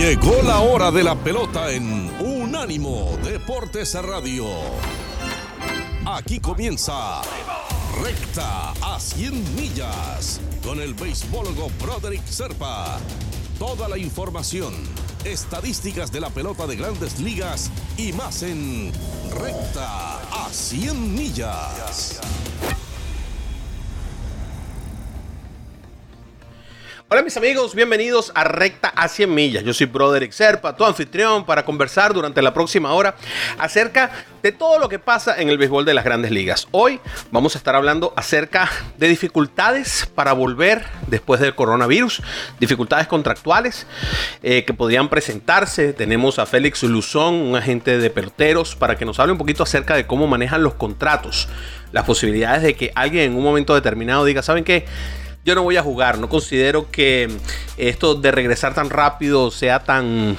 Llegó 0.00 0.40
la 0.42 0.60
hora 0.60 0.90
de 0.90 1.04
la 1.04 1.14
pelota 1.14 1.70
en 1.70 2.10
Unánimo 2.20 3.18
Deportes 3.22 3.92
Radio. 4.02 4.46
Aquí 6.06 6.40
comienza 6.40 7.20
Recta 8.02 8.72
a 8.80 8.98
100 8.98 9.54
millas 9.56 10.40
con 10.64 10.80
el 10.80 10.94
beisbólogo 10.94 11.68
Broderick 11.78 12.26
Serpa. 12.26 12.98
Toda 13.58 13.90
la 13.90 13.98
información, 13.98 14.72
estadísticas 15.24 16.10
de 16.10 16.20
la 16.22 16.30
pelota 16.30 16.66
de 16.66 16.76
grandes 16.76 17.20
ligas 17.20 17.70
y 17.98 18.14
más 18.14 18.42
en 18.42 18.92
Recta 19.38 20.16
a 20.46 20.48
100 20.50 21.14
millas. 21.14 22.20
Hola 27.12 27.22
mis 27.22 27.36
amigos, 27.36 27.74
bienvenidos 27.74 28.30
a 28.36 28.44
Recta 28.44 28.86
a 28.94 29.08
100 29.08 29.34
millas. 29.34 29.64
Yo 29.64 29.74
soy 29.74 29.86
Broderick 29.86 30.30
Serpa, 30.30 30.76
tu 30.76 30.84
anfitrión, 30.84 31.44
para 31.44 31.64
conversar 31.64 32.14
durante 32.14 32.40
la 32.40 32.54
próxima 32.54 32.92
hora 32.92 33.16
acerca 33.58 34.12
de 34.44 34.52
todo 34.52 34.78
lo 34.78 34.88
que 34.88 35.00
pasa 35.00 35.42
en 35.42 35.48
el 35.48 35.58
béisbol 35.58 35.84
de 35.84 35.92
las 35.92 36.04
grandes 36.04 36.30
ligas. 36.30 36.68
Hoy 36.70 37.00
vamos 37.32 37.56
a 37.56 37.58
estar 37.58 37.74
hablando 37.74 38.14
acerca 38.16 38.70
de 38.96 39.08
dificultades 39.08 40.08
para 40.14 40.34
volver 40.34 40.84
después 41.08 41.40
del 41.40 41.56
coronavirus, 41.56 42.22
dificultades 42.60 43.08
contractuales 43.08 43.88
eh, 44.44 44.64
que 44.64 44.72
podrían 44.72 45.08
presentarse. 45.08 45.92
Tenemos 45.92 46.38
a 46.38 46.46
Félix 46.46 46.84
Luzón, 46.84 47.34
un 47.34 47.56
agente 47.56 47.98
de 47.98 48.10
peloteros, 48.10 48.76
para 48.76 48.96
que 48.96 49.04
nos 49.04 49.18
hable 49.18 49.32
un 49.32 49.38
poquito 49.38 49.64
acerca 49.64 49.96
de 49.96 50.06
cómo 50.06 50.28
manejan 50.28 50.62
los 50.62 50.74
contratos, 50.74 51.48
las 51.90 52.04
posibilidades 52.04 52.62
de 52.62 52.76
que 52.76 52.92
alguien 52.94 53.32
en 53.32 53.36
un 53.36 53.42
momento 53.42 53.74
determinado 53.74 54.24
diga, 54.24 54.44
¿saben 54.44 54.62
qué? 54.62 54.86
Yo 55.44 55.54
no 55.54 55.62
voy 55.62 55.76
a 55.76 55.82
jugar. 55.82 56.18
No 56.18 56.28
considero 56.28 56.90
que 56.90 57.28
esto 57.76 58.14
de 58.14 58.30
regresar 58.30 58.74
tan 58.74 58.90
rápido 58.90 59.50
sea 59.50 59.84
tan 59.84 60.36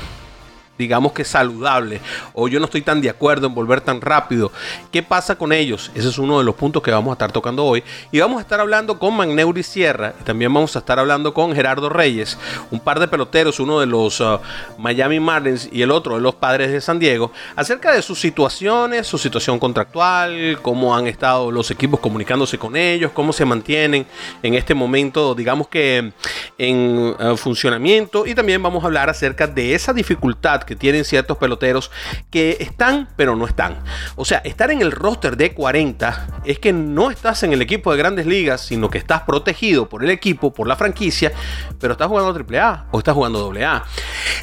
digamos 0.81 1.11
que 1.11 1.23
saludable 1.23 2.01
o 2.33 2.47
yo 2.47 2.59
no 2.59 2.65
estoy 2.65 2.81
tan 2.81 3.01
de 3.01 3.09
acuerdo 3.09 3.45
en 3.45 3.53
volver 3.53 3.81
tan 3.81 4.01
rápido. 4.01 4.51
¿Qué 4.91 5.03
pasa 5.03 5.35
con 5.35 5.53
ellos? 5.53 5.91
Ese 5.93 6.09
es 6.09 6.17
uno 6.17 6.39
de 6.39 6.43
los 6.43 6.55
puntos 6.55 6.81
que 6.81 6.89
vamos 6.89 7.11
a 7.11 7.13
estar 7.13 7.31
tocando 7.31 7.63
hoy. 7.63 7.83
Y 8.11 8.19
vamos 8.19 8.39
a 8.39 8.41
estar 8.41 8.59
hablando 8.59 8.97
con 8.97 9.15
Magneuri 9.15 9.61
Sierra 9.61 10.15
y 10.19 10.23
también 10.23 10.51
vamos 10.51 10.75
a 10.75 10.79
estar 10.79 10.97
hablando 10.97 11.33
con 11.35 11.53
Gerardo 11.53 11.87
Reyes, 11.87 12.37
un 12.71 12.79
par 12.79 12.99
de 12.99 13.07
peloteros, 13.07 13.59
uno 13.59 13.79
de 13.79 13.85
los 13.85 14.19
uh, 14.21 14.39
Miami 14.79 15.19
Marlins 15.19 15.69
y 15.71 15.83
el 15.83 15.91
otro 15.91 16.15
de 16.15 16.21
los 16.21 16.33
Padres 16.33 16.71
de 16.71 16.81
San 16.81 16.97
Diego, 16.97 17.31
acerca 17.55 17.91
de 17.91 18.01
sus 18.01 18.19
situaciones, 18.19 19.05
su 19.05 19.19
situación 19.19 19.59
contractual, 19.59 20.57
cómo 20.63 20.95
han 20.95 21.05
estado 21.05 21.51
los 21.51 21.69
equipos 21.69 21.99
comunicándose 21.99 22.57
con 22.57 22.75
ellos, 22.75 23.11
cómo 23.13 23.33
se 23.33 23.45
mantienen 23.45 24.07
en 24.41 24.53
este 24.55 24.73
momento, 24.73 25.35
digamos 25.35 25.67
que 25.67 26.11
en 26.57 27.15
uh, 27.19 27.37
funcionamiento 27.37 28.25
y 28.25 28.33
también 28.33 28.63
vamos 28.63 28.83
a 28.83 28.87
hablar 28.87 29.09
acerca 29.09 29.45
de 29.45 29.75
esa 29.75 29.93
dificultad 29.93 30.63
que 30.63 30.70
que 30.71 30.77
tienen 30.77 31.03
ciertos 31.03 31.37
peloteros 31.37 31.91
que 32.29 32.55
están, 32.61 33.09
pero 33.17 33.35
no 33.35 33.45
están. 33.45 33.83
O 34.15 34.23
sea, 34.23 34.37
estar 34.37 34.71
en 34.71 34.81
el 34.81 34.93
roster 34.93 35.35
de 35.35 35.53
40 35.53 36.43
es 36.45 36.59
que 36.59 36.71
no 36.71 37.11
estás 37.11 37.43
en 37.43 37.51
el 37.51 37.61
equipo 37.61 37.91
de 37.91 37.97
grandes 37.97 38.25
ligas, 38.25 38.61
sino 38.61 38.89
que 38.89 38.97
estás 38.97 39.23
protegido 39.23 39.89
por 39.89 40.01
el 40.01 40.09
equipo, 40.09 40.53
por 40.53 40.69
la 40.69 40.77
franquicia, 40.77 41.33
pero 41.77 41.91
estás 41.91 42.07
jugando 42.07 42.31
AAA 42.33 42.85
o 42.91 42.99
estás 42.99 43.13
jugando 43.13 43.51
AA. 43.51 43.83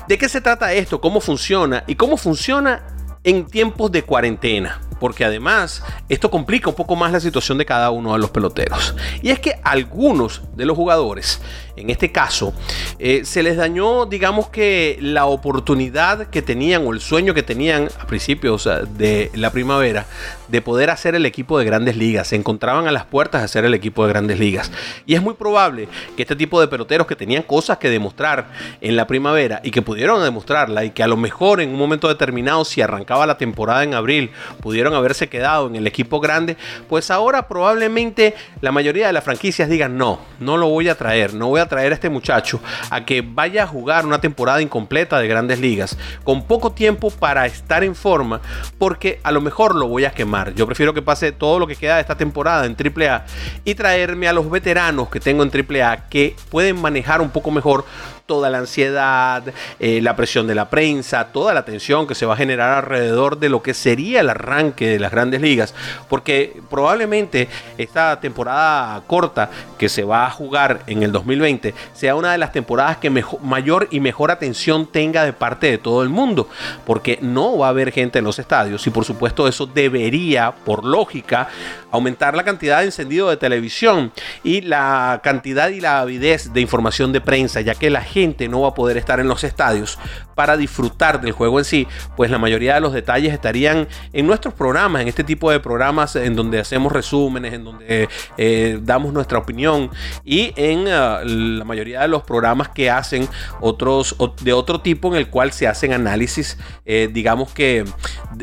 ¿De 0.06 0.18
qué 0.18 0.28
se 0.28 0.42
trata 0.42 0.74
esto? 0.74 1.00
¿Cómo 1.00 1.22
funciona? 1.22 1.84
¿Y 1.86 1.94
cómo 1.94 2.18
funciona 2.18 2.82
en 3.24 3.46
tiempos 3.46 3.90
de 3.90 4.02
cuarentena? 4.02 4.82
porque 5.00 5.24
además 5.24 5.82
esto 6.08 6.28
complica 6.28 6.70
un 6.70 6.74
poco 6.74 6.96
más 6.96 7.12
la 7.12 7.20
situación 7.20 7.56
de 7.56 7.64
cada 7.64 7.90
uno 7.90 8.12
de 8.12 8.18
los 8.18 8.30
peloteros. 8.30 8.96
Y 9.22 9.30
es 9.30 9.38
que 9.38 9.60
algunos 9.62 10.42
de 10.56 10.66
los 10.66 10.76
jugadores 10.76 11.40
en 11.80 11.90
este 11.90 12.12
caso, 12.12 12.52
eh, 12.98 13.22
se 13.24 13.42
les 13.42 13.56
dañó, 13.56 14.06
digamos 14.06 14.48
que 14.48 14.98
la 15.00 15.26
oportunidad 15.26 16.28
que 16.28 16.42
tenían 16.42 16.86
o 16.86 16.92
el 16.92 17.00
sueño 17.00 17.34
que 17.34 17.42
tenían 17.42 17.88
a 18.00 18.06
principios 18.06 18.68
de 18.96 19.30
la 19.34 19.50
primavera 19.50 20.06
de 20.48 20.62
poder 20.62 20.90
hacer 20.90 21.14
el 21.14 21.26
equipo 21.26 21.58
de 21.58 21.64
grandes 21.64 21.96
ligas. 21.96 22.28
Se 22.28 22.36
encontraban 22.36 22.88
a 22.88 22.92
las 22.92 23.04
puertas 23.04 23.42
de 23.42 23.44
hacer 23.46 23.64
el 23.64 23.74
equipo 23.74 24.04
de 24.04 24.12
grandes 24.12 24.38
ligas. 24.38 24.70
Y 25.06 25.14
es 25.14 25.22
muy 25.22 25.34
probable 25.34 25.88
que 26.16 26.22
este 26.22 26.36
tipo 26.36 26.60
de 26.60 26.68
peloteros 26.68 27.06
que 27.06 27.16
tenían 27.16 27.42
cosas 27.42 27.78
que 27.78 27.90
demostrar 27.90 28.48
en 28.80 28.96
la 28.96 29.06
primavera 29.06 29.60
y 29.62 29.70
que 29.70 29.82
pudieron 29.82 30.22
demostrarla 30.22 30.84
y 30.84 30.90
que 30.90 31.02
a 31.02 31.06
lo 31.06 31.16
mejor 31.16 31.60
en 31.60 31.70
un 31.70 31.76
momento 31.76 32.08
determinado, 32.08 32.64
si 32.64 32.80
arrancaba 32.80 33.26
la 33.26 33.38
temporada 33.38 33.84
en 33.84 33.94
abril, 33.94 34.30
pudieron 34.60 34.94
haberse 34.94 35.28
quedado 35.28 35.68
en 35.68 35.76
el 35.76 35.86
equipo 35.86 36.20
grande, 36.20 36.56
pues 36.88 37.10
ahora 37.10 37.48
probablemente 37.48 38.34
la 38.60 38.72
mayoría 38.72 39.06
de 39.06 39.12
las 39.12 39.24
franquicias 39.24 39.68
digan 39.68 39.96
no, 39.96 40.20
no 40.40 40.56
lo 40.56 40.68
voy 40.68 40.88
a 40.88 40.96
traer, 40.96 41.34
no 41.34 41.48
voy 41.48 41.60
a 41.60 41.66
traer 41.68 41.92
a 41.92 41.94
este 41.94 42.08
muchacho 42.08 42.60
a 42.90 43.04
que 43.04 43.22
vaya 43.22 43.64
a 43.64 43.66
jugar 43.66 44.06
una 44.06 44.20
temporada 44.20 44.62
incompleta 44.62 45.18
de 45.18 45.28
grandes 45.28 45.60
ligas, 45.60 45.96
con 46.24 46.44
poco 46.44 46.72
tiempo 46.72 47.10
para 47.10 47.46
estar 47.46 47.84
en 47.84 47.94
forma, 47.94 48.40
porque 48.78 49.20
a 49.22 49.30
lo 49.30 49.40
mejor 49.40 49.74
lo 49.74 49.88
voy 49.88 50.04
a 50.04 50.10
quemar. 50.10 50.54
Yo 50.54 50.66
prefiero 50.66 50.94
que 50.94 51.02
pase 51.02 51.32
todo 51.32 51.58
lo 51.58 51.66
que 51.66 51.76
queda 51.76 51.96
de 51.96 52.00
esta 52.00 52.16
temporada 52.16 52.66
en 52.66 52.76
AAA 52.76 53.24
y 53.64 53.74
traerme 53.74 54.28
a 54.28 54.32
los 54.32 54.50
veteranos 54.50 55.08
que 55.08 55.20
tengo 55.20 55.42
en 55.42 55.50
AAA 55.50 56.08
que 56.08 56.36
pueden 56.50 56.80
manejar 56.80 57.20
un 57.20 57.30
poco 57.30 57.50
mejor 57.50 57.84
toda 58.28 58.50
la 58.50 58.58
ansiedad, 58.58 59.42
eh, 59.80 60.02
la 60.02 60.14
presión 60.14 60.46
de 60.46 60.54
la 60.54 60.68
prensa, 60.68 61.28
toda 61.32 61.54
la 61.54 61.64
tensión 61.64 62.06
que 62.06 62.14
se 62.14 62.26
va 62.26 62.34
a 62.34 62.36
generar 62.36 62.84
alrededor 62.84 63.38
de 63.38 63.48
lo 63.48 63.62
que 63.62 63.72
sería 63.72 64.20
el 64.20 64.28
arranque 64.28 64.86
de 64.86 64.98
las 65.00 65.10
grandes 65.10 65.40
ligas, 65.40 65.74
porque 66.10 66.60
probablemente 66.68 67.48
esta 67.78 68.20
temporada 68.20 69.00
corta 69.06 69.48
que 69.78 69.88
se 69.88 70.04
va 70.04 70.26
a 70.26 70.30
jugar 70.30 70.82
en 70.86 71.02
el 71.02 71.10
2020 71.10 71.74
sea 71.94 72.16
una 72.16 72.32
de 72.32 72.38
las 72.38 72.52
temporadas 72.52 72.98
que 72.98 73.08
mayor 73.08 73.88
y 73.90 73.98
mejor 74.00 74.30
atención 74.30 74.86
tenga 74.86 75.24
de 75.24 75.32
parte 75.32 75.70
de 75.70 75.78
todo 75.78 76.02
el 76.02 76.10
mundo, 76.10 76.50
porque 76.84 77.18
no 77.22 77.56
va 77.56 77.68
a 77.68 77.70
haber 77.70 77.92
gente 77.92 78.18
en 78.18 78.26
los 78.26 78.38
estadios 78.38 78.86
y 78.86 78.90
por 78.90 79.06
supuesto 79.06 79.48
eso 79.48 79.64
debería, 79.64 80.52
por 80.52 80.84
lógica, 80.84 81.48
aumentar 81.90 82.36
la 82.36 82.44
cantidad 82.44 82.78
de 82.80 82.86
encendido 82.86 83.30
de 83.30 83.36
televisión 83.36 84.12
y 84.44 84.60
la 84.60 85.20
cantidad 85.22 85.68
y 85.70 85.80
la 85.80 86.00
avidez 86.00 86.52
de 86.52 86.60
información 86.60 87.12
de 87.12 87.20
prensa, 87.20 87.60
ya 87.60 87.74
que 87.74 87.90
la 87.90 88.02
gente 88.02 88.48
no 88.48 88.60
va 88.62 88.68
a 88.68 88.74
poder 88.74 88.96
estar 88.96 89.20
en 89.20 89.28
los 89.28 89.44
estadios 89.44 89.98
para 90.34 90.56
disfrutar 90.56 91.20
del 91.20 91.32
juego 91.32 91.58
en 91.58 91.64
sí, 91.64 91.88
pues 92.16 92.30
la 92.30 92.38
mayoría 92.38 92.74
de 92.74 92.80
los 92.80 92.92
detalles 92.92 93.32
estarían 93.32 93.88
en 94.12 94.26
nuestros 94.26 94.54
programas, 94.54 95.02
en 95.02 95.08
este 95.08 95.24
tipo 95.24 95.50
de 95.50 95.60
programas 95.60 96.14
en 96.16 96.36
donde 96.36 96.60
hacemos 96.60 96.92
resúmenes, 96.92 97.54
en 97.54 97.64
donde 97.64 98.08
eh, 98.36 98.78
damos 98.82 99.12
nuestra 99.12 99.38
opinión 99.38 99.90
y 100.24 100.52
en 100.56 100.86
ah, 100.88 101.22
la 101.24 101.64
mayoría 101.64 102.02
de 102.02 102.08
los 102.08 102.22
programas 102.22 102.68
que 102.68 102.90
hacen 102.90 103.28
otros 103.60 104.16
de 104.42 104.52
otro 104.52 104.80
tipo 104.80 105.08
en 105.08 105.14
el 105.14 105.28
cual 105.28 105.52
se 105.52 105.66
hacen 105.66 105.92
análisis, 105.92 106.58
eh, 106.84 107.08
digamos 107.12 107.52
que 107.52 107.84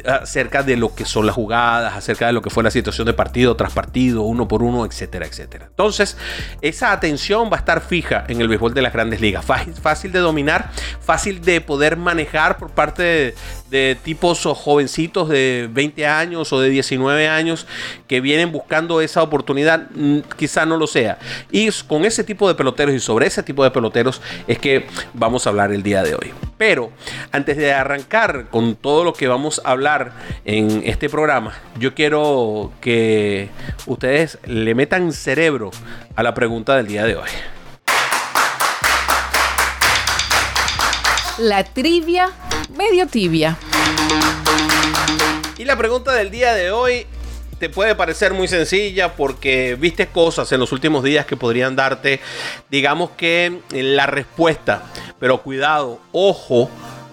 acerca 0.05 0.63
de 0.63 0.75
lo 0.75 0.95
que 0.95 1.05
son 1.05 1.25
las 1.25 1.35
jugadas, 1.35 1.95
acerca 1.95 2.27
de 2.27 2.33
lo 2.33 2.41
que 2.41 2.49
fue 2.49 2.63
la 2.63 2.71
situación 2.71 3.05
de 3.05 3.13
partido 3.13 3.34
tras 3.55 3.73
partido, 3.73 4.21
uno 4.21 4.47
por 4.47 4.63
uno, 4.63 4.85
etcétera, 4.85 5.25
etcétera. 5.25 5.67
Entonces, 5.69 6.17
esa 6.61 6.91
atención 6.91 7.49
va 7.51 7.57
a 7.57 7.59
estar 7.59 7.81
fija 7.81 8.23
en 8.27 8.39
el 8.39 8.47
béisbol 8.47 8.73
de 8.73 8.81
las 8.81 8.93
grandes 8.93 9.19
ligas 9.19 9.45
fácil 9.45 10.11
de 10.11 10.19
dominar, 10.19 10.71
fácil 11.01 11.41
de 11.41 11.61
poder 11.61 11.97
manejar 11.97 12.57
por 12.57 12.71
parte 12.71 13.03
de, 13.03 13.35
tipos 14.03 14.45
o 14.45 14.55
jovencitos 14.55 15.29
de 15.29 15.69
20 15.71 16.07
años 16.07 16.51
o 16.53 16.59
de 16.59 16.69
19 16.69 17.27
años 17.27 17.67
que 18.07 18.21
vienen 18.21 18.51
buscando 18.51 19.01
esa 19.01 19.21
oportunidad, 19.21 19.89
mm, 19.93 20.19
quizá 20.37 20.65
no 20.65 20.77
lo 20.77 20.87
sea. 20.87 21.17
Y 21.51 21.69
con 21.87 22.05
ese 22.05 22.23
tipo 22.23 22.47
de 22.47 22.55
peloteros 22.55 22.95
y 22.95 22.99
sobre 22.99 23.27
ese 23.27 23.43
tipo 23.43 23.63
de 23.63 23.71
peloteros 23.71 24.21
es 24.47 24.59
que 24.59 24.87
vamos 25.13 25.45
a 25.45 25.49
hablar 25.49 25.71
el 25.71 25.83
día 25.83 26.03
de 26.03 26.15
hoy. 26.15 26.31
Pero 26.57 26.91
antes 27.31 27.57
de 27.57 27.73
arrancar 27.73 28.49
con 28.49 28.75
todo 28.75 29.03
lo 29.03 29.13
que 29.13 29.27
vamos 29.27 29.61
a 29.63 29.71
hablar 29.71 30.13
en 30.45 30.83
este 30.85 31.09
programa, 31.09 31.53
yo 31.79 31.93
quiero 31.93 32.71
que 32.81 33.49
ustedes 33.85 34.37
le 34.45 34.73
metan 34.75 35.11
cerebro 35.11 35.71
a 36.15 36.23
la 36.23 36.33
pregunta 36.33 36.75
del 36.77 36.87
día 36.87 37.03
de 37.03 37.15
hoy. 37.15 37.29
La 41.37 41.65
trivia 41.65 42.31
medio 42.77 43.07
tibia. 43.07 43.57
Y 45.57 45.65
la 45.65 45.77
pregunta 45.77 46.13
del 46.13 46.31
día 46.31 46.53
de 46.53 46.71
hoy 46.71 47.05
te 47.59 47.69
puede 47.69 47.93
parecer 47.93 48.33
muy 48.33 48.47
sencilla 48.47 49.15
porque 49.15 49.75
viste 49.77 50.07
cosas 50.07 50.49
en 50.53 50.61
los 50.61 50.71
últimos 50.71 51.03
días 51.03 51.25
que 51.25 51.35
podrían 51.35 51.75
darte, 51.75 52.21
digamos 52.71 53.11
que 53.11 53.59
la 53.71 54.05
respuesta. 54.05 54.83
Pero 55.19 55.41
cuidado, 55.41 55.99
ojo, 56.13 56.69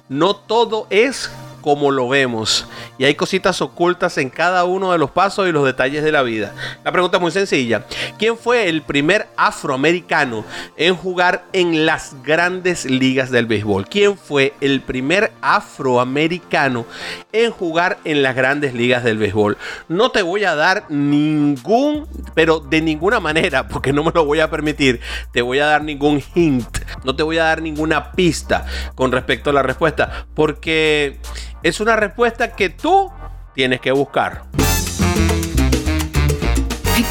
no 0.08 0.36
todo 0.36 0.86
es 0.90 1.28
como 1.62 1.90
lo 1.90 2.08
vemos. 2.08 2.66
Y 2.98 3.04
hay 3.04 3.14
cositas 3.14 3.62
ocultas 3.62 4.18
en 4.18 4.28
cada 4.28 4.64
uno 4.64 4.92
de 4.92 4.98
los 4.98 5.10
pasos 5.10 5.48
y 5.48 5.52
los 5.52 5.64
detalles 5.64 6.04
de 6.04 6.12
la 6.12 6.22
vida. 6.22 6.52
La 6.84 6.92
pregunta 6.92 7.16
es 7.16 7.20
muy 7.22 7.30
sencilla. 7.30 7.86
¿Quién 8.18 8.36
fue 8.36 8.68
el 8.68 8.82
primer 8.82 9.28
afroamericano 9.36 10.44
en 10.76 10.94
jugar 10.94 11.44
en 11.54 11.86
las 11.86 12.14
grandes 12.22 12.84
ligas 12.84 13.30
del 13.30 13.46
béisbol? 13.46 13.88
¿Quién 13.88 14.18
fue 14.18 14.52
el 14.60 14.82
primer 14.82 15.32
afroamericano 15.40 16.84
en 17.32 17.50
jugar 17.50 17.98
en 18.04 18.22
las 18.22 18.36
grandes 18.36 18.74
ligas 18.74 19.04
del 19.04 19.18
béisbol? 19.18 19.56
No 19.88 20.10
te 20.10 20.22
voy 20.22 20.44
a 20.44 20.54
dar 20.54 20.84
ningún, 20.90 22.06
pero 22.34 22.60
de 22.60 22.82
ninguna 22.82 23.20
manera, 23.20 23.68
porque 23.68 23.92
no 23.92 24.04
me 24.04 24.12
lo 24.12 24.24
voy 24.24 24.40
a 24.40 24.50
permitir, 24.50 25.00
te 25.32 25.42
voy 25.42 25.60
a 25.60 25.66
dar 25.66 25.82
ningún 25.82 26.22
hint. 26.34 26.78
No 27.04 27.16
te 27.16 27.22
voy 27.22 27.38
a 27.38 27.44
dar 27.44 27.62
ninguna 27.62 28.12
pista 28.12 28.66
con 28.94 29.12
respecto 29.12 29.50
a 29.50 29.52
la 29.52 29.62
respuesta, 29.62 30.26
porque 30.34 31.18
es 31.62 31.80
una 31.80 31.96
respuesta 31.96 32.54
que 32.54 32.70
tú 32.70 33.10
tienes 33.54 33.80
que 33.80 33.92
buscar. 33.92 34.42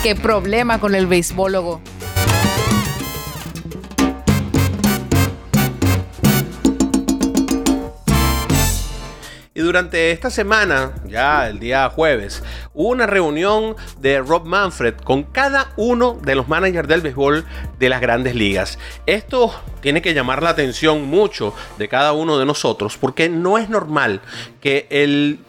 qué 0.04 0.16
problema 0.16 0.80
con 0.80 0.96
el 0.96 1.08
beisbólogo. 1.08 1.82
Y 9.54 9.60
durante 9.60 10.12
esta 10.12 10.30
semana, 10.30 10.94
ya 11.10 11.50
el 11.50 11.60
día 11.60 11.90
jueves, 11.90 12.42
hubo 12.74 12.88
una 12.88 13.06
reunión 13.06 13.76
de 14.00 14.22
Rob 14.22 14.46
Manfred 14.46 14.94
con 15.04 15.24
cada 15.24 15.74
uno 15.76 16.18
de 16.24 16.36
los 16.36 16.48
managers 16.48 16.88
del 16.88 17.02
béisbol 17.02 17.46
de 17.78 17.90
las 17.90 18.00
grandes 18.00 18.34
ligas. 18.34 18.80
Esto 19.08 19.54
tiene 19.82 20.02
que 20.02 20.14
llamar 20.14 20.42
la 20.42 20.52
atención 20.52 21.06
mucho 21.06 21.54
de 21.78 21.90
cada 21.90 22.14
uno 22.14 22.38
de 22.38 22.46
nosotros 22.46 22.98
porque 22.98 23.28
no 23.28 23.58
es 23.58 23.68
normal 23.68 24.22
que 24.62 24.88
el 24.90 25.40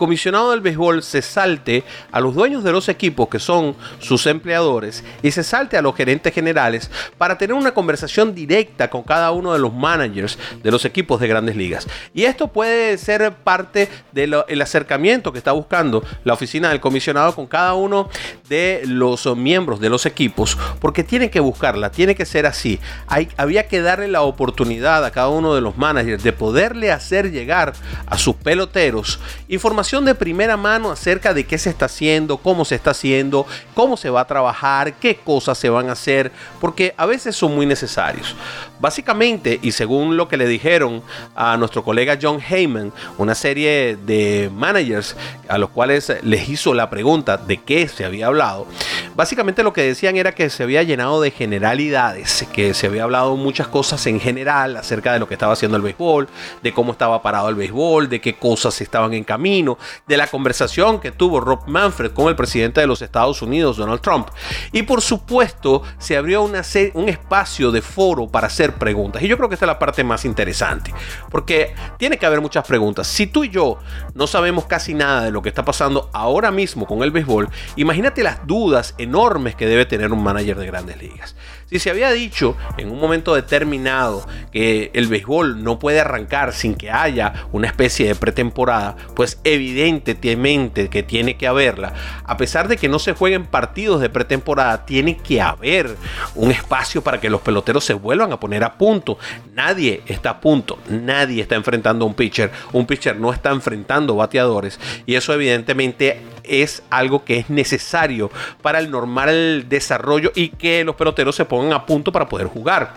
comisionado 0.00 0.52
del 0.52 0.62
béisbol 0.62 1.02
se 1.02 1.20
salte 1.20 1.84
a 2.10 2.20
los 2.20 2.34
dueños 2.34 2.64
de 2.64 2.72
los 2.72 2.88
equipos 2.88 3.28
que 3.28 3.38
son 3.38 3.76
sus 3.98 4.26
empleadores 4.26 5.04
y 5.22 5.30
se 5.30 5.44
salte 5.44 5.76
a 5.76 5.82
los 5.82 5.94
gerentes 5.94 6.32
generales 6.32 6.90
para 7.18 7.36
tener 7.36 7.52
una 7.52 7.74
conversación 7.74 8.34
directa 8.34 8.88
con 8.88 9.02
cada 9.02 9.30
uno 9.30 9.52
de 9.52 9.58
los 9.58 9.74
managers 9.74 10.38
de 10.62 10.70
los 10.70 10.86
equipos 10.86 11.20
de 11.20 11.28
grandes 11.28 11.54
ligas. 11.54 11.86
Y 12.14 12.24
esto 12.24 12.48
puede 12.48 12.96
ser 12.96 13.34
parte 13.44 13.90
del 14.12 14.62
acercamiento 14.62 15.32
que 15.32 15.38
está 15.38 15.52
buscando 15.52 16.02
la 16.24 16.32
oficina 16.32 16.70
del 16.70 16.80
comisionado 16.80 17.34
con 17.34 17.46
cada 17.46 17.74
uno 17.74 18.08
de 18.48 18.80
los 18.86 19.36
miembros 19.36 19.80
de 19.80 19.90
los 19.90 20.06
equipos, 20.06 20.56
porque 20.80 21.04
tiene 21.04 21.28
que 21.28 21.40
buscarla, 21.40 21.90
tiene 21.90 22.14
que 22.14 22.24
ser 22.24 22.46
así. 22.46 22.80
Hay, 23.06 23.28
había 23.36 23.68
que 23.68 23.82
darle 23.82 24.08
la 24.08 24.22
oportunidad 24.22 25.04
a 25.04 25.10
cada 25.10 25.28
uno 25.28 25.54
de 25.54 25.60
los 25.60 25.76
managers 25.76 26.22
de 26.22 26.32
poderle 26.32 26.90
hacer 26.90 27.30
llegar 27.30 27.74
a 28.06 28.16
sus 28.16 28.34
peloteros 28.36 29.20
información 29.48 29.89
de 29.90 30.14
primera 30.14 30.56
mano 30.56 30.92
acerca 30.92 31.34
de 31.34 31.44
qué 31.44 31.58
se 31.58 31.68
está 31.68 31.86
haciendo, 31.86 32.36
cómo 32.36 32.64
se 32.64 32.76
está 32.76 32.92
haciendo, 32.92 33.44
cómo 33.74 33.96
se 33.96 34.08
va 34.08 34.20
a 34.20 34.26
trabajar, 34.26 34.94
qué 34.94 35.16
cosas 35.16 35.58
se 35.58 35.68
van 35.68 35.88
a 35.88 35.92
hacer, 35.92 36.30
porque 36.60 36.94
a 36.96 37.06
veces 37.06 37.34
son 37.34 37.56
muy 37.56 37.66
necesarios. 37.66 38.36
Básicamente, 38.78 39.58
y 39.60 39.72
según 39.72 40.16
lo 40.16 40.28
que 40.28 40.36
le 40.36 40.46
dijeron 40.46 41.02
a 41.34 41.56
nuestro 41.56 41.82
colega 41.82 42.16
John 42.22 42.40
Heyman, 42.40 42.92
una 43.18 43.34
serie 43.34 43.98
de 44.06 44.48
managers 44.54 45.16
a 45.48 45.58
los 45.58 45.70
cuales 45.70 46.12
les 46.22 46.48
hizo 46.48 46.72
la 46.72 46.88
pregunta 46.88 47.36
de 47.36 47.58
qué 47.58 47.88
se 47.88 48.04
había 48.04 48.28
hablado, 48.28 48.68
básicamente 49.16 49.64
lo 49.64 49.72
que 49.72 49.82
decían 49.82 50.16
era 50.16 50.32
que 50.32 50.50
se 50.50 50.62
había 50.62 50.84
llenado 50.84 51.20
de 51.20 51.32
generalidades, 51.32 52.46
que 52.52 52.74
se 52.74 52.86
había 52.86 53.02
hablado 53.02 53.36
muchas 53.36 53.66
cosas 53.66 54.06
en 54.06 54.20
general 54.20 54.76
acerca 54.76 55.12
de 55.12 55.18
lo 55.18 55.26
que 55.26 55.34
estaba 55.34 55.54
haciendo 55.54 55.76
el 55.76 55.82
béisbol, 55.82 56.28
de 56.62 56.72
cómo 56.72 56.92
estaba 56.92 57.20
parado 57.22 57.48
el 57.48 57.56
béisbol, 57.56 58.08
de 58.08 58.20
qué 58.20 58.36
cosas 58.36 58.80
estaban 58.80 59.14
en 59.14 59.24
camino, 59.24 59.79
de 60.06 60.16
la 60.16 60.26
conversación 60.26 61.00
que 61.00 61.10
tuvo 61.12 61.40
Rob 61.40 61.66
Manfred 61.66 62.12
con 62.12 62.28
el 62.28 62.36
presidente 62.36 62.80
de 62.80 62.86
los 62.86 63.02
Estados 63.02 63.42
Unidos, 63.42 63.76
Donald 63.76 64.00
Trump. 64.00 64.28
Y 64.72 64.82
por 64.82 65.00
supuesto, 65.00 65.82
se 65.98 66.16
abrió 66.16 66.42
un 66.42 67.08
espacio 67.08 67.70
de 67.70 67.82
foro 67.82 68.28
para 68.28 68.46
hacer 68.46 68.74
preguntas. 68.74 69.22
Y 69.22 69.28
yo 69.28 69.36
creo 69.36 69.48
que 69.48 69.54
esta 69.54 69.66
es 69.66 69.68
la 69.68 69.78
parte 69.78 70.04
más 70.04 70.24
interesante, 70.24 70.92
porque 71.30 71.74
tiene 71.98 72.18
que 72.18 72.26
haber 72.26 72.40
muchas 72.40 72.66
preguntas. 72.66 73.06
Si 73.06 73.26
tú 73.26 73.44
y 73.44 73.50
yo 73.50 73.78
no 74.14 74.26
sabemos 74.26 74.66
casi 74.66 74.94
nada 74.94 75.22
de 75.22 75.30
lo 75.30 75.42
que 75.42 75.48
está 75.48 75.64
pasando 75.64 76.10
ahora 76.12 76.50
mismo 76.50 76.86
con 76.86 77.02
el 77.02 77.10
béisbol, 77.10 77.48
imagínate 77.76 78.22
las 78.22 78.46
dudas 78.46 78.94
enormes 78.98 79.54
que 79.54 79.66
debe 79.66 79.86
tener 79.86 80.12
un 80.12 80.22
manager 80.22 80.56
de 80.56 80.66
grandes 80.66 80.96
ligas. 80.98 81.36
Si 81.70 81.78
se 81.78 81.88
había 81.88 82.10
dicho 82.10 82.56
en 82.78 82.90
un 82.90 82.98
momento 82.98 83.32
determinado 83.32 84.26
que 84.50 84.90
el 84.92 85.06
béisbol 85.06 85.62
no 85.62 85.78
puede 85.78 86.00
arrancar 86.00 86.52
sin 86.52 86.74
que 86.74 86.90
haya 86.90 87.46
una 87.52 87.68
especie 87.68 88.08
de 88.08 88.16
pretemporada, 88.16 88.96
pues 89.14 89.38
evidentemente 89.44 90.88
que 90.88 91.04
tiene 91.04 91.36
que 91.36 91.46
haberla. 91.46 91.94
A 92.24 92.36
pesar 92.36 92.66
de 92.66 92.76
que 92.76 92.88
no 92.88 92.98
se 92.98 93.12
jueguen 93.12 93.46
partidos 93.46 94.00
de 94.00 94.10
pretemporada, 94.10 94.84
tiene 94.84 95.16
que 95.16 95.40
haber 95.40 95.94
un 96.34 96.50
espacio 96.50 97.02
para 97.02 97.20
que 97.20 97.30
los 97.30 97.40
peloteros 97.40 97.84
se 97.84 97.94
vuelvan 97.94 98.32
a 98.32 98.40
poner 98.40 98.64
a 98.64 98.76
punto. 98.76 99.16
Nadie 99.54 100.02
está 100.06 100.30
a 100.30 100.40
punto, 100.40 100.76
nadie 100.88 101.42
está 101.42 101.54
enfrentando 101.54 102.04
a 102.04 102.08
un 102.08 102.14
pitcher, 102.14 102.50
un 102.72 102.84
pitcher 102.84 103.16
no 103.16 103.32
está 103.32 103.50
enfrentando 103.50 104.16
bateadores 104.16 104.80
y 105.06 105.14
eso 105.14 105.32
evidentemente 105.32 106.20
es 106.50 106.82
algo 106.90 107.24
que 107.24 107.38
es 107.38 107.50
necesario 107.50 108.30
para 108.60 108.78
el 108.80 108.90
normal 108.90 109.68
desarrollo 109.68 110.32
y 110.34 110.48
que 110.50 110.84
los 110.84 110.96
peloteros 110.96 111.36
se 111.36 111.44
pongan 111.44 111.72
a 111.72 111.86
punto 111.86 112.12
para 112.12 112.28
poder 112.28 112.48
jugar. 112.48 112.94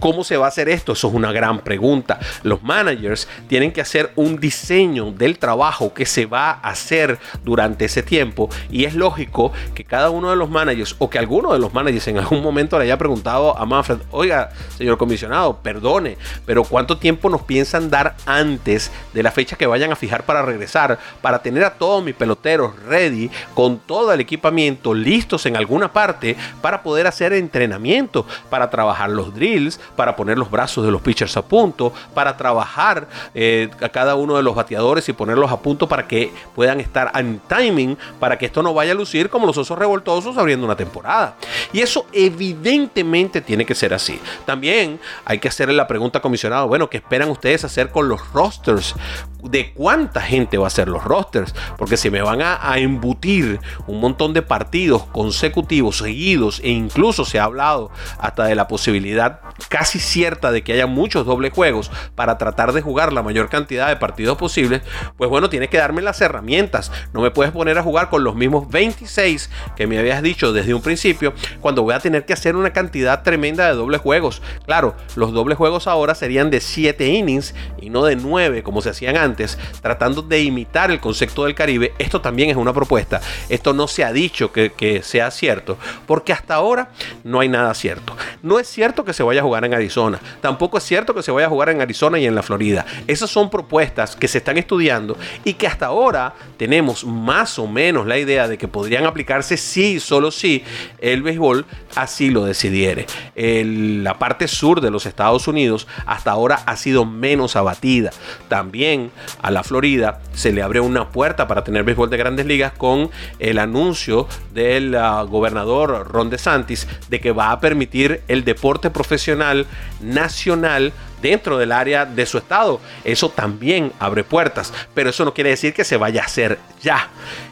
¿Cómo 0.00 0.22
se 0.22 0.36
va 0.36 0.46
a 0.46 0.48
hacer 0.48 0.68
esto? 0.68 0.92
Eso 0.92 1.08
es 1.08 1.14
una 1.14 1.32
gran 1.32 1.58
pregunta. 1.58 2.20
Los 2.42 2.62
managers 2.62 3.26
tienen 3.48 3.72
que 3.72 3.80
hacer 3.80 4.12
un 4.14 4.38
diseño 4.38 5.10
del 5.10 5.38
trabajo 5.38 5.92
que 5.92 6.06
se 6.06 6.26
va 6.26 6.50
a 6.50 6.70
hacer 6.70 7.18
durante 7.44 7.86
ese 7.86 8.02
tiempo 8.02 8.48
y 8.70 8.84
es 8.84 8.94
lógico 8.94 9.52
que 9.74 9.84
cada 9.84 10.10
uno 10.10 10.30
de 10.30 10.36
los 10.36 10.50
managers 10.50 10.94
o 10.98 11.10
que 11.10 11.18
alguno 11.18 11.52
de 11.52 11.58
los 11.58 11.74
managers 11.74 12.06
en 12.08 12.18
algún 12.18 12.42
momento 12.42 12.78
le 12.78 12.84
haya 12.84 12.96
preguntado 12.96 13.58
a 13.58 13.66
Manfred, 13.66 13.98
oiga, 14.10 14.50
señor 14.76 14.98
comisionado, 14.98 15.58
perdone, 15.58 16.16
pero 16.46 16.62
¿cuánto 16.64 16.98
tiempo 16.98 17.28
nos 17.28 17.42
piensan 17.42 17.90
dar 17.90 18.14
antes 18.26 18.92
de 19.12 19.22
la 19.22 19.32
fecha 19.32 19.56
que 19.56 19.66
vayan 19.66 19.90
a 19.90 19.96
fijar 19.96 20.24
para 20.24 20.42
regresar, 20.42 20.98
para 21.20 21.42
tener 21.42 21.64
a 21.64 21.74
todos 21.74 22.04
mis 22.04 22.14
peloteros 22.14 22.80
ready 22.84 23.30
con 23.54 23.78
todo 23.78 24.12
el 24.12 24.20
equipamiento 24.20 24.94
listos 24.94 25.46
en 25.46 25.56
alguna 25.56 25.92
parte 25.92 26.36
para 26.60 26.82
poder 26.82 27.06
hacer 27.06 27.32
entrenamiento, 27.32 28.26
para 28.48 28.70
trabajar 28.70 29.10
los 29.10 29.34
drills, 29.34 29.80
para 29.96 30.16
poner 30.16 30.38
los 30.38 30.50
brazos 30.50 30.84
de 30.84 30.90
los 30.90 31.00
pitchers 31.00 31.36
a 31.36 31.42
punto, 31.42 31.92
para 32.14 32.36
trabajar 32.36 33.08
eh, 33.34 33.70
a 33.80 33.88
cada 33.88 34.14
uno 34.14 34.36
de 34.36 34.42
los 34.42 34.54
bateadores 34.54 35.08
y 35.08 35.12
ponerlos 35.12 35.50
a 35.50 35.60
punto 35.60 35.88
para 35.88 36.06
que 36.06 36.32
puedan 36.54 36.80
estar 36.80 37.10
en 37.14 37.40
timing, 37.48 37.96
para 38.18 38.38
que 38.38 38.46
esto 38.46 38.62
no 38.62 38.74
vaya 38.74 38.92
a 38.92 38.94
lucir 38.94 39.28
como 39.30 39.46
los 39.46 39.56
osos 39.56 39.78
revoltosos 39.78 40.36
abriendo 40.36 40.66
una 40.66 40.76
temporada. 40.76 41.36
Y 41.72 41.80
eso 41.80 42.06
evidentemente 42.12 43.40
tiene 43.40 43.64
que 43.64 43.74
ser 43.74 43.94
así. 43.94 44.20
También 44.44 45.00
hay 45.24 45.38
que 45.38 45.48
hacerle 45.48 45.74
la 45.74 45.86
pregunta 45.86 46.20
comisionado, 46.20 46.68
bueno, 46.68 46.88
¿qué 46.88 46.98
esperan 46.98 47.30
ustedes 47.30 47.64
hacer 47.64 47.90
con 47.90 48.08
los 48.08 48.32
rosters? 48.32 48.94
¿De 49.42 49.72
cuánta 49.72 50.20
gente 50.20 50.58
va 50.58 50.66
a 50.66 50.70
ser 50.70 50.88
los 50.88 51.04
rosters? 51.04 51.54
Porque 51.76 51.96
si 51.96 52.10
me 52.10 52.22
van 52.22 52.42
a, 52.42 52.58
a 52.60 52.78
embutir 52.78 53.60
un 53.86 54.00
montón 54.00 54.32
de 54.32 54.42
partidos 54.42 55.04
consecutivos, 55.04 55.98
seguidos, 55.98 56.60
e 56.60 56.70
incluso 56.70 57.24
se 57.24 57.38
ha 57.38 57.44
hablado 57.44 57.90
hasta 58.18 58.44
de 58.44 58.54
la 58.54 58.68
posibilidad 58.68 59.40
casi 59.78 60.00
cierta 60.00 60.50
de 60.50 60.62
que 60.62 60.72
haya 60.72 60.88
muchos 60.88 61.24
dobles 61.24 61.52
juegos 61.52 61.92
para 62.16 62.36
tratar 62.36 62.72
de 62.72 62.82
jugar 62.82 63.12
la 63.12 63.22
mayor 63.22 63.48
cantidad 63.48 63.86
de 63.86 63.94
partidos 63.94 64.36
posibles, 64.36 64.82
pues 65.16 65.30
bueno, 65.30 65.48
tienes 65.48 65.68
que 65.68 65.78
darme 65.78 66.02
las 66.02 66.20
herramientas. 66.20 66.90
No 67.12 67.20
me 67.20 67.30
puedes 67.30 67.52
poner 67.52 67.78
a 67.78 67.84
jugar 67.84 68.10
con 68.10 68.24
los 68.24 68.34
mismos 68.34 68.68
26 68.70 69.48
que 69.76 69.86
me 69.86 69.96
habías 69.96 70.20
dicho 70.20 70.52
desde 70.52 70.74
un 70.74 70.82
principio, 70.82 71.32
cuando 71.60 71.84
voy 71.84 71.94
a 71.94 72.00
tener 72.00 72.24
que 72.24 72.32
hacer 72.32 72.56
una 72.56 72.72
cantidad 72.72 73.22
tremenda 73.22 73.68
de 73.68 73.74
dobles 73.74 74.00
juegos. 74.00 74.42
Claro, 74.66 74.96
los 75.14 75.32
dobles 75.32 75.56
juegos 75.56 75.86
ahora 75.86 76.16
serían 76.16 76.50
de 76.50 76.60
7 76.60 77.06
innings 77.06 77.54
y 77.80 77.90
no 77.90 78.04
de 78.04 78.16
9 78.16 78.64
como 78.64 78.82
se 78.82 78.90
hacían 78.90 79.16
antes, 79.16 79.58
tratando 79.80 80.22
de 80.22 80.42
imitar 80.42 80.90
el 80.90 80.98
concepto 80.98 81.44
del 81.44 81.54
Caribe. 81.54 81.94
Esto 81.98 82.20
también 82.20 82.50
es 82.50 82.56
una 82.56 82.72
propuesta. 82.72 83.20
Esto 83.48 83.74
no 83.74 83.86
se 83.86 84.02
ha 84.02 84.12
dicho 84.12 84.50
que, 84.50 84.72
que 84.72 85.04
sea 85.04 85.30
cierto, 85.30 85.78
porque 86.08 86.32
hasta 86.32 86.56
ahora 86.56 86.90
no 87.22 87.38
hay 87.38 87.48
nada 87.48 87.72
cierto. 87.74 88.16
No 88.42 88.58
es 88.58 88.66
cierto 88.66 89.04
que 89.04 89.12
se 89.12 89.22
vaya 89.22 89.40
a 89.40 89.44
jugar 89.44 89.64
en 89.64 89.67
Arizona. 89.74 90.20
Tampoco 90.40 90.78
es 90.78 90.84
cierto 90.84 91.14
que 91.14 91.22
se 91.22 91.30
vaya 91.30 91.46
a 91.46 91.50
jugar 91.50 91.68
en 91.70 91.80
Arizona 91.80 92.18
y 92.18 92.26
en 92.26 92.34
la 92.34 92.42
Florida. 92.42 92.86
Esas 93.06 93.30
son 93.30 93.50
propuestas 93.50 94.16
que 94.16 94.28
se 94.28 94.38
están 94.38 94.58
estudiando 94.58 95.16
y 95.44 95.54
que 95.54 95.66
hasta 95.66 95.86
ahora 95.86 96.34
tenemos 96.56 97.04
más 97.04 97.58
o 97.58 97.66
menos 97.66 98.06
la 98.06 98.18
idea 98.18 98.48
de 98.48 98.58
que 98.58 98.68
podrían 98.68 99.06
aplicarse 99.06 99.56
si, 99.56 100.00
solo 100.00 100.30
si 100.30 100.64
el 101.00 101.22
béisbol 101.22 101.66
así 101.94 102.30
lo 102.30 102.44
decidiere. 102.44 103.06
la 103.34 104.18
parte 104.18 104.48
sur 104.48 104.80
de 104.80 104.90
los 104.90 105.06
Estados 105.06 105.48
Unidos 105.48 105.86
hasta 106.06 106.30
ahora 106.30 106.60
ha 106.66 106.76
sido 106.76 107.04
menos 107.04 107.56
abatida. 107.56 108.10
También 108.48 109.10
a 109.42 109.50
la 109.50 109.62
Florida 109.62 110.20
se 110.32 110.52
le 110.52 110.62
abre 110.62 110.80
una 110.80 111.08
puerta 111.10 111.46
para 111.48 111.64
tener 111.64 111.84
béisbol 111.84 112.10
de 112.10 112.16
grandes 112.16 112.46
ligas 112.46 112.72
con 112.72 113.10
el 113.38 113.58
anuncio 113.58 114.26
del 114.52 114.94
ah, 114.94 115.22
gobernador 115.22 116.08
Ron 116.10 116.30
DeSantis 116.30 116.86
de 117.08 117.20
que 117.20 117.32
va 117.32 117.50
a 117.50 117.60
permitir 117.60 118.22
el 118.28 118.44
deporte 118.44 118.90
profesional 118.90 119.57
nacional 120.00 120.92
dentro 121.22 121.58
del 121.58 121.72
área 121.72 122.04
de 122.04 122.26
su 122.26 122.38
estado. 122.38 122.80
Eso 123.04 123.28
también 123.28 123.92
abre 123.98 124.24
puertas, 124.24 124.72
pero 124.94 125.10
eso 125.10 125.24
no 125.24 125.34
quiere 125.34 125.50
decir 125.50 125.74
que 125.74 125.84
se 125.84 125.96
vaya 125.96 126.22
a 126.22 126.26
hacer 126.26 126.58
ya. 126.82 127.08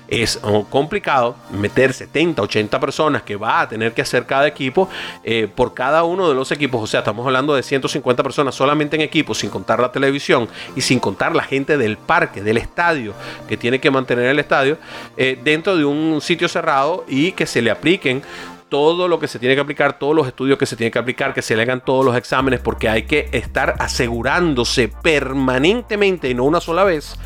Es 0.09 0.39
complicado 0.71 1.35
meter 1.51 1.93
70, 1.93 2.41
80 2.41 2.79
personas 2.79 3.23
que 3.23 3.35
va 3.35 3.63
a 3.63 3.69
tener 3.69 3.93
que 3.93 4.03
hacer 4.03 4.25
cada 4.25 4.47
equipo 4.47 4.89
eh, 5.25 5.49
por 5.53 5.75
cada 5.75 6.05
uno 6.05 6.29
de 6.29 6.35
los 6.37 6.53
equipos. 6.53 6.81
O 6.81 6.87
sea, 6.87 7.01
estamos 7.01 7.27
hablando 7.27 7.57
de 7.57 7.65
150 7.65 8.23
personas 8.23 8.55
solamente 8.55 8.95
en 8.95 9.03
equipos, 9.03 9.39
sin 9.39 9.51
contar 9.51 9.81
la 9.81 9.91
televisión 9.91 10.49
y 10.77 10.81
sin 10.81 11.01
contar 11.01 11.35
la 11.35 11.43
gente 11.43 11.77
del 11.77 11.97
parque, 11.97 12.41
del 12.41 12.57
estadio, 12.57 13.15
que 13.49 13.57
tiene 13.57 13.81
que 13.81 13.91
mantener 13.91 14.27
el 14.27 14.39
estadio, 14.39 14.79
eh, 15.17 15.41
dentro 15.43 15.77
de 15.77 15.85
un 15.85 16.21
sitio 16.21 16.49
cerrado 16.49 17.05
y 17.09 17.33
que 17.33 17.47
se 17.47 17.61
le 17.61 17.73
apliquen 17.73 18.23
todo 18.69 19.09
lo 19.09 19.19
que 19.19 19.29
se 19.29 19.39
tiene 19.39 19.55
que 19.55 19.61
aplicar, 19.61 19.99
todos 19.99 20.15
los 20.15 20.27
estudios 20.27 20.59
que 20.59 20.67
se 20.67 20.77
tienen 20.77 20.93
que 20.93 20.99
aplicar, 20.99 21.33
que 21.35 21.43
se 21.43 21.57
le 21.57 21.63
hagan 21.63 21.85
todos 21.85 22.05
los 22.05 22.17
exámenes, 22.17 22.61
porque 22.61 22.89
hay 22.89 23.03
que 23.05 23.29
estar 23.33 23.75
asegurándose 23.79 24.89
permanentemente 24.89 26.29
y 26.29 26.35
no 26.35 26.45
una 26.45 26.61
sola 26.61 26.85
vez 26.85 27.17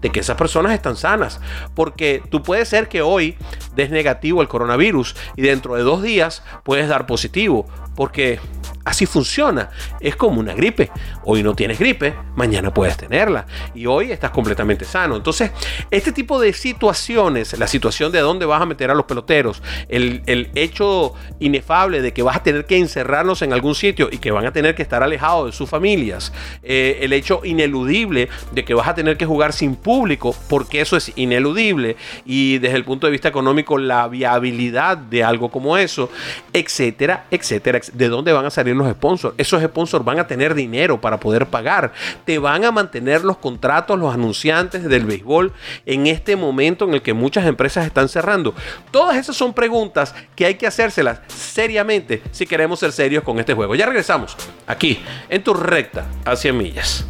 de 0.00 0.10
que 0.10 0.20
esas 0.20 0.36
personas 0.36 0.72
están 0.72 0.96
sanas. 0.96 1.40
Porque 1.74 2.22
tú 2.30 2.42
puedes 2.42 2.68
ser 2.68 2.88
que 2.88 3.02
hoy 3.02 3.36
des 3.74 3.90
negativo 3.90 4.42
el 4.42 4.48
coronavirus 4.48 5.16
y 5.36 5.42
dentro 5.42 5.74
de 5.74 5.82
dos 5.82 6.02
días 6.02 6.42
puedes 6.64 6.88
dar 6.88 7.06
positivo. 7.06 7.66
Porque 7.96 8.38
Así 8.86 9.04
funciona. 9.04 9.68
Es 9.98 10.14
como 10.14 10.38
una 10.38 10.54
gripe. 10.54 10.90
Hoy 11.24 11.42
no 11.42 11.56
tienes 11.56 11.80
gripe, 11.80 12.14
mañana 12.36 12.72
puedes 12.72 12.96
tenerla. 12.96 13.44
Y 13.74 13.86
hoy 13.86 14.12
estás 14.12 14.30
completamente 14.30 14.84
sano. 14.84 15.16
Entonces, 15.16 15.50
este 15.90 16.12
tipo 16.12 16.40
de 16.40 16.52
situaciones, 16.52 17.58
la 17.58 17.66
situación 17.66 18.12
de 18.12 18.20
dónde 18.20 18.46
vas 18.46 18.62
a 18.62 18.64
meter 18.64 18.92
a 18.92 18.94
los 18.94 19.06
peloteros, 19.06 19.60
el, 19.88 20.22
hecho 20.54 21.14
inefable 21.40 22.00
de 22.00 22.12
que 22.12 22.22
vas 22.22 22.36
a 22.36 22.42
tener 22.44 22.64
que 22.64 22.78
encerrarlos 22.78 23.42
en 23.42 23.52
algún 23.52 23.74
sitio 23.74 24.08
y 24.10 24.18
que 24.18 24.30
van 24.30 24.46
a 24.46 24.52
tener 24.52 24.76
que 24.76 24.82
estar 24.82 25.02
alejados 25.02 25.46
de 25.46 25.52
sus 25.52 25.68
familias, 25.68 26.32
eh, 26.62 26.98
el 27.00 27.12
hecho 27.12 27.40
ineludible 27.42 28.28
de 28.52 28.64
que 28.64 28.72
vas 28.72 28.86
a 28.86 28.94
tener 28.94 29.16
que 29.16 29.26
jugar 29.26 29.52
sin 29.52 29.74
público, 29.74 30.32
porque 30.48 30.80
eso 30.80 30.96
es 30.96 31.12
ineludible, 31.16 31.96
y 32.24 32.58
desde 32.58 32.76
el 32.76 32.84
punto 32.84 33.08
de 33.08 33.10
vista 33.10 33.28
económico, 33.28 33.78
la 33.78 34.06
viabilidad 34.06 34.96
de 34.96 35.24
algo 35.24 35.50
como 35.50 35.76
eso, 35.76 36.08
etcétera, 36.52 37.26
etcétera. 37.32 37.80
¿De 37.92 38.08
dónde 38.08 38.32
van 38.32 38.46
a 38.46 38.50
salir 38.50 38.74
los 38.76 38.90
sponsors. 38.90 39.34
Esos 39.38 39.62
sponsors 39.62 40.04
van 40.04 40.18
a 40.18 40.26
tener 40.26 40.54
dinero 40.54 41.00
para 41.00 41.18
poder 41.18 41.46
pagar. 41.46 41.92
Te 42.24 42.38
van 42.38 42.64
a 42.64 42.70
mantener 42.70 43.24
los 43.24 43.36
contratos, 43.38 43.98
los 43.98 44.12
anunciantes 44.12 44.84
del 44.84 45.04
béisbol 45.04 45.52
en 45.84 46.06
este 46.06 46.36
momento 46.36 46.84
en 46.84 46.94
el 46.94 47.02
que 47.02 47.14
muchas 47.14 47.46
empresas 47.46 47.86
están 47.86 48.08
cerrando. 48.08 48.54
Todas 48.90 49.16
esas 49.16 49.36
son 49.36 49.52
preguntas 49.52 50.14
que 50.34 50.46
hay 50.46 50.54
que 50.54 50.66
hacérselas 50.66 51.20
seriamente 51.28 52.22
si 52.30 52.46
queremos 52.46 52.78
ser 52.78 52.92
serios 52.92 53.24
con 53.24 53.38
este 53.38 53.54
juego. 53.54 53.74
Ya 53.74 53.86
regresamos 53.86 54.36
aquí 54.66 55.02
en 55.28 55.42
tu 55.42 55.54
recta 55.54 56.06
a 56.24 56.36
100 56.36 56.56
millas. 56.56 57.04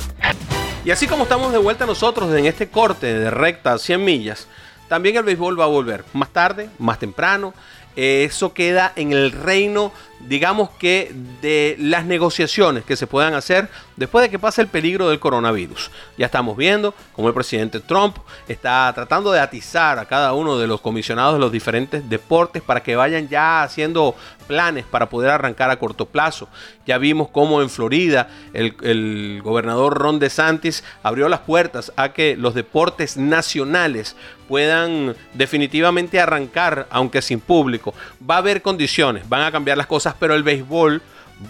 Y 0.85 0.91
así 0.91 1.07
como 1.07 1.25
estamos 1.25 1.51
de 1.53 1.59
vuelta 1.59 1.85
nosotros 1.85 2.33
en 2.35 2.47
este 2.47 2.69
corte 2.69 3.13
de 3.13 3.31
recta 3.31 3.73
a 3.73 3.79
100 3.79 4.05
millas, 4.05 4.47
también 4.89 5.17
el 5.17 5.25
béisbol 5.25 5.59
va 5.59 5.65
a 5.65 5.69
volver 5.69 6.05
más 6.13 6.29
tarde, 6.29 6.71
más 6.79 6.99
temprano. 6.99 7.55
Eso 7.97 8.53
queda 8.53 8.93
en 8.95 9.13
el 9.13 9.33
reino 9.33 9.91
digamos 10.21 10.71
que 10.71 11.13
de 11.43 11.77
las 11.79 12.05
negociaciones 12.05 12.85
que 12.85 12.97
se 12.97 13.07
puedan 13.07 13.35
hacer 13.35 13.69
después 13.97 14.23
de 14.23 14.31
que 14.31 14.39
pase 14.39 14.63
el 14.63 14.69
peligro 14.69 15.09
del 15.09 15.21
coronavirus. 15.21 15.91
Ya 16.19 16.27
estamos 16.27 16.57
viendo 16.57 16.95
cómo 17.15 17.29
el 17.29 17.35
presidente 17.35 17.81
Trump 17.81 18.17
está 18.49 18.93
tratando 18.95 19.33
de 19.33 19.41
atizar 19.41 19.99
a 19.99 20.07
cada 20.07 20.33
uno 20.35 20.59
de 20.59 20.67
los 20.67 20.81
comisionados 20.81 21.35
de 21.35 21.41
los 21.41 21.53
diferentes 21.53 22.09
deportes 22.09 22.63
para 22.63 22.83
que 22.83 22.97
vayan 22.97 23.29
ya 23.29 23.63
haciendo 23.63 24.15
planes 24.47 24.85
para 24.85 25.09
poder 25.09 25.31
arrancar 25.31 25.71
a 25.71 25.79
corto 25.79 26.07
plazo. 26.07 26.49
Ya 26.87 26.99
vimos 26.99 27.29
cómo 27.29 27.63
en 27.63 27.71
Florida 27.71 28.29
el, 28.53 29.41
gobernador 29.43 29.99
Ron 29.99 30.19
DeSantis 30.19 30.85
abrió 31.03 31.29
las 31.29 31.41
puertas 31.41 31.93
a 31.97 32.13
que 32.13 32.37
los 32.37 32.55
deportes 32.55 33.17
nacionales 33.17 34.17
puedan 34.49 35.17
definitivamente 35.35 36.21
arrancar, 36.21 36.87
aunque 36.91 37.23
sin 37.23 37.41
público. 37.41 37.93
Va 38.29 38.37
a 38.37 38.39
haber 38.39 38.63
condiciones, 38.63 39.29
van 39.29 39.43
a 39.43 39.51
cambiar 39.51 39.77
las 39.77 39.89
cosas 39.89 40.06
pero 40.15 40.35
el 40.35 40.43
béisbol 40.43 41.03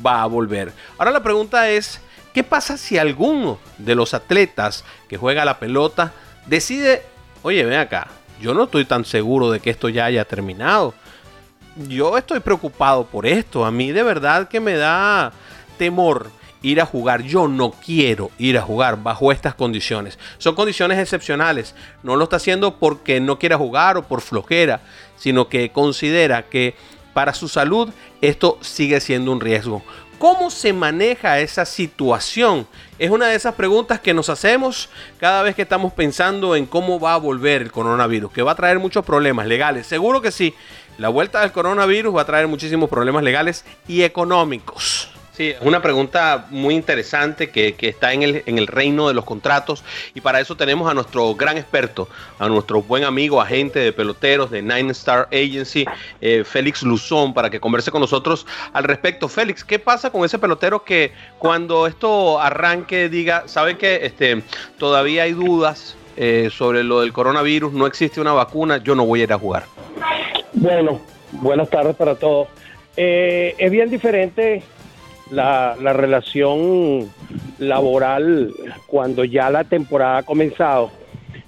va 0.04 0.22
a 0.22 0.26
volver. 0.26 0.72
Ahora 0.98 1.10
la 1.10 1.22
pregunta 1.22 1.68
es, 1.70 2.00
¿qué 2.32 2.42
pasa 2.42 2.76
si 2.76 2.98
alguno 2.98 3.58
de 3.78 3.94
los 3.94 4.14
atletas 4.14 4.84
que 5.08 5.16
juega 5.16 5.44
la 5.44 5.58
pelota 5.58 6.12
decide, 6.46 7.02
oye, 7.42 7.64
ven 7.64 7.78
acá, 7.78 8.08
yo 8.40 8.54
no 8.54 8.64
estoy 8.64 8.84
tan 8.84 9.04
seguro 9.04 9.50
de 9.50 9.60
que 9.60 9.70
esto 9.70 9.88
ya 9.88 10.06
haya 10.06 10.24
terminado? 10.24 10.94
Yo 11.88 12.16
estoy 12.16 12.40
preocupado 12.40 13.06
por 13.06 13.26
esto, 13.26 13.64
a 13.64 13.70
mí 13.70 13.92
de 13.92 14.02
verdad 14.02 14.48
que 14.48 14.60
me 14.60 14.74
da 14.74 15.32
temor 15.78 16.30
ir 16.62 16.80
a 16.80 16.86
jugar. 16.86 17.22
Yo 17.22 17.48
no 17.48 17.70
quiero 17.70 18.30
ir 18.38 18.58
a 18.58 18.62
jugar 18.62 19.02
bajo 19.02 19.30
estas 19.32 19.54
condiciones. 19.54 20.18
Son 20.38 20.54
condiciones 20.54 20.98
excepcionales. 20.98 21.74
No 22.02 22.16
lo 22.16 22.24
está 22.24 22.36
haciendo 22.36 22.78
porque 22.78 23.20
no 23.20 23.38
quiera 23.38 23.56
jugar 23.56 23.96
o 23.96 24.02
por 24.02 24.20
flojera, 24.20 24.80
sino 25.16 25.48
que 25.48 25.70
considera 25.70 26.42
que 26.42 26.74
para 27.16 27.32
su 27.32 27.48
salud, 27.48 27.88
esto 28.20 28.58
sigue 28.60 29.00
siendo 29.00 29.32
un 29.32 29.40
riesgo. 29.40 29.82
¿Cómo 30.18 30.50
se 30.50 30.74
maneja 30.74 31.40
esa 31.40 31.64
situación? 31.64 32.66
Es 32.98 33.10
una 33.10 33.28
de 33.28 33.36
esas 33.36 33.54
preguntas 33.54 34.00
que 34.00 34.12
nos 34.12 34.28
hacemos 34.28 34.90
cada 35.18 35.42
vez 35.42 35.54
que 35.54 35.62
estamos 35.62 35.94
pensando 35.94 36.54
en 36.56 36.66
cómo 36.66 37.00
va 37.00 37.14
a 37.14 37.16
volver 37.16 37.62
el 37.62 37.72
coronavirus, 37.72 38.32
que 38.32 38.42
va 38.42 38.52
a 38.52 38.54
traer 38.54 38.78
muchos 38.78 39.02
problemas 39.02 39.46
legales. 39.46 39.86
Seguro 39.86 40.20
que 40.20 40.30
sí. 40.30 40.54
La 40.98 41.08
vuelta 41.08 41.40
del 41.40 41.52
coronavirus 41.52 42.14
va 42.14 42.20
a 42.20 42.26
traer 42.26 42.48
muchísimos 42.48 42.90
problemas 42.90 43.22
legales 43.22 43.64
y 43.88 44.02
económicos. 44.02 45.15
Sí, 45.36 45.50
es 45.50 45.60
una 45.60 45.82
pregunta 45.82 46.46
muy 46.48 46.74
interesante 46.74 47.50
que, 47.50 47.76
está 47.78 48.14
en 48.14 48.22
el, 48.22 48.42
en 48.46 48.56
el, 48.56 48.66
reino 48.66 49.08
de 49.08 49.12
los 49.12 49.26
contratos 49.26 49.84
y 50.14 50.22
para 50.22 50.40
eso 50.40 50.56
tenemos 50.56 50.90
a 50.90 50.94
nuestro 50.94 51.34
gran 51.34 51.58
experto, 51.58 52.08
a 52.38 52.48
nuestro 52.48 52.80
buen 52.80 53.04
amigo, 53.04 53.38
agente 53.38 53.80
de 53.80 53.92
peloteros 53.92 54.50
de 54.50 54.62
Nine 54.62 54.92
Star 54.92 55.28
Agency, 55.30 55.84
eh, 56.22 56.42
Félix 56.42 56.82
Luzón, 56.82 57.34
para 57.34 57.50
que 57.50 57.60
converse 57.60 57.90
con 57.90 58.00
nosotros 58.00 58.46
al 58.72 58.84
respecto. 58.84 59.28
Félix, 59.28 59.62
¿qué 59.62 59.78
pasa 59.78 60.08
con 60.08 60.24
ese 60.24 60.38
pelotero 60.38 60.84
que 60.84 61.12
cuando 61.38 61.86
esto 61.86 62.40
arranque 62.40 63.10
diga, 63.10 63.46
sabe 63.46 63.76
que 63.76 64.06
este, 64.06 64.42
todavía 64.78 65.24
hay 65.24 65.32
dudas 65.32 65.96
eh, 66.16 66.48
sobre 66.50 66.82
lo 66.82 67.02
del 67.02 67.12
coronavirus, 67.12 67.74
no 67.74 67.86
existe 67.86 68.22
una 68.22 68.32
vacuna, 68.32 68.78
yo 68.78 68.94
no 68.94 69.04
voy 69.04 69.20
a 69.20 69.24
ir 69.24 69.32
a 69.34 69.38
jugar? 69.38 69.64
Bueno, 70.54 70.98
buenas 71.32 71.68
tardes 71.68 71.94
para 71.94 72.14
todos. 72.14 72.48
Eh, 72.96 73.54
es 73.58 73.70
bien 73.70 73.90
diferente 73.90 74.62
la, 75.30 75.76
la 75.80 75.92
relación 75.92 77.10
laboral 77.58 78.52
cuando 78.86 79.24
ya 79.24 79.50
la 79.50 79.64
temporada 79.64 80.18
ha 80.18 80.22
comenzado 80.22 80.90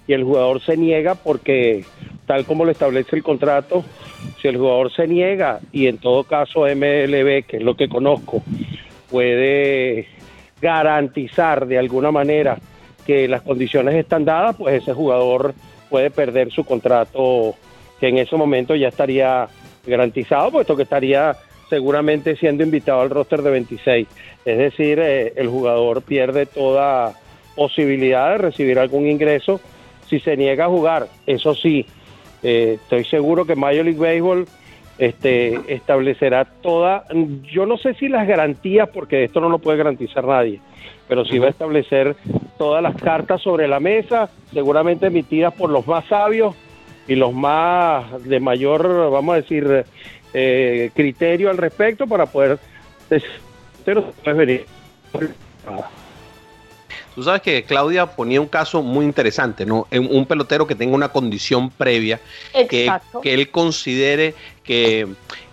y 0.06 0.12
el 0.12 0.24
jugador 0.24 0.60
se 0.62 0.76
niega 0.76 1.14
porque 1.14 1.84
tal 2.26 2.44
como 2.44 2.64
lo 2.64 2.70
establece 2.70 3.16
el 3.16 3.22
contrato, 3.22 3.84
si 4.40 4.48
el 4.48 4.58
jugador 4.58 4.92
se 4.92 5.06
niega 5.06 5.60
y 5.72 5.86
en 5.86 5.98
todo 5.98 6.24
caso 6.24 6.60
MLB, 6.60 7.44
que 7.46 7.56
es 7.56 7.62
lo 7.62 7.74
que 7.74 7.88
conozco, 7.88 8.42
puede 9.10 10.06
garantizar 10.60 11.66
de 11.66 11.78
alguna 11.78 12.10
manera 12.10 12.58
que 13.06 13.26
las 13.28 13.42
condiciones 13.42 13.94
están 13.94 14.26
dadas, 14.26 14.56
pues 14.56 14.82
ese 14.82 14.92
jugador 14.92 15.54
puede 15.88 16.10
perder 16.10 16.50
su 16.52 16.64
contrato 16.64 17.54
que 17.98 18.08
en 18.08 18.18
ese 18.18 18.36
momento 18.36 18.76
ya 18.76 18.88
estaría 18.88 19.48
garantizado, 19.86 20.50
puesto 20.50 20.76
que 20.76 20.82
estaría 20.82 21.34
seguramente 21.68 22.36
siendo 22.36 22.62
invitado 22.62 23.00
al 23.00 23.10
roster 23.10 23.42
de 23.42 23.50
26. 23.50 24.08
Es 24.44 24.58
decir, 24.58 24.98
eh, 25.00 25.32
el 25.36 25.48
jugador 25.48 26.02
pierde 26.02 26.46
toda 26.46 27.14
posibilidad 27.54 28.30
de 28.30 28.38
recibir 28.38 28.78
algún 28.78 29.08
ingreso 29.08 29.60
si 30.08 30.20
se 30.20 30.36
niega 30.36 30.66
a 30.66 30.68
jugar. 30.68 31.08
Eso 31.26 31.54
sí, 31.54 31.86
eh, 32.42 32.78
estoy 32.80 33.04
seguro 33.04 33.44
que 33.44 33.56
Major 33.56 33.84
League 33.84 33.98
Baseball 33.98 34.46
este, 34.98 35.60
establecerá 35.72 36.44
toda, 36.44 37.04
yo 37.52 37.66
no 37.66 37.76
sé 37.76 37.94
si 37.94 38.08
las 38.08 38.26
garantías, 38.26 38.88
porque 38.88 39.24
esto 39.24 39.40
no 39.40 39.48
lo 39.48 39.58
puede 39.58 39.78
garantizar 39.78 40.24
nadie, 40.24 40.60
pero 41.06 41.24
sí 41.24 41.38
va 41.38 41.46
a 41.46 41.50
establecer 41.50 42.16
todas 42.58 42.82
las 42.82 42.96
cartas 42.96 43.40
sobre 43.40 43.68
la 43.68 43.78
mesa, 43.78 44.28
seguramente 44.52 45.06
emitidas 45.06 45.54
por 45.54 45.70
los 45.70 45.86
más 45.86 46.04
sabios 46.06 46.56
y 47.06 47.14
los 47.14 47.32
más 47.32 48.24
de 48.24 48.40
mayor, 48.40 49.10
vamos 49.10 49.34
a 49.34 49.36
decir, 49.36 49.84
eh, 50.34 50.90
criterio 50.94 51.50
al 51.50 51.56
respecto 51.56 52.06
para 52.06 52.26
poder 52.26 52.58
venir. 54.24 54.66
Tú 57.14 57.22
sabes 57.22 57.42
que 57.42 57.64
Claudia 57.64 58.06
ponía 58.06 58.40
un 58.40 58.46
caso 58.46 58.82
muy 58.82 59.04
interesante, 59.04 59.66
¿no? 59.66 59.88
Un 59.90 60.26
pelotero 60.26 60.66
que 60.66 60.74
tenga 60.74 60.94
una 60.94 61.08
condición 61.08 61.70
previa, 61.70 62.20
que, 62.68 62.92
que, 63.22 63.34
él 63.34 63.50
considere 63.50 64.34
que 64.62 65.08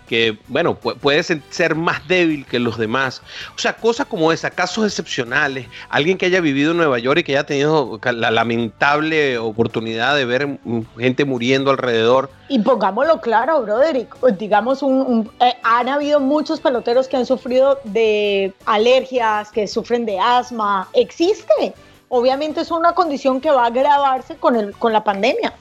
que, 0.06 0.38
bueno, 0.48 0.74
puede 0.74 1.22
ser 1.22 1.74
más 1.74 2.06
débil 2.08 2.46
que 2.46 2.58
los 2.58 2.78
demás. 2.78 3.22
O 3.54 3.58
sea, 3.58 3.76
cosas 3.76 4.06
como 4.06 4.32
esa, 4.32 4.50
casos 4.50 4.86
excepcionales, 4.86 5.66
alguien 5.88 6.16
que 6.16 6.26
haya 6.26 6.40
vivido 6.40 6.70
en 6.70 6.78
Nueva 6.78 6.98
York 6.98 7.20
y 7.20 7.24
que 7.24 7.32
haya 7.32 7.46
tenido 7.46 8.00
la 8.02 8.30
lamentable 8.30 9.38
oportunidad 9.38 10.16
de 10.16 10.24
ver 10.24 10.58
gente 10.98 11.24
muriendo 11.24 11.70
alrededor. 11.70 12.30
Y 12.48 12.60
pongámoslo 12.60 13.20
claro, 13.20 13.62
Broderick, 13.62 14.14
digamos, 14.38 14.82
un, 14.82 15.30
eh, 15.40 15.54
han 15.62 15.88
habido 15.88 16.20
muchos 16.20 16.60
peloteros 16.60 17.08
que 17.08 17.16
han 17.16 17.26
sufrido 17.26 17.78
de 17.84 18.52
alergias, 18.66 19.50
que 19.50 19.66
sufren 19.66 20.06
de 20.06 20.18
asma, 20.18 20.88
existe. 20.92 21.74
Obviamente 22.08 22.60
es 22.60 22.70
una 22.70 22.92
condición 22.92 23.40
que 23.40 23.50
va 23.50 23.64
a 23.64 23.66
agravarse 23.66 24.36
con, 24.36 24.54
el, 24.56 24.72
con 24.76 24.92
la 24.92 25.02
pandemia. 25.02 25.52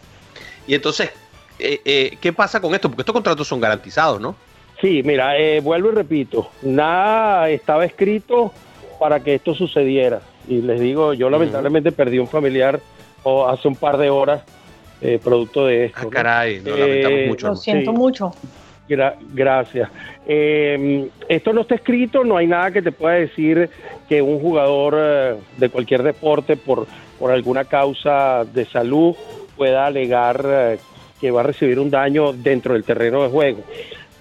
Y 0.68 0.76
entonces, 0.76 1.10
eh, 1.60 1.82
eh, 1.86 2.18
¿qué 2.20 2.34
pasa 2.34 2.60
con 2.60 2.74
esto? 2.74 2.90
Porque 2.90 3.02
estos 3.02 3.14
contratos 3.14 3.48
son 3.48 3.60
garantizados, 3.60 4.20
¿no? 4.20 4.36
Sí, 4.82 5.02
mira, 5.04 5.38
eh, 5.38 5.62
vuelvo 5.62 5.90
y 5.90 5.96
repito, 5.96 6.50
nada 6.62 7.50
estaba 7.50 7.86
escrito 7.86 8.52
para 9.00 9.22
que 9.22 9.36
esto 9.36 9.56
sucediera. 9.56 10.22
Y 10.48 10.62
les 10.62 10.80
digo, 10.80 11.14
yo 11.14 11.30
lamentablemente 11.30 11.92
perdí 11.92 12.20
un 12.20 12.28
familiar 12.28 12.80
hace 13.48 13.68
un 13.68 13.76
par 13.76 13.98
de 13.98 14.10
horas 14.10 14.44
producto 15.24 15.68
de 15.68 15.86
esto. 15.86 16.00
Ah, 16.02 16.10
caray, 16.10 16.60
lo 16.62 16.76
lamentamos 16.78 17.20
mucho. 17.28 17.48
Lo 17.48 17.56
siento 17.56 17.94
mucho. 17.94 18.32
gracias. 19.34 19.90
esto 20.26 21.54
no 21.54 21.62
está 21.62 21.76
escrito, 21.76 22.24
no 22.24 22.38
hay 22.38 22.48
nada 22.48 22.72
que 22.72 22.82
te 22.82 22.92
pueda 22.92 23.16
decir 23.16 23.70
que 24.08 24.22
un 24.22 24.40
jugador 24.40 25.40
de 25.58 25.70
cualquier 25.70 26.04
deporte 26.04 26.58
por, 26.58 26.86
por 27.18 27.32
alguna 27.32 27.66
causa 27.66 28.46
de 28.46 28.66
salud 28.66 29.16
pueda 29.56 29.88
alegar 29.88 30.78
que 31.20 31.32
va 31.32 31.42
a 31.42 31.44
recibir 31.44 31.80
un 31.80 31.90
daño 31.90 32.34
dentro 32.34 32.74
del 32.74 32.84
terreno 32.84 33.24
de 33.24 33.30
juego. 33.30 33.60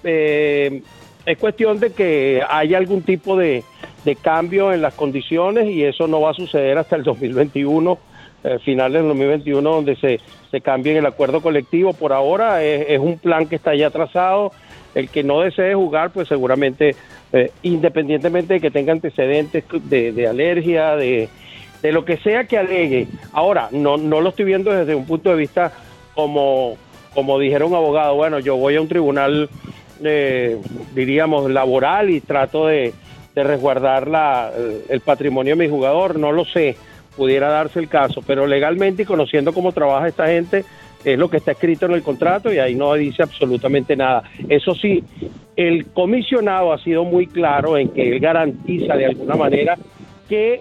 Eh, 0.04 0.82
es 1.26 1.38
cuestión 1.38 1.80
de 1.80 1.92
que 1.92 2.42
haya 2.48 2.78
algún 2.78 3.02
tipo 3.02 3.36
de, 3.36 3.64
cambio 4.22 4.72
en 4.72 4.82
las 4.82 4.94
condiciones 4.94 5.70
y 5.70 5.84
eso 5.84 6.06
no 6.06 6.20
va 6.20 6.30
a 6.30 6.34
suceder 6.34 6.76
hasta 6.78 6.96
el 6.96 7.02
2021, 7.04 7.98
eh, 8.44 8.58
finales 8.64 9.00
del 9.00 9.08
2021, 9.08 9.70
donde 9.70 9.96
se, 9.96 10.20
se 10.50 10.60
cambie 10.60 10.96
el 10.96 11.06
acuerdo 11.06 11.40
colectivo. 11.40 11.94
Por 11.94 12.12
ahora 12.12 12.62
es, 12.62 12.98
un 12.98 13.18
plan 13.18 13.46
que 13.46 13.56
está 13.56 13.74
ya 13.74 13.90
trazado. 13.90 14.52
El 14.94 15.08
que 15.08 15.24
no 15.24 15.40
desee 15.40 15.74
jugar, 15.74 16.10
pues 16.10 16.28
seguramente, 16.28 16.94
eh, 17.32 17.50
independientemente 17.62 18.54
de 18.54 18.60
que 18.60 18.70
tenga 18.70 18.92
antecedentes 18.92 19.64
de, 19.88 20.12
de 20.12 20.28
alergia, 20.28 20.94
de, 20.94 21.28
de 21.84 21.92
lo 21.92 22.04
que 22.04 22.16
sea 22.16 22.44
que 22.44 22.56
alegue. 22.56 23.08
Ahora, 23.32 23.68
no, 23.70 23.98
no 23.98 24.22
lo 24.22 24.30
estoy 24.30 24.46
viendo 24.46 24.72
desde 24.72 24.94
un 24.94 25.04
punto 25.04 25.30
de 25.30 25.36
vista 25.36 25.70
como, 26.14 26.78
como 27.14 27.38
dijera 27.38 27.64
un 27.64 27.74
abogado, 27.74 28.14
bueno, 28.14 28.38
yo 28.40 28.56
voy 28.56 28.76
a 28.76 28.80
un 28.80 28.88
tribunal, 28.88 29.48
eh, 30.02 30.58
diríamos, 30.94 31.50
laboral 31.50 32.10
y 32.10 32.20
trato 32.20 32.66
de, 32.66 32.92
resguardar 33.34 34.52
el 34.88 35.00
patrimonio 35.00 35.56
de 35.56 35.64
mi 35.64 35.68
jugador, 35.68 36.20
no 36.20 36.30
lo 36.30 36.44
sé, 36.44 36.76
pudiera 37.16 37.48
darse 37.48 37.80
el 37.80 37.88
caso, 37.88 38.22
pero 38.24 38.46
legalmente 38.46 39.02
y 39.02 39.06
conociendo 39.06 39.52
cómo 39.52 39.72
trabaja 39.72 40.06
esta 40.06 40.28
gente, 40.28 40.64
es 41.04 41.18
lo 41.18 41.28
que 41.28 41.38
está 41.38 41.52
escrito 41.52 41.86
en 41.86 41.92
el 41.92 42.02
contrato 42.02 42.52
y 42.52 42.58
ahí 42.58 42.74
no 42.74 42.94
dice 42.94 43.22
absolutamente 43.22 43.96
nada. 43.96 44.22
Eso 44.48 44.74
sí, 44.74 45.02
el 45.56 45.86
comisionado 45.86 46.72
ha 46.72 46.78
sido 46.78 47.04
muy 47.04 47.26
claro 47.26 47.76
en 47.76 47.88
que 47.88 48.08
él 48.08 48.20
garantiza 48.20 48.94
de 48.96 49.06
alguna 49.06 49.36
manera 49.36 49.76
que 50.28 50.60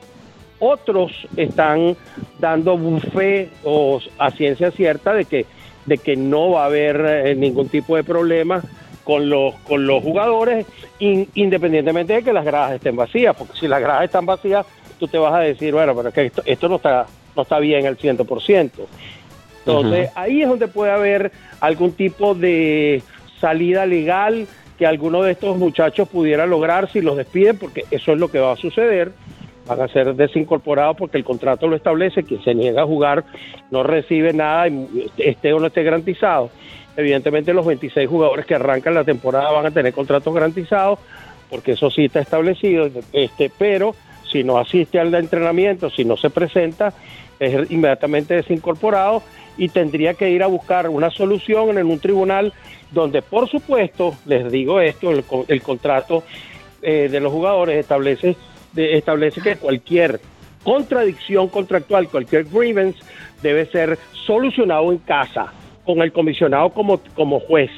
otros 0.59 1.11
están 1.37 1.95
dando 2.39 2.77
fe 3.13 3.49
o 3.63 3.99
a 4.17 4.31
ciencia 4.31 4.71
cierta 4.71 5.13
de 5.13 5.25
que 5.25 5.45
de 5.85 5.97
que 5.97 6.15
no 6.15 6.51
va 6.51 6.63
a 6.63 6.65
haber 6.67 7.05
eh, 7.05 7.35
ningún 7.35 7.69
tipo 7.69 7.95
de 7.95 8.03
problema 8.03 8.63
con 9.03 9.29
los, 9.29 9.55
con 9.67 9.85
los 9.85 10.01
jugadores, 10.01 10.65
independientemente 10.99 12.13
de 12.13 12.23
que 12.23 12.31
las 12.31 12.45
gradas 12.45 12.73
estén 12.73 12.95
vacías, 12.95 13.35
porque 13.35 13.57
si 13.57 13.67
las 13.67 13.81
gradas 13.81 14.05
están 14.05 14.25
vacías, 14.25 14.65
tú 14.97 15.07
te 15.07 15.17
vas 15.17 15.33
a 15.33 15.39
decir, 15.39 15.73
bueno, 15.73 15.93
pero 15.95 16.09
es 16.09 16.15
que 16.15 16.25
esto, 16.25 16.41
esto 16.45 16.69
no, 16.69 16.77
está, 16.77 17.05
no 17.35 17.41
está 17.41 17.59
bien 17.59 17.85
al 17.85 17.97
100%. 17.97 18.71
Entonces, 19.65 20.09
ahí 20.15 20.41
es 20.41 20.49
donde 20.49 20.67
puede 20.67 20.91
haber 20.91 21.31
algún 21.59 21.93
tipo 21.93 22.35
de 22.35 23.01
salida 23.39 23.85
legal 23.85 24.47
que 24.77 24.85
alguno 24.85 25.21
de 25.21 25.33
estos 25.33 25.57
muchachos 25.57 26.09
pudiera 26.09 26.45
lograr 26.45 26.91
si 26.91 27.01
los 27.01 27.15
despiden, 27.15 27.57
porque 27.57 27.85
eso 27.91 28.13
es 28.13 28.19
lo 28.19 28.29
que 28.29 28.39
va 28.39 28.53
a 28.53 28.57
suceder 28.57 29.13
van 29.65 29.81
a 29.81 29.87
ser 29.87 30.15
desincorporados 30.15 30.97
porque 30.97 31.17
el 31.17 31.23
contrato 31.23 31.67
lo 31.67 31.75
establece, 31.75 32.23
quien 32.23 32.43
se 32.43 32.53
niega 32.53 32.83
a 32.83 32.85
jugar 32.85 33.23
no 33.71 33.83
recibe 33.83 34.33
nada, 34.33 34.67
esté 35.17 35.53
o 35.53 35.59
no 35.59 35.67
esté 35.67 35.83
garantizado. 35.83 36.49
Evidentemente 36.95 37.53
los 37.53 37.65
26 37.65 38.07
jugadores 38.07 38.45
que 38.45 38.55
arrancan 38.55 38.93
la 38.93 39.03
temporada 39.03 39.51
van 39.51 39.65
a 39.65 39.71
tener 39.71 39.93
contratos 39.93 40.33
garantizados, 40.33 40.99
porque 41.49 41.71
eso 41.73 41.89
sí 41.89 42.05
está 42.05 42.19
establecido, 42.19 42.89
este, 43.13 43.51
pero 43.57 43.95
si 44.29 44.43
no 44.43 44.57
asiste 44.57 44.99
al 44.99 45.13
entrenamiento, 45.13 45.89
si 45.89 46.05
no 46.05 46.17
se 46.17 46.29
presenta, 46.29 46.93
es 47.39 47.71
inmediatamente 47.71 48.35
desincorporado 48.35 49.23
y 49.57 49.69
tendría 49.69 50.13
que 50.13 50.29
ir 50.29 50.43
a 50.43 50.47
buscar 50.47 50.89
una 50.89 51.09
solución 51.09 51.77
en 51.77 51.87
un 51.87 51.99
tribunal 51.99 52.53
donde, 52.91 53.21
por 53.21 53.49
supuesto, 53.49 54.15
les 54.25 54.51
digo 54.51 54.79
esto, 54.79 55.11
el, 55.11 55.61
contrato 55.61 56.23
eh, 56.81 57.09
de 57.11 57.19
los 57.19 57.31
jugadores 57.31 57.77
establece 57.77 58.35
establece 58.75 59.41
que 59.41 59.55
cualquier 59.55 60.19
contradicción 60.63 61.49
contractual, 61.49 62.07
cualquier 62.07 62.45
grievance 62.45 62.99
debe 63.41 63.65
ser 63.65 63.97
solucionado 64.25 64.91
en 64.91 64.99
casa 64.99 65.51
con 65.85 66.01
el 66.01 66.11
comisionado 66.11 66.69
como, 66.69 67.01
como 67.13 67.39
juez. 67.39 67.69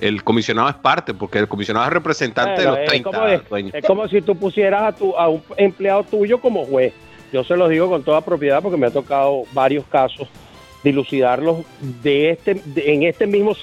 El, 0.00 0.22
comisionado 0.22 0.68
es 0.68 0.76
parte, 0.76 1.12
porque 1.14 1.38
el 1.38 1.48
comisionado 1.48 1.86
es 1.86 1.92
representante 1.92 2.62
de 2.62 2.66
los 2.68 2.84
30 2.84 2.94
es 2.94 3.42
como, 3.42 3.58
es, 3.58 3.86
como 3.86 4.08
si 4.08 4.22
tú 4.22 4.36
pusieras 4.36 4.82
a, 4.82 4.92
tu, 4.92 5.16
a 5.16 5.28
un 5.28 5.42
empleado 5.56 6.04
tuyo 6.04 6.40
como 6.40 6.64
juez. 6.64 6.94
Yo 7.32 7.44
se 7.44 7.56
lo 7.56 7.68
digo 7.68 7.88
con 7.88 8.02
toda 8.02 8.20
propiedad 8.20 8.62
porque 8.62 8.76
me 8.76 8.86
ha 8.86 8.90
tocado 8.90 9.42
varios 9.52 9.84
casos 9.86 10.28
dilucidarlos 10.82 11.58
de 12.02 12.30
este, 12.30 12.62
en 12.76 13.02
este 13.02 13.26
mismo 13.26 13.54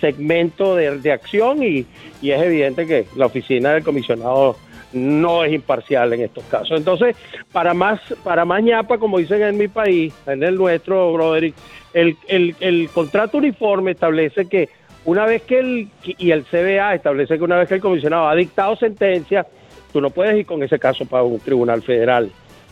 segmento 0.00 0.74
de, 0.74 0.98
de 0.98 1.12
acción 1.12 1.62
y, 1.62 1.86
y, 2.20 2.30
es 2.30 2.42
evidente 2.42 2.86
que 2.86 3.06
la 3.14 3.26
oficina 3.26 3.72
del 3.72 3.84
comisionado 3.84 4.56
no 4.92 5.44
es 5.44 5.52
imparcial 5.52 6.12
en 6.12 6.22
estos 6.22 6.44
casos. 6.44 6.78
Entonces, 6.78 7.16
para 7.52 7.74
más, 7.74 8.00
para 8.22 8.44
más 8.44 8.62
ñapa, 8.62 8.98
como 8.98 9.18
dicen 9.18 9.42
en 9.42 9.58
mi 9.58 9.68
país, 9.68 10.14
en 10.26 10.42
el 10.42 10.56
nuestro, 10.56 11.12
Broderick, 11.12 11.54
el, 11.92 12.16
el, 12.28 12.88
contrato 12.90 13.38
uniforme 13.38 13.92
establece 13.92 14.48
que 14.48 14.68
una 15.04 15.24
vez 15.24 15.42
que 15.42 15.58
el, 15.58 15.88
y 16.04 16.30
el 16.30 16.44
CBA 16.44 16.94
establece 16.94 17.38
que 17.38 17.44
una 17.44 17.56
vez 17.56 17.68
que 17.68 17.74
el 17.76 17.80
comisionado 17.80 18.28
ha 18.28 18.34
dictado 18.34 18.76
sentencia, 18.76 19.46
tú 19.92 20.00
no 20.00 20.10
puedes 20.10 20.36
ir 20.36 20.46
con 20.46 20.62
ese 20.62 20.78
caso 20.78 21.06
para 21.06 21.22
un 21.22 21.40
tribunal 21.40 21.82
federal, 21.82 22.30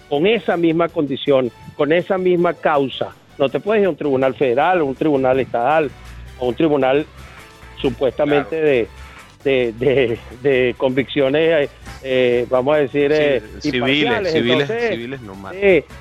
con 0.09 0.27
esa 0.27 0.57
misma 0.57 0.89
condición, 0.89 1.51
con 1.77 1.93
esa 1.93 2.19
misma 2.19 2.55
causa. 2.55 3.15
No 3.39 3.49
te 3.49 3.61
puedes 3.61 3.83
ir 3.83 3.87
a 3.87 3.91
un 3.91 3.97
tribunal 3.97 4.35
federal, 4.35 4.83
o 4.83 4.87
un 4.87 4.95
tribunal 4.95 5.41
estatal, 5.41 5.91
o 6.39 6.49
un 6.49 6.55
tribunal 6.55 7.07
supuestamente 7.81 8.57
de 8.61 8.89
de, 9.45 10.19
de, 10.43 10.75
convicciones, 10.77 11.71
eh, 12.07 12.47
vamos 12.51 12.75
a 12.75 12.79
decir, 12.81 13.11
eh, 13.11 13.43
civiles, 13.61 14.31
civiles, 14.31 14.69
civiles 14.69 15.21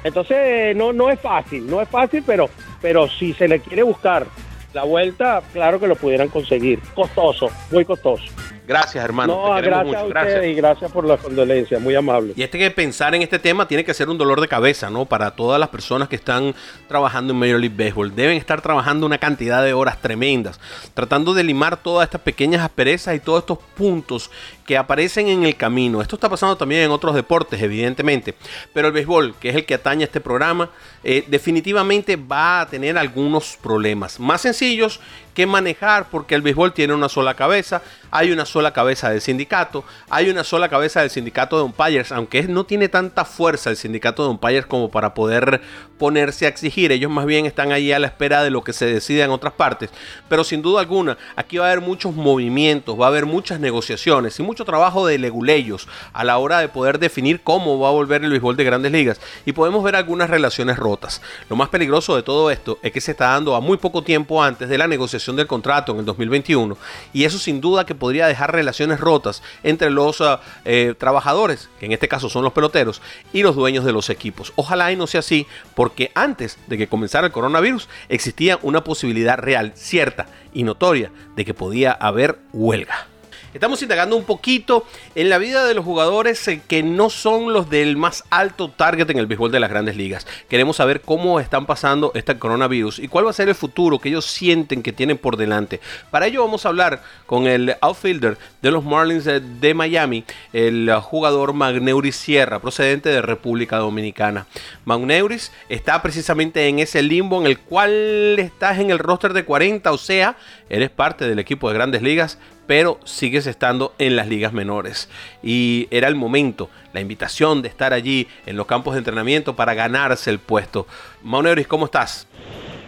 entonces, 0.04 0.76
no, 0.76 0.92
no 0.92 1.10
es 1.10 1.18
fácil, 1.18 1.66
no 1.66 1.82
es 1.82 1.88
fácil, 1.88 2.22
pero, 2.28 2.50
pero 2.82 3.08
si 3.08 3.34
se 3.34 3.48
le 3.48 3.62
quiere 3.62 3.84
buscar 3.84 4.28
la 4.74 4.84
vuelta, 4.84 5.42
claro 5.54 5.80
que 5.80 5.88
lo 5.88 5.96
pudieran 5.96 6.28
conseguir. 6.28 6.80
Costoso, 6.94 7.50
muy 7.72 7.86
costoso. 7.86 8.26
Gracias, 8.66 9.04
hermano. 9.04 9.36
No, 9.36 9.62
gracias 9.62 9.96
a 9.96 10.06
ustedes 10.06 10.52
y 10.52 10.56
gracias 10.56 10.92
por 10.92 11.06
la 11.06 11.18
condolencia, 11.18 11.80
muy 11.80 11.96
amable. 11.96 12.34
Y 12.36 12.44
este 12.44 12.58
que 12.58 12.72
pensar 12.72 13.14
en 13.14 13.22
este 13.22 13.38
tema 13.38 13.68
tiene 13.68 13.84
que 13.84 13.94
ser 13.94 14.10
un 14.10 14.18
dolor 14.18 14.40
de 14.40 14.48
cabeza, 14.48 14.90
¿no? 14.90 15.06
Para 15.06 15.32
todas 15.32 15.60
las 15.60 15.70
personas 15.70 16.08
que 16.08 16.16
están 16.16 16.56
trabajando 16.88 17.34
en 17.34 17.40
Major 17.40 17.60
League 17.60 17.76
Baseball. 17.76 18.16
Deben 18.16 18.38
estar 18.38 18.62
trabajando 18.62 19.06
una 19.06 19.18
cantidad 19.18 19.64
de 19.64 19.74
horas 19.74 20.00
tremendas, 20.02 20.62
tratando 20.94 21.34
de 21.34 21.44
limar 21.44 21.78
todas 21.78 22.06
estas 22.06 22.22
pequeñas 22.22 22.62
asperezas 22.62 23.16
y 23.16 23.20
todos 23.20 23.40
estos 23.40 23.58
puntos 23.76 24.32
que 24.66 24.78
aparecen 24.78 25.28
en 25.28 25.44
el 25.44 25.58
camino. 25.58 26.02
Esto 26.02 26.16
está 26.16 26.30
pasando 26.30 26.56
también 26.56 26.84
en 26.84 26.92
otros 26.92 27.16
deportes, 27.16 27.62
evidentemente. 27.62 28.34
Pero 28.74 28.88
el 28.88 28.94
béisbol, 28.94 29.36
que 29.36 29.50
es 29.50 29.56
el 29.56 29.66
que 29.66 29.74
atañe 29.74 30.04
a 30.04 30.06
este 30.06 30.22
programa, 30.22 30.70
eh, 31.04 31.26
definitivamente 31.28 32.16
va 32.16 32.62
a 32.62 32.68
tener 32.70 32.98
algunos 32.98 33.58
problemas 33.62 34.22
más 34.22 34.42
sencillos 34.42 35.02
que 35.34 35.46
manejar 35.46 36.08
porque 36.10 36.36
el 36.36 36.42
béisbol 36.42 36.74
tiene 36.74 36.94
una 36.94 37.10
sola 37.10 37.34
cabeza, 37.34 37.82
hay 38.12 38.32
una 38.32 38.46
sola 38.46 38.72
cabeza 38.72 39.10
del 39.10 39.22
sindicato, 39.22 39.84
hay 40.10 40.30
una 40.30 40.44
sola 40.44 40.70
cabeza 40.70 41.02
del 41.02 41.10
sindicato 41.10 41.58
de 41.58 41.64
umpires, 41.64 42.12
aunque 42.12 42.44
no 42.44 42.66
tiene 42.66 42.90
tanta 42.90 43.26
fuerza 43.26 43.70
el 43.70 43.78
sindicato 43.78 44.24
de 44.24 44.30
umpires 44.30 44.66
como 44.66 44.92
para 44.92 45.14
poder 45.14 45.62
ponerse 45.98 46.46
a 46.46 46.50
exigir, 46.50 46.92
ellos 46.92 47.10
más 47.10 47.26
bien 47.26 47.46
están 47.46 47.72
ahí 47.72 47.92
a 47.92 48.00
la 48.00 48.08
espera 48.08 48.44
de 48.44 48.50
lo 48.50 48.64
que 48.64 48.74
se 48.74 48.86
decida 48.86 49.24
en 49.24 49.32
otras 49.32 49.54
partes, 49.54 49.90
pero 50.30 50.44
sin 50.44 50.62
duda 50.62 50.82
alguna 50.82 51.18
aquí 51.36 51.58
va 51.58 51.66
a 51.66 51.72
haber 51.72 51.82
muchos 51.82 52.14
movimientos, 52.14 53.00
va 53.00 53.06
a 53.06 53.08
haber 53.10 53.26
muchas 53.26 53.60
negociaciones 53.60 54.40
y 54.40 54.44
mucho 54.44 54.66
trabajo 54.66 55.08
de 55.08 55.18
leguleyos 55.18 55.88
a 56.12 56.24
la 56.24 56.38
hora 56.38 56.60
de 56.60 56.68
poder 56.68 57.00
definir 57.00 57.42
cómo 57.42 57.80
va 57.80 57.90
a 57.90 57.92
volver 57.92 58.24
el 58.24 58.32
béisbol 58.32 58.58
de 58.58 58.64
grandes 58.64 58.92
ligas 58.92 59.22
y 59.46 59.54
podemos 59.54 59.84
ver 59.84 59.96
algunas 59.96 60.30
relaciones 60.30 60.78
rotas. 60.78 61.22
Lo 61.50 61.56
más 61.56 61.70
peligroso 61.70 62.16
de 62.16 62.24
todo 62.24 62.52
esto 62.52 62.80
es 62.82 62.92
que 62.92 63.02
se 63.02 63.12
está 63.12 63.30
dando 63.30 63.56
a 63.56 63.62
muy 63.62 63.78
poco 63.78 64.04
tiempo 64.04 64.44
antes 64.44 64.70
de 64.70 64.78
la 64.78 64.88
negociación 64.88 65.23
del 65.32 65.48
contrato 65.48 65.94
en 65.94 66.00
el 66.00 66.06
2021 66.06 66.78
y 67.14 67.24
eso 67.24 67.40
sin 67.40 67.62
duda 67.62 67.86
que 67.86 67.96
podría 67.96 68.28
dejar 68.28 68.52
relaciones 68.52 69.00
rotas 69.00 69.42
entre 69.64 69.90
los 69.90 70.22
ah, 70.22 70.42
eh, 70.66 70.94
trabajadores, 70.98 71.70
que 71.80 71.86
en 71.86 71.94
este 71.94 72.08
caso 72.08 72.30
son 72.30 72.44
los 72.44 72.54
peloteros, 72.54 73.02
y 73.32 73.44
los 73.44 73.56
dueños 73.56 73.86
de 73.86 73.94
los 73.94 74.10
equipos. 74.10 74.54
Ojalá 74.56 74.92
y 74.92 74.96
no 74.96 75.08
sea 75.08 75.22
así 75.22 75.48
porque 75.76 76.12
antes 76.16 76.58
de 76.68 76.78
que 76.78 76.88
comenzara 76.88 77.28
el 77.28 77.34
coronavirus 77.34 77.88
existía 78.10 78.60
una 78.62 78.84
posibilidad 78.84 79.38
real, 79.38 79.74
cierta 79.76 80.28
y 80.54 80.64
notoria 80.64 81.12
de 81.36 81.46
que 81.46 81.54
podía 81.54 81.92
haber 81.92 82.40
huelga. 82.52 83.13
Estamos 83.54 83.84
indagando 83.84 84.18
un 84.18 84.24
poquito 84.24 84.88
en 85.14 85.30
la 85.30 85.38
vida 85.38 85.64
de 85.66 85.76
los 85.76 85.86
jugadores 85.86 86.48
eh, 86.48 86.62
que 86.68 86.82
no 86.82 87.12
son 87.12 87.54
los 87.54 87.70
del 87.70 87.98
más 87.98 88.24
alto 88.32 88.70
target 88.70 89.12
en 89.12 89.20
el 89.20 89.28
béisbol 89.28 89.52
de 89.52 89.60
las 89.60 89.70
grandes 89.70 89.96
ligas. 89.96 90.26
Queremos 90.50 90.78
saber 90.78 91.02
cómo 91.02 91.40
están 91.40 91.68
pasando 91.68 92.12
este 92.16 92.36
coronavirus 92.40 92.98
y 92.98 93.08
cuál 93.08 93.28
va 93.28 93.30
a 93.30 93.34
ser 93.34 93.50
el 93.50 93.56
futuro 93.56 94.00
que 94.00 94.10
ellos 94.10 94.26
sienten 94.26 94.82
que 94.82 94.92
tienen 94.92 95.20
por 95.20 95.38
delante. 95.38 95.80
Para 96.10 96.26
ello 96.26 96.44
vamos 96.44 96.66
a 96.66 96.70
hablar 96.70 97.04
con 97.28 97.46
el 97.46 97.76
outfielder 97.82 98.40
de 98.64 98.72
los 98.72 98.84
Marlins 98.84 99.26
de 99.26 99.74
Miami, 99.76 100.24
el 100.52 100.92
jugador 101.02 101.54
Magneuris 101.54 102.16
Sierra, 102.16 102.60
procedente 102.60 103.10
de 103.10 103.22
República 103.22 103.78
Dominicana. 103.78 104.48
Magneuris 104.86 105.52
está 105.70 106.02
precisamente 106.02 106.68
en 106.68 106.80
ese 106.80 107.04
limbo 107.04 107.40
en 107.40 107.46
el 107.46 107.60
cual 107.60 107.92
estás 108.40 108.80
en 108.80 108.90
el 108.90 108.98
roster 108.98 109.34
de 109.34 109.46
40, 109.46 109.92
o 109.92 109.98
sea, 110.00 110.38
eres 110.70 110.90
parte 110.90 111.28
del 111.28 111.38
equipo 111.38 111.70
de 111.70 111.76
grandes 111.76 112.02
ligas, 112.02 112.40
pero 112.68 113.00
sigues 113.04 113.48
estando 113.48 113.94
en 114.00 114.16
las 114.16 114.28
ligas 114.28 114.54
menores. 114.54 115.10
Y 115.42 115.88
era 115.92 116.08
el 116.08 116.16
momento, 116.16 116.70
la 116.94 117.02
invitación 117.02 117.62
de 117.62 117.68
estar 117.68 117.94
allí 117.94 118.28
en 118.46 118.56
los 118.56 118.66
campos 118.66 118.94
de 118.94 119.00
entrenamiento 119.00 119.56
para 119.56 119.74
ganarse 119.74 120.30
el 120.30 120.40
puesto. 120.40 120.88
Mauneuris, 121.24 121.68
¿cómo 121.68 121.86
estás? 121.86 122.28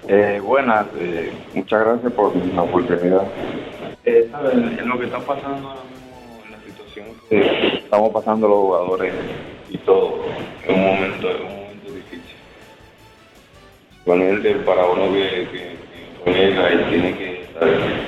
Eh, 0.07 0.39
buenas, 0.43 0.85
eh, 0.99 1.31
muchas 1.53 1.83
gracias 1.83 2.13
por 2.13 2.35
la 2.35 2.61
oportunidad. 2.61 3.23
Eh, 4.05 4.29
En 4.79 4.87
lo 4.87 4.99
que 4.99 5.05
está 5.05 5.19
pasando 5.19 5.69
ahora 5.69 5.81
mismo, 5.89 6.41
la 6.51 6.63
situación 6.63 7.07
que 7.27 7.77
estamos 7.77 8.11
pasando 8.13 8.47
los 8.47 8.57
jugadores 8.57 9.13
y 9.69 9.77
todo, 9.79 10.25
es 10.63 10.69
un 10.69 10.81
momento, 10.83 11.29
es 11.29 11.39
un 11.41 11.55
momento 11.55 11.91
difícil. 11.91 12.35
Realmente 14.05 14.53
para 14.57 14.85
uno 14.85 15.11
que, 15.11 15.47
que, 15.51 15.75
y 16.27 16.89
tiene 16.89 17.17
que 17.17 17.45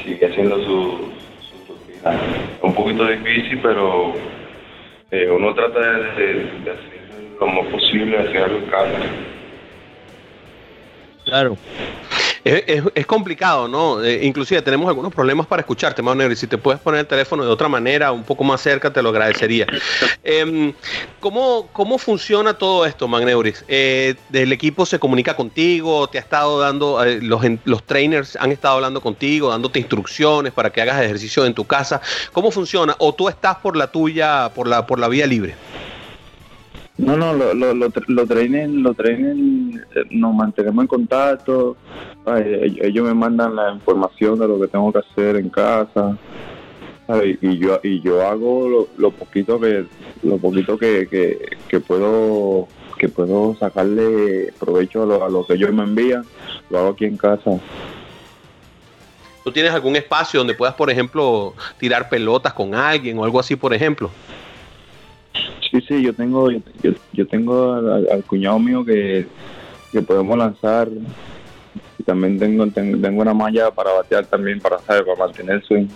seguir 0.03 0.25
haciendo 0.25 0.63
su, 0.63 1.16
un 2.61 2.73
poquito 2.73 3.05
difícil, 3.05 3.59
pero 3.61 4.13
eh, 5.11 5.29
uno 5.29 5.53
trata 5.53 5.79
de, 5.79 6.11
hacer 6.11 6.49
lo 7.39 7.47
más 7.47 7.65
posible, 7.67 8.17
hacer 8.17 8.43
algo 8.43 8.57
en 8.57 8.65
casa. 8.65 8.99
Claro. 11.25 11.57
Es, 12.47 13.05
complicado, 13.05 13.67
¿no? 13.67 14.03
Eh, 14.03 14.25
inclusive 14.25 14.61
tenemos 14.61 14.87
algunos 14.87 15.13
problemas 15.13 15.47
para 15.47 15.61
escucharte, 15.61 16.01
Manuel, 16.01 16.31
y 16.31 16.35
si 16.35 16.47
te 16.47 16.57
puedes 16.57 16.79
poner 16.81 17.01
el 17.01 17.07
teléfono 17.07 17.43
de 17.43 17.49
otra 17.49 17.67
manera, 17.67 18.11
un 18.11 18.23
poco 18.23 18.43
más 18.43 18.61
cerca, 18.61 18.91
te 18.91 19.01
lo 19.01 19.09
agradecería. 19.09 19.67
Em, 20.23 20.73
¿cómo, 21.19 21.69
¿cómo, 21.73 21.97
funciona 21.97 22.53
todo 22.53 22.85
esto, 22.85 23.07
Magneuris? 23.07 23.65
Eh, 23.67 24.15
¿El 24.31 24.51
equipo 24.51 24.85
se 24.85 24.99
comunica 24.99 25.35
contigo? 25.35 26.07
¿Te 26.07 26.17
ha 26.17 26.21
estado 26.21 26.59
dando, 26.59 27.03
eh, 27.03 27.19
los, 27.21 27.41
los 27.65 27.83
trainers 27.83 28.35
han 28.37 28.51
estado 28.51 28.75
hablando 28.75 29.01
contigo, 29.01 29.49
dándote 29.49 29.79
instrucciones 29.79 30.53
para 30.53 30.71
que 30.71 30.81
hagas 30.81 31.01
ejercicio 31.01 31.45
en 31.45 31.53
tu 31.53 31.65
casa? 31.65 32.01
¿Cómo 32.31 32.51
funciona? 32.51 32.95
¿O 32.99 33.13
tú 33.13 33.29
estás 33.29 33.57
por 33.57 33.75
la 33.75 33.91
tuya, 33.91 34.51
por 34.53 34.67
la, 34.67 34.85
por 34.85 34.99
la 34.99 35.07
vía 35.07 35.27
libre? 35.27 35.55
No, 36.97 37.15
no, 37.15 37.33
lo, 37.33 37.53
lo, 37.53 37.75
lo, 37.75 37.91
lo 38.07 38.25
trainen, 38.25 38.81
lo 38.81 38.93
trainen, 38.95 39.85
eh, 39.95 40.03
nos 40.09 40.33
mantenemos 40.33 40.83
en 40.83 40.87
contacto, 40.87 41.77
ellos 42.81 43.05
me 43.05 43.13
mandan 43.13 43.55
la 43.55 43.71
información 43.71 44.39
de 44.39 44.47
lo 44.47 44.59
que 44.59 44.67
tengo 44.67 44.91
que 44.91 44.99
hacer 44.99 45.35
en 45.35 45.49
casa, 45.49 46.17
y 47.41 47.57
yo 47.57 47.79
y 47.83 48.01
yo 48.01 48.27
hago 48.27 48.87
lo, 48.97 49.11
poquito 49.11 49.59
que 49.59 49.85
lo 50.23 50.37
poquito 50.37 50.77
que, 50.77 51.07
que, 51.69 51.79
puedo 51.79 52.67
que 52.97 53.07
puedo 53.07 53.55
sacarle 53.55 54.51
provecho 54.59 55.03
a 55.23 55.29
lo, 55.29 55.45
que 55.45 55.53
ellos 55.53 55.71
me 55.71 55.83
envían, 55.83 56.25
lo 56.69 56.79
hago 56.79 56.89
aquí 56.89 57.05
en 57.05 57.15
casa. 57.15 57.59
¿Tú 59.43 59.51
tienes 59.51 59.71
algún 59.71 59.95
espacio 59.95 60.39
donde 60.39 60.55
puedas, 60.55 60.75
por 60.75 60.89
ejemplo, 60.89 61.53
tirar 61.79 62.09
pelotas 62.09 62.53
con 62.53 62.75
alguien 62.75 63.17
o 63.17 63.23
algo 63.23 63.39
así, 63.39 63.55
por 63.55 63.73
ejemplo? 63.73 64.09
Sí, 65.71 65.81
sí, 65.87 66.01
yo 66.01 66.13
tengo, 66.13 66.49
yo, 66.51 67.27
tengo 67.27 67.73
al, 67.73 68.23
cuñado 68.25 68.59
mío 68.59 68.85
que, 68.85 69.27
podemos 70.05 70.37
lanzar. 70.37 70.89
Y 71.97 72.03
también 72.03 72.37
tengo, 72.37 72.67
tengo, 72.67 73.21
una 73.21 73.33
malla 73.33 73.71
para 73.71 73.91
batear 73.91 74.25
también, 74.25 74.59
para, 74.59 74.77
para 74.77 75.03
mantener 75.17 75.63
swing. 75.63 75.87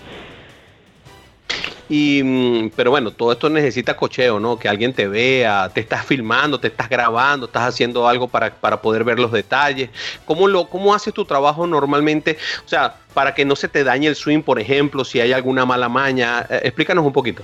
Y, 1.91 2.23
mm, 2.23 2.71
pero 2.73 2.89
bueno, 2.89 3.11
todo 3.11 3.33
esto 3.33 3.49
necesita 3.49 3.97
cocheo, 3.97 4.39
¿no? 4.39 4.57
Que 4.57 4.69
alguien 4.69 4.93
te 4.93 5.09
vea, 5.09 5.69
te 5.73 5.81
estás 5.81 6.05
filmando, 6.05 6.57
te 6.57 6.69
estás 6.69 6.87
grabando, 6.87 7.47
estás 7.47 7.63
haciendo 7.63 8.07
algo 8.07 8.29
para, 8.29 8.55
para 8.55 8.81
poder 8.81 9.03
ver 9.03 9.19
los 9.19 9.29
detalles. 9.33 9.89
¿Cómo, 10.23 10.47
lo, 10.47 10.69
¿Cómo 10.69 10.93
haces 10.93 11.13
tu 11.13 11.25
trabajo 11.25 11.67
normalmente? 11.67 12.37
O 12.65 12.69
sea, 12.69 12.95
para 13.13 13.33
que 13.35 13.43
no 13.43 13.57
se 13.57 13.67
te 13.67 13.83
dañe 13.83 14.07
el 14.07 14.15
swing, 14.15 14.41
por 14.41 14.57
ejemplo, 14.57 15.03
si 15.03 15.19
hay 15.19 15.33
alguna 15.33 15.65
mala 15.65 15.89
maña. 15.89 16.45
Eh, 16.49 16.61
explícanos 16.63 17.05
un 17.05 17.11
poquito. 17.11 17.43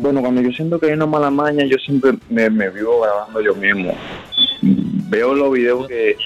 Bueno, 0.00 0.22
cuando 0.22 0.40
yo 0.40 0.50
siento 0.50 0.80
que 0.80 0.86
hay 0.86 0.92
una 0.94 1.04
mala 1.04 1.30
maña, 1.30 1.64
yo 1.66 1.76
siempre 1.76 2.12
me, 2.30 2.48
vivo 2.48 3.02
grabando 3.02 3.38
yo 3.42 3.54
mismo. 3.54 3.92
Veo 4.62 5.34
los 5.34 5.52
videos 5.52 5.86
que 5.88 6.16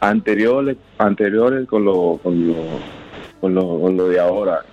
anteriores 0.00 0.76
anteriores 0.98 1.68
con 1.68 1.84
lo, 1.84 2.18
con 2.20 2.48
lo, 2.48 2.56
con 3.40 3.96
lo, 3.96 4.08
de 4.08 4.18
ahora. 4.18 4.64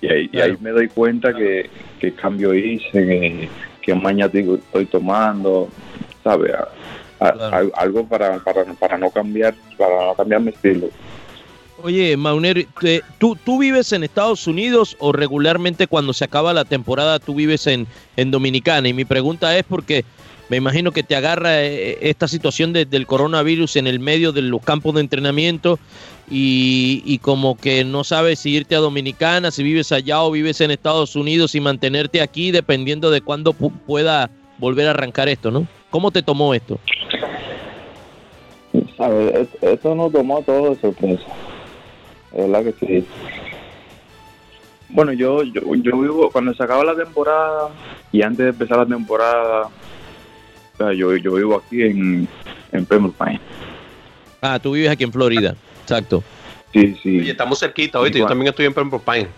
Y 0.00 0.08
ahí, 0.08 0.56
me 0.58 0.70
doy 0.70 0.88
cuenta 0.88 1.34
que, 1.34 1.68
que 2.00 2.14
cambio 2.14 2.54
hice, 2.54 2.92
que, 2.92 3.48
que 3.82 3.94
maña 3.94 4.30
estoy 4.32 4.86
tomando, 4.86 5.68
¿sabes? 6.24 6.54
Algo 7.18 8.06
para, 8.08 8.38
para, 8.38 8.64
para 8.64 8.96
no 8.96 9.10
cambiar, 9.10 9.54
para 9.76 10.06
no 10.06 10.14
cambiar 10.14 10.40
mi 10.40 10.48
estilo. 10.48 10.88
Oye, 11.86 12.16
Mauner, 12.16 12.66
¿tú, 13.18 13.38
¿tú 13.44 13.60
vives 13.60 13.92
en 13.92 14.02
Estados 14.02 14.48
Unidos 14.48 14.96
o 14.98 15.12
regularmente 15.12 15.86
cuando 15.86 16.12
se 16.12 16.24
acaba 16.24 16.52
la 16.52 16.64
temporada 16.64 17.20
tú 17.20 17.36
vives 17.36 17.68
en, 17.68 17.86
en 18.16 18.32
Dominicana? 18.32 18.88
Y 18.88 18.92
mi 18.92 19.04
pregunta 19.04 19.56
es 19.56 19.62
porque 19.62 20.04
me 20.48 20.56
imagino 20.56 20.90
que 20.90 21.04
te 21.04 21.14
agarra 21.14 21.62
eh, 21.62 21.96
esta 22.00 22.26
situación 22.26 22.72
del 22.72 23.06
coronavirus 23.06 23.76
en 23.76 23.86
el 23.86 24.00
medio 24.00 24.32
de 24.32 24.42
los 24.42 24.62
campos 24.62 24.96
de 24.96 25.02
entrenamiento 25.02 25.78
y, 26.28 27.04
y, 27.06 27.18
como 27.18 27.56
que 27.56 27.84
no 27.84 28.02
sabes 28.02 28.40
si 28.40 28.50
irte 28.50 28.74
a 28.74 28.80
Dominicana, 28.80 29.52
si 29.52 29.62
vives 29.62 29.92
allá 29.92 30.20
o 30.24 30.32
vives 30.32 30.60
en 30.60 30.72
Estados 30.72 31.14
Unidos 31.14 31.54
y 31.54 31.60
mantenerte 31.60 32.20
aquí 32.20 32.50
dependiendo 32.50 33.12
de 33.12 33.20
cuándo 33.20 33.52
pueda 33.52 34.28
volver 34.58 34.88
a 34.88 34.90
arrancar 34.90 35.28
esto, 35.28 35.52
¿no? 35.52 35.68
¿Cómo 35.90 36.10
te 36.10 36.24
tomó 36.24 36.52
esto? 36.52 36.80
¿Sabes? 38.96 39.46
Esto 39.60 39.94
nos 39.94 40.10
tomó 40.10 40.42
todo 40.42 40.70
de 40.70 40.80
sorpresa 40.80 41.45
verdad 42.36 42.64
que 42.64 42.86
sí. 42.86 43.06
Bueno, 44.88 45.12
yo, 45.12 45.42
yo, 45.42 45.62
yo 45.74 45.98
vivo, 45.98 46.30
cuando 46.30 46.54
se 46.54 46.62
acaba 46.62 46.84
la 46.84 46.94
temporada 46.94 47.70
y 48.12 48.22
antes 48.22 48.44
de 48.44 48.50
empezar 48.50 48.78
la 48.78 48.86
temporada, 48.86 49.68
yo, 50.78 51.16
yo 51.16 51.34
vivo 51.34 51.56
aquí 51.56 51.82
en, 51.82 52.28
en 52.72 52.86
Pembroke 52.86 53.16
Pines. 53.18 53.40
Ah, 54.40 54.58
tú 54.58 54.72
vives 54.72 54.90
aquí 54.90 55.04
en 55.04 55.12
Florida, 55.12 55.56
exacto. 55.82 56.22
Sí, 56.72 56.96
sí. 57.02 57.18
Y 57.18 57.30
estamos 57.30 57.58
cerquita, 57.58 57.98
oíste, 57.98 58.18
yo 58.18 58.26
también 58.26 58.48
estoy 58.48 58.66
en 58.66 58.74
Pembroke 58.74 59.04
Pines. 59.04 59.28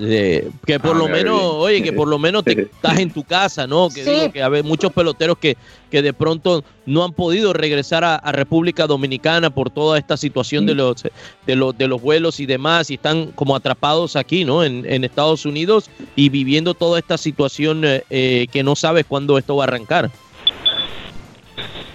Pues, 0.00 0.44
que 0.64 0.80
por 0.80 0.96
ah, 0.96 0.98
lo 0.98 1.08
menos, 1.08 1.38
oye, 1.42 1.82
que 1.82 1.92
por 1.92 2.08
lo 2.08 2.18
menos 2.18 2.42
te, 2.42 2.52
estás 2.72 2.98
en 2.98 3.10
tu 3.10 3.22
casa, 3.22 3.66
¿no? 3.66 3.90
Que 3.90 4.02
digo 4.02 4.32
que 4.32 4.42
hay 4.42 4.62
muchos 4.62 4.90
peloteros 4.92 5.36
que, 5.36 5.58
que 5.90 6.00
de 6.00 6.14
pronto 6.14 6.64
no 6.86 7.04
han 7.04 7.12
podido 7.12 7.52
regresar 7.52 8.02
a, 8.02 8.18
República 8.32 8.86
Dominicana 8.86 9.50
por 9.50 9.68
toda 9.68 9.98
esta 9.98 10.16
situación 10.16 10.64
de 10.64 10.74
los, 10.74 11.02
de 11.46 11.56
los 11.56 11.76
de 11.76 11.86
los 11.86 12.00
vuelos 12.00 12.40
y 12.40 12.46
demás, 12.46 12.90
y 12.90 12.94
están 12.94 13.26
como 13.32 13.54
atrapados 13.54 14.16
aquí, 14.16 14.46
¿no? 14.46 14.64
En, 14.64 14.90
en 14.90 15.04
Estados 15.04 15.44
Unidos 15.44 15.90
y 16.16 16.30
viviendo 16.30 16.72
toda 16.72 16.98
esta 16.98 17.18
situación 17.18 17.84
eh, 17.84 18.02
eh, 18.08 18.46
que 18.50 18.62
no 18.62 18.76
sabes 18.76 19.04
cuándo 19.04 19.36
esto 19.36 19.56
va 19.56 19.64
a 19.64 19.66
arrancar. 19.66 20.10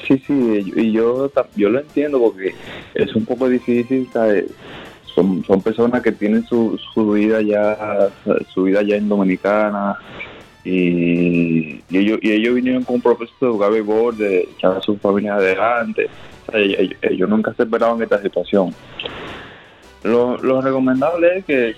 Sí, 0.07 0.21
sí, 0.27 0.73
y 0.75 0.91
yo, 0.91 1.31
yo 1.55 1.69
lo 1.69 1.79
entiendo 1.79 2.19
porque 2.19 2.53
es 2.93 3.15
un 3.15 3.25
poco 3.25 3.49
difícil, 3.49 4.07
¿sabes? 4.13 4.45
Son, 5.15 5.43
son 5.45 5.61
personas 5.61 6.01
que 6.01 6.11
tienen 6.11 6.45
su, 6.45 6.77
su 6.93 7.11
vida 7.11 7.41
ya 7.41 8.09
su 8.53 8.63
vida 8.63 8.81
ya 8.83 8.97
en 8.97 9.09
Dominicana 9.09 9.97
y, 10.63 11.81
ellos 11.91 12.19
y 12.21 12.31
ellos 12.31 12.55
vinieron 12.55 12.83
con 12.83 12.95
un 12.95 13.01
propósito 13.01 13.45
de 13.45 13.51
jugar 13.51 13.71
béisbol, 13.71 14.17
de 14.17 14.41
echar 14.41 14.77
a 14.77 14.81
su 14.81 14.97
familia 14.97 15.35
adelante 15.35 16.09
ellos, 16.53 17.29
nunca 17.29 17.53
se 17.53 17.63
esperaban 17.63 18.01
esta 18.01 18.21
situación 18.21 18.73
lo, 20.03 20.37
lo 20.37 20.61
recomendable 20.61 21.39
es 21.39 21.45
que 21.45 21.75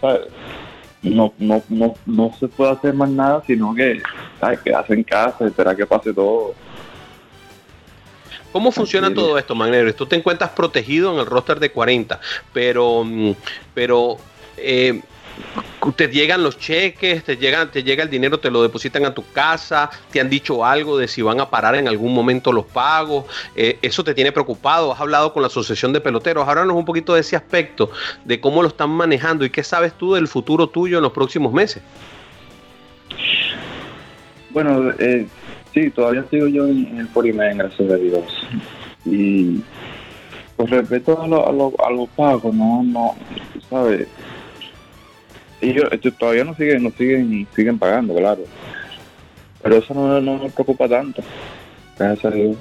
no, 1.04 1.34
no, 1.38 1.62
no, 1.70 1.94
no 2.06 2.32
se 2.40 2.48
puede 2.48 2.72
hacer 2.72 2.94
más 2.94 3.10
nada, 3.10 3.42
sino 3.46 3.74
que 3.74 4.02
¿sabes? 4.40 4.60
quedarse 4.60 4.94
en 4.94 5.04
casa, 5.04 5.46
esperar 5.46 5.76
que 5.76 5.86
pase 5.86 6.14
todo. 6.14 6.54
¿Cómo 8.52 8.72
funciona 8.72 9.14
todo 9.14 9.38
esto, 9.38 9.56
Magnero? 9.56 9.94
Tú 9.94 10.06
te 10.06 10.16
encuentras 10.16 10.52
protegido 10.52 11.14
en 11.14 11.20
el 11.20 11.26
roster 11.26 11.60
de 11.60 11.72
40, 11.72 12.20
pero, 12.54 13.04
mm, 13.04 13.32
pero 13.74 14.18
eh, 14.58 15.02
te 15.96 16.08
llegan 16.08 16.44
los 16.44 16.58
cheques, 16.58 17.24
te, 17.24 17.38
llegan, 17.38 17.72
te 17.72 17.84
llega 17.84 18.04
el 18.04 18.10
dinero, 18.10 18.40
te 18.40 18.50
lo 18.50 18.62
depositan 18.62 19.06
a 19.06 19.14
tu 19.14 19.24
casa, 19.32 19.90
te 20.12 20.20
han 20.20 20.30
dicho 20.30 20.66
algo 20.66 20.98
de 20.98 21.08
si 21.08 21.22
van 21.22 21.40
a 21.40 21.50
parar 21.50 21.76
en 21.76 21.88
algún 21.88 22.14
momento 22.14 22.52
los 22.52 22.66
pagos, 22.66 23.26
eh, 23.56 23.78
eso 23.82 24.04
te 24.04 24.14
tiene 24.14 24.32
preocupado, 24.32 24.92
has 24.92 25.00
hablado 25.00 25.34
con 25.34 25.42
la 25.42 25.48
Asociación 25.48 25.94
de 25.94 26.02
Peloteros, 26.02 26.48
háblanos 26.48 26.76
un 26.76 26.86
poquito 26.86 27.14
de 27.14 27.22
ese 27.22 27.36
aspecto, 27.36 27.92
de 28.26 28.40
cómo 28.40 28.62
lo 28.62 28.70
están 28.70 28.90
manejando 28.90 29.46
y 29.46 29.50
qué 29.50 29.64
sabes 29.64 29.94
tú 29.94 30.14
del 30.16 30.28
futuro 30.28 30.68
tuyo 30.68 30.98
en 30.98 31.04
los 31.04 31.12
próximos 31.12 31.54
meses. 31.54 31.82
Bueno, 34.50 34.92
eh, 35.00 35.28
sí, 35.78 35.90
todavía 35.92 36.26
sigo 36.30 36.48
yo 36.48 36.68
en, 36.68 36.98
el 36.98 37.08
Polimen, 37.08 37.58
gracias 37.58 37.92
a 37.92 37.96
Dios. 37.96 38.24
Y 39.06 39.62
con 40.56 40.68
respecto 40.68 41.22
a, 41.22 41.28
lo, 41.28 41.48
a, 41.48 41.52
lo, 41.52 41.74
a 41.86 41.92
los 41.92 42.10
pagos, 42.10 42.54
no, 42.54 42.84
no, 42.84 43.16
¿sabes? 43.70 44.08
ellos, 45.62 45.90
todavía 46.18 46.44
no 46.44 46.56
siguen, 46.56 46.84
no 46.84 46.92
siguen, 46.92 47.48
siguen 47.56 47.80
pagando, 47.80 48.16
claro. 48.16 48.44
Pero 49.62 49.78
eso 49.78 49.94
no, 49.94 50.22
no 50.22 50.38
me 50.38 50.50
preocupa 50.50 50.88
tanto. 50.88 51.22
Gracias 51.98 52.26
a 52.26 52.36
Dios. 52.36 52.58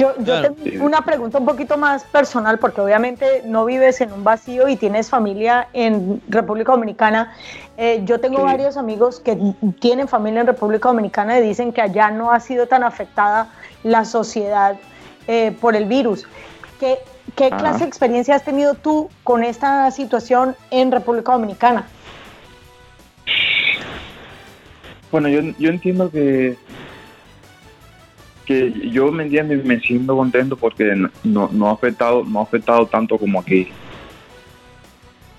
Yo, 0.00 0.14
yo 0.24 0.40
tengo 0.40 0.86
una 0.86 1.02
pregunta 1.02 1.36
un 1.36 1.44
poquito 1.44 1.76
más 1.76 2.04
personal, 2.04 2.58
porque 2.58 2.80
obviamente 2.80 3.42
no 3.44 3.66
vives 3.66 4.00
en 4.00 4.10
un 4.14 4.24
vacío 4.24 4.66
y 4.66 4.76
tienes 4.76 5.10
familia 5.10 5.68
en 5.74 6.22
República 6.26 6.72
Dominicana. 6.72 7.34
Eh, 7.76 8.00
yo 8.04 8.18
tengo 8.18 8.42
varios 8.42 8.78
amigos 8.78 9.20
que 9.20 9.36
tienen 9.78 10.08
familia 10.08 10.40
en 10.40 10.46
República 10.46 10.88
Dominicana 10.88 11.38
y 11.38 11.42
dicen 11.42 11.70
que 11.74 11.82
allá 11.82 12.10
no 12.10 12.32
ha 12.32 12.40
sido 12.40 12.66
tan 12.66 12.82
afectada 12.82 13.52
la 13.82 14.06
sociedad 14.06 14.78
eh, 15.28 15.54
por 15.60 15.76
el 15.76 15.84
virus. 15.84 16.26
¿Qué, 16.78 16.96
qué 17.36 17.50
clase 17.50 17.80
de 17.80 17.84
experiencia 17.84 18.34
has 18.34 18.42
tenido 18.42 18.72
tú 18.72 19.10
con 19.22 19.44
esta 19.44 19.90
situación 19.90 20.56
en 20.70 20.92
República 20.92 21.32
Dominicana? 21.32 21.84
Bueno, 25.12 25.28
yo, 25.28 25.42
yo 25.58 25.68
entiendo 25.68 26.10
que 26.10 26.56
que 28.50 28.90
yo 28.90 29.12
me 29.12 29.22
entiendo 29.22 29.54
y 29.54 29.58
me 29.58 29.78
siento 29.78 30.16
contento 30.16 30.56
porque 30.56 30.92
no, 31.22 31.48
no 31.52 31.68
ha 31.68 31.72
afectado 31.72 32.24
no 32.24 32.40
ha 32.40 32.42
afectado 32.42 32.84
tanto 32.84 33.16
como 33.16 33.38
aquí 33.38 33.68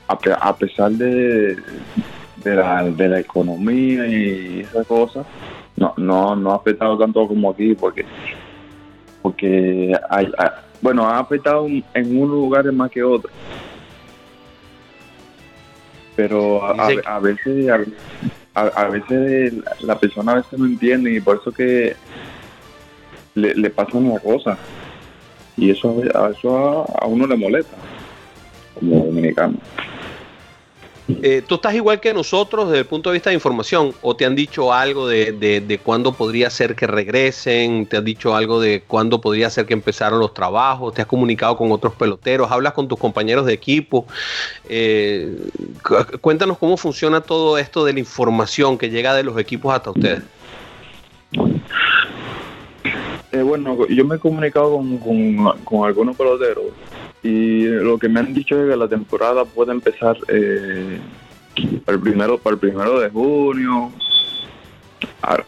a, 0.07 0.55
pesar 0.55 0.91
de, 0.91 1.57
de, 2.37 2.55
la, 2.55 2.85
de 2.85 3.09
la 3.09 3.19
economía 3.19 4.07
y 4.07 4.61
esas 4.61 4.87
cosas 4.87 5.25
no, 5.75 5.93
no 5.97 6.37
no 6.37 6.53
ha 6.53 6.55
afectado 6.55 6.97
tanto 6.97 7.27
como 7.27 7.51
aquí 7.51 7.75
porque 7.75 8.05
porque 9.21 9.93
hay, 10.09 10.31
bueno 10.81 11.05
ha 11.05 11.19
afectado 11.19 11.67
en 11.67 12.17
unos 12.17 12.29
lugares 12.29 12.71
más 12.71 12.89
que 12.91 13.03
otros 13.03 13.33
pero 16.15 16.63
a, 16.63 16.87
a, 17.07 17.19
veces 17.19 17.69
a, 18.53 18.61
a, 18.61 18.87
veces 18.87 19.53
la 19.81 19.99
persona 19.99 20.31
a 20.31 20.35
veces 20.35 20.57
no 20.57 20.65
entiende 20.65 21.11
y 21.11 21.19
por 21.19 21.41
eso 21.41 21.51
que 21.51 21.93
le, 23.35 23.53
le 23.55 23.69
pasan 23.69 24.05
una 24.05 24.19
cosa. 24.19 24.57
Y 25.57 25.69
eso, 25.69 25.95
a, 26.15 26.29
eso 26.29 26.85
a, 26.99 27.05
uno 27.07 27.27
le 27.27 27.35
molesta, 27.35 27.75
como 28.75 29.05
dominicano. 29.05 29.55
Eh, 31.21 31.43
¿Tú 31.45 31.55
estás 31.55 31.73
igual 31.73 31.99
que 31.99 32.13
nosotros 32.13 32.67
desde 32.69 32.79
el 32.79 32.85
punto 32.85 33.09
de 33.09 33.15
vista 33.15 33.29
de 33.31 33.33
información? 33.33 33.93
¿O 34.01 34.15
te 34.15 34.25
han 34.25 34.35
dicho 34.35 34.71
algo 34.71 35.07
de, 35.07 35.33
de, 35.33 35.77
cuándo 35.79 36.13
podría 36.13 36.49
ser 36.49 36.75
que 36.75 36.87
regresen? 36.87 37.85
¿Te 37.85 37.97
han 37.97 38.05
dicho 38.05 38.35
algo 38.35 38.61
de 38.61 38.83
cuándo 38.87 39.19
podría 39.19 39.49
ser 39.49 39.65
que 39.65 39.73
empezaron 39.73 40.19
los 40.19 40.33
trabajos? 40.33 40.93
¿Te 40.93 41.01
has 41.01 41.07
comunicado 41.07 41.57
con 41.57 41.71
otros 41.71 41.93
peloteros? 41.95 42.49
¿Hablas 42.49 42.73
con 42.73 42.87
tus 42.87 42.97
compañeros 42.97 43.45
de 43.45 43.53
equipo? 43.53 44.05
Eh, 44.69 45.35
cuéntanos 46.21 46.57
cómo 46.57 46.77
funciona 46.77 47.21
todo 47.21 47.57
esto 47.57 47.83
de 47.83 47.93
la 47.93 47.99
información 47.99 48.77
que 48.77 48.89
llega 48.89 49.13
de 49.13 49.23
los 49.23 49.37
equipos 49.37 49.73
hasta 49.73 49.91
ustedes. 49.91 50.21
Eh, 53.31 53.41
bueno, 53.41 53.87
yo 53.87 54.03
me 54.05 54.15
he 54.15 54.19
comunicado 54.19 54.71
con, 54.75 54.97
con, 55.63 55.85
algunos 55.87 56.17
peloteros 56.17 56.65
y 57.23 57.63
lo 57.65 57.97
que 57.97 58.09
me 58.09 58.19
han 58.19 58.33
dicho 58.33 58.61
es 58.61 58.69
que 58.69 58.75
la 58.75 58.89
temporada 58.89 59.45
puede 59.45 59.71
empezar 59.71 60.17
eh, 60.27 60.99
para 61.85 61.95
el 61.95 62.01
primero 62.01 62.37
para 62.37 62.55
el 62.55 62.59
primero 62.59 62.99
de 62.99 63.09
junio 63.09 63.91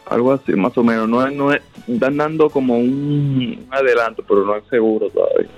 algo 0.06 0.34
así 0.34 0.54
más 0.54 0.78
o 0.78 0.84
menos 0.84 1.10
no 1.10 1.28
no 1.32 1.52
es 1.52 1.62
están 1.88 2.18
dando 2.18 2.50
como 2.50 2.78
un, 2.78 3.66
adelanto 3.72 4.24
pero 4.28 4.46
no 4.46 4.56
es 4.56 4.64
seguro 4.70 5.10
todavía 5.10 5.50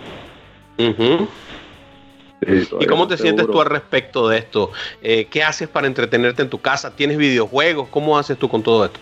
¿Y 2.79 2.85
cómo 2.85 3.07
te 3.07 3.17
sientes 3.17 3.47
tú 3.47 3.59
al 3.59 3.67
respecto 3.67 4.27
de 4.27 4.37
esto? 4.37 4.71
Eh, 5.01 5.25
¿Qué 5.31 5.41
haces 5.41 5.67
para 5.67 5.87
entretenerte 5.87 6.43
en 6.43 6.49
tu 6.49 6.59
casa? 6.59 6.95
¿Tienes 6.95 7.17
videojuegos? 7.17 7.87
¿Cómo 7.89 8.19
haces 8.19 8.37
tú 8.37 8.49
con 8.49 8.61
todo 8.61 8.85
esto? 8.85 8.99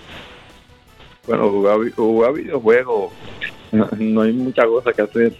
Bueno, 1.25 1.49
jugar, 1.49 1.91
jugar 1.95 2.33
videojuegos, 2.33 3.13
no, 3.71 4.21
hay 4.21 4.33
mucha 4.33 4.65
cosa 4.65 4.91
que 4.91 5.01
hacer. 5.01 5.33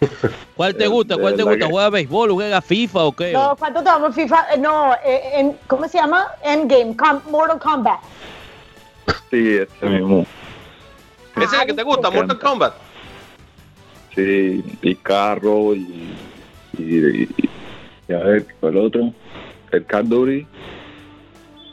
¿Cuál 0.54 0.76
te 0.76 0.86
gusta? 0.86 1.16
¿Cuál 1.16 1.36
te 1.36 1.42
gusta? 1.42 1.66
¿Juega 1.66 1.90
béisbol? 1.90 2.32
¿Juega 2.32 2.60
FIFA 2.60 3.04
o 3.04 3.12
qué? 3.12 3.32
No, 3.32 3.56
¿cuánto 3.56 3.82
te 3.82 4.12
FIFA? 4.12 4.54
Eh, 4.54 4.58
no, 4.58 4.94
eh, 5.04 5.20
en, 5.36 5.56
¿cómo 5.66 5.88
se 5.88 5.98
llama? 5.98 6.26
Endgame, 6.44 6.94
Mortal 7.30 7.58
Kombat. 7.58 8.00
Sí, 9.30 9.56
ese 9.56 9.86
mismo. 9.86 10.26
¿Ese 11.36 11.56
es 11.56 11.62
el 11.62 11.66
que 11.66 11.74
te 11.74 11.82
gusta, 11.82 12.10
Mortal 12.10 12.38
Kombat? 12.38 12.74
Sí, 14.14 14.64
y 14.82 14.94
carro 14.96 15.74
y, 15.74 16.14
y, 16.76 17.28
y, 18.08 18.12
a 18.12 18.18
ver, 18.18 18.46
el 18.62 18.76
otro, 18.76 19.12
el 19.72 19.86
Call 19.86 20.02
of 20.02 20.08
Duty. 20.08 20.46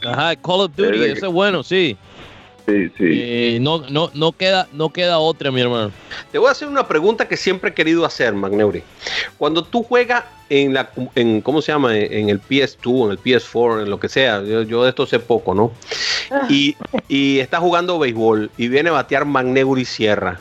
Ajá, 0.06 0.36
Call 0.38 0.62
of 0.62 0.76
Duty, 0.76 1.04
ese 1.04 1.26
es 1.26 1.34
bueno, 1.34 1.62
sí. 1.62 1.98
Sí, 2.66 2.90
sí. 2.98 3.04
Eh, 3.04 3.58
no, 3.62 3.84
no, 3.90 4.10
no, 4.16 4.32
queda, 4.32 4.68
no 4.74 4.90
queda 4.90 5.20
otra, 5.20 5.52
mi 5.52 5.62
hermano. 5.62 5.92
Te 6.32 6.40
voy 6.40 6.48
a 6.48 6.52
hacer 6.52 6.68
una 6.68 6.88
pregunta 6.88 7.28
que 7.28 7.38
siempre 7.38 7.70
he 7.70 7.74
querido 7.74 8.06
hacer, 8.06 8.34
Magneuri. 8.34 8.82
Cuando 9.38 9.64
tú 9.64 9.84
juegas 9.84 10.24
en 10.50 10.74
la, 10.74 10.90
en, 11.14 11.42
¿cómo 11.42 11.62
se 11.62 11.72
llama? 11.72 11.96
En 11.96 12.30
el 12.30 12.42
PS2, 12.42 13.06
en 13.06 13.12
el 13.12 13.20
PS4, 13.20 13.84
en 13.84 13.90
lo 13.90 14.00
que 14.00 14.10
sea. 14.10 14.42
Yo, 14.44 14.84
de 14.84 14.90
esto 14.90 15.06
sé 15.06 15.20
poco, 15.20 15.54
¿no? 15.54 15.72
Ah. 16.32 16.48
Y, 16.50 16.76
y 17.08 17.40
estás 17.40 17.60
jugando 17.60 18.00
béisbol 18.00 18.50
y 18.58 18.68
viene 18.68 18.90
a 18.90 18.94
batear 18.94 19.26
Magneuri 19.26 19.86
Sierra. 19.86 20.40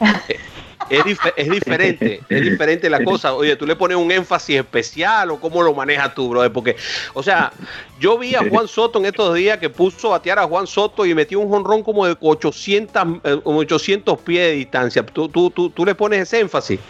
es, 0.90 1.18
es, 1.36 1.50
diferente, 1.50 2.20
es 2.28 2.42
diferente 2.42 2.90
la 2.90 3.02
cosa. 3.04 3.34
Oye, 3.34 3.56
tú 3.56 3.66
le 3.66 3.76
pones 3.76 3.96
un 3.96 4.10
énfasis 4.10 4.56
especial 4.56 5.30
o 5.30 5.40
cómo 5.40 5.62
lo 5.62 5.74
manejas 5.74 6.14
tú, 6.14 6.28
brother. 6.28 6.52
Porque, 6.52 6.76
o 7.12 7.22
sea, 7.22 7.52
yo 7.98 8.18
vi 8.18 8.34
a 8.34 8.48
Juan 8.48 8.68
Soto 8.68 8.98
en 8.98 9.06
estos 9.06 9.34
días 9.34 9.58
que 9.58 9.70
puso 9.70 10.08
a 10.08 10.18
batear 10.18 10.38
a 10.38 10.44
Juan 10.44 10.66
Soto 10.66 11.06
y 11.06 11.14
metió 11.14 11.40
un 11.40 11.48
jonrón 11.48 11.82
como 11.82 12.06
de 12.06 12.16
800, 12.20 13.20
800 13.44 14.14
eh, 14.14 14.22
pies 14.24 14.46
de 14.46 14.52
distancia. 14.52 15.04
¿Tú, 15.04 15.28
tú, 15.28 15.50
tú, 15.50 15.70
tú 15.70 15.84
le 15.84 15.94
pones 15.94 16.20
ese 16.20 16.40
énfasis. 16.40 16.80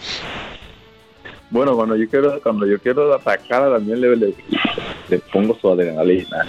Bueno, 1.50 1.76
cuando 1.76 1.94
yo 1.96 2.08
quiero, 2.08 2.40
cuando 2.42 2.66
yo 2.66 2.78
quiero 2.80 3.14
atacar 3.14 3.70
también 3.70 4.00
le, 4.00 4.16
le, 4.16 4.34
le 5.08 5.18
pongo 5.32 5.56
su 5.60 5.70
adrenalina. 5.70 6.46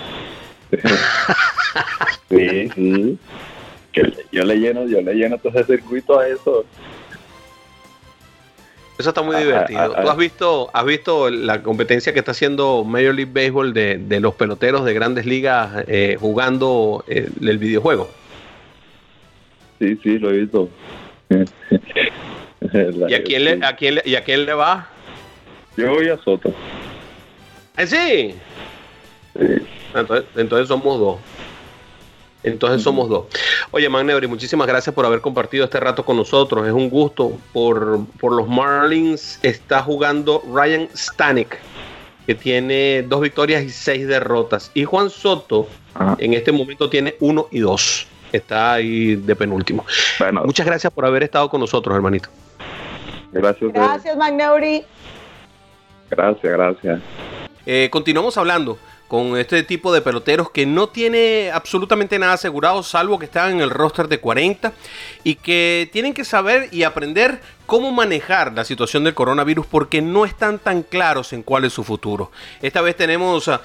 sí, 2.30 2.70
sí. 2.74 3.20
yo 4.32 4.44
le 4.44 4.56
lleno, 4.56 4.88
yo 4.88 5.02
le 5.02 5.14
lleno 5.14 5.38
todo 5.38 5.60
ese 5.60 5.78
circuito 5.78 6.20
a 6.20 6.28
eso. 6.28 6.66
Eso 8.98 9.10
está 9.10 9.22
muy 9.22 9.36
divertido. 9.36 9.80
Ah, 9.80 10.02
¿Tú 10.02 10.10
has 10.10 10.18
visto, 10.18 10.70
has 10.74 10.86
visto 10.86 11.30
la 11.30 11.62
competencia 11.62 12.14
que 12.14 12.20
está 12.20 12.32
haciendo 12.32 12.84
Major 12.86 13.14
League 13.14 13.32
Baseball 13.34 13.74
de, 13.74 13.98
de 13.98 14.20
los 14.22 14.36
peloteros 14.36 14.86
de 14.86 14.94
grandes 14.94 15.26
ligas 15.26 15.84
eh, 15.88 16.18
jugando 16.20 17.04
eh, 17.08 17.30
el 17.42 17.58
videojuego? 17.58 18.10
Sí, 19.80 20.00
sí, 20.02 20.18
lo 20.18 20.30
he 20.30 20.38
visto. 20.38 20.70
¿Y 23.08 23.14
a 23.14 23.24
quién, 23.24 23.44
le, 23.44 23.66
a 23.66 23.76
quién 23.76 24.00
¿Y 24.06 24.16
a 24.16 24.24
quién 24.24 24.46
le 24.46 24.54
va? 24.54 24.88
Yo 25.76 25.94
voy 25.94 26.08
a 26.08 26.18
Soto. 26.18 26.54
¿Eh, 27.78 27.86
sí? 27.86 28.36
sí. 29.38 29.66
Entonces, 29.94 30.26
entonces 30.36 30.68
somos 30.70 31.00
dos. 31.00 31.18
Entonces 32.46 32.84
somos 32.84 33.10
dos. 33.10 33.26
Oye, 33.72 33.90
Magneuri, 33.90 34.28
muchísimas 34.28 34.68
gracias 34.68 34.94
por 34.94 35.04
haber 35.06 35.20
compartido 35.20 35.66
este 35.66 35.80
rato 35.80 36.06
con 36.06 36.16
nosotros. 36.16 36.66
Es 36.68 36.74
un 36.74 36.92
gusto. 36.92 37.32
Por, 37.52 38.06
los 38.22 38.48
Marlins 38.48 39.40
está 39.42 39.82
jugando 39.82 40.44
Ryan 40.54 40.88
Stanek, 40.96 41.58
que 42.28 42.36
tiene 42.36 43.04
dos 43.08 43.22
victorias 43.22 43.64
y 43.64 43.70
seis 43.72 44.08
derrotas. 44.08 44.70
Y 44.76 44.84
Juan 44.86 45.10
Soto 45.10 45.68
en 46.20 46.36
este 46.36 46.52
momento 46.52 46.88
tiene 46.88 47.16
uno 47.20 47.48
y 47.50 47.60
dos. 47.60 48.06
Está 48.32 48.74
ahí 48.74 49.16
de 49.16 49.36
penúltimo. 49.36 49.84
Muchas 50.44 50.68
gracias 50.68 50.94
por 50.94 51.06
haber 51.06 51.24
estado 51.24 51.50
con 51.50 51.60
nosotros, 51.62 51.96
hermanito. 51.96 52.30
Gracias. 53.32 53.74
Gracias, 53.74 54.16
Magneuri. 54.16 54.84
Gracias, 56.12 56.54
gracias. 56.54 57.02
Eh, 57.66 57.90
continuamos 57.92 58.38
hablando 58.38 58.78
con 59.08 59.38
este 59.38 59.64
tipo 59.64 59.94
de 59.94 60.02
peloteros 60.02 60.50
que 60.50 60.66
no 60.66 60.90
tiene 60.90 61.52
absolutamente 61.54 62.18
nada 62.18 62.34
asegurado, 62.34 62.82
salvo 62.84 63.20
que 63.20 63.26
están 63.26 63.52
en 63.52 63.62
el 63.62 63.70
roster 63.70 64.08
de 64.08 64.20
40 64.20 64.74
y 65.24 65.36
que 65.36 65.90
tienen 65.94 66.14
que 66.14 66.26
saber 66.26 66.70
y 66.72 66.84
aprender 66.84 67.40
cómo 67.66 67.92
manejar 67.92 68.54
la 68.54 68.64
situación 68.64 69.04
del 69.04 69.14
coronavirus 69.14 69.66
porque 69.66 70.02
no 70.02 70.26
están 70.26 70.60
tan 70.60 70.84
claros 70.84 71.34
en 71.34 71.44
cuál 71.44 71.66
es 71.66 71.74
su 71.74 71.84
futuro. 71.84 72.32
Esta 72.62 72.82
vez 72.82 72.96
tenemos 72.96 73.48
a, 73.48 73.62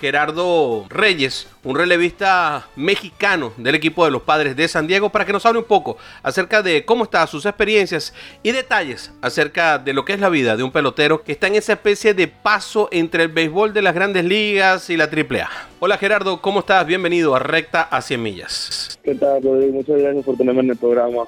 Gerardo 0.00 0.86
Reyes, 0.88 1.46
un 1.62 1.76
relevista 1.76 2.66
mexicano 2.74 3.52
del 3.58 3.74
equipo 3.74 4.04
de 4.04 4.10
los 4.10 4.22
padres 4.22 4.56
de 4.56 4.66
San 4.66 4.86
Diego, 4.86 5.10
para 5.10 5.26
que 5.26 5.32
nos 5.32 5.44
hable 5.44 5.58
un 5.58 5.66
poco 5.66 5.98
acerca 6.22 6.62
de 6.62 6.84
cómo 6.86 7.04
están 7.04 7.28
sus 7.28 7.44
experiencias 7.44 8.14
y 8.42 8.52
detalles 8.52 9.12
acerca 9.20 9.78
de 9.78 9.92
lo 9.92 10.04
que 10.04 10.14
es 10.14 10.20
la 10.20 10.30
vida 10.30 10.56
de 10.56 10.62
un 10.62 10.72
pelotero 10.72 11.22
que 11.22 11.32
está 11.32 11.48
en 11.48 11.56
esa 11.56 11.74
especie 11.74 12.14
de 12.14 12.28
paso 12.28 12.88
entre 12.92 13.24
el 13.24 13.28
béisbol 13.28 13.74
de 13.74 13.82
las 13.82 13.94
grandes 13.94 14.24
ligas 14.24 14.88
y 14.88 14.96
la 14.96 15.04
AAA. 15.04 15.50
Hola 15.80 15.98
Gerardo, 15.98 16.40
¿cómo 16.40 16.60
estás? 16.60 16.86
Bienvenido 16.86 17.34
a 17.36 17.38
Recta 17.38 17.82
a 17.82 18.00
100 18.00 18.22
millas. 18.22 18.98
¿Qué 19.02 19.14
tal, 19.14 19.42
Rodrigo? 19.42 19.74
Muchas 19.74 19.98
gracias 19.98 20.24
por 20.24 20.36
tenerme 20.36 20.62
en 20.62 20.70
el 20.70 20.76
programa 20.76 21.24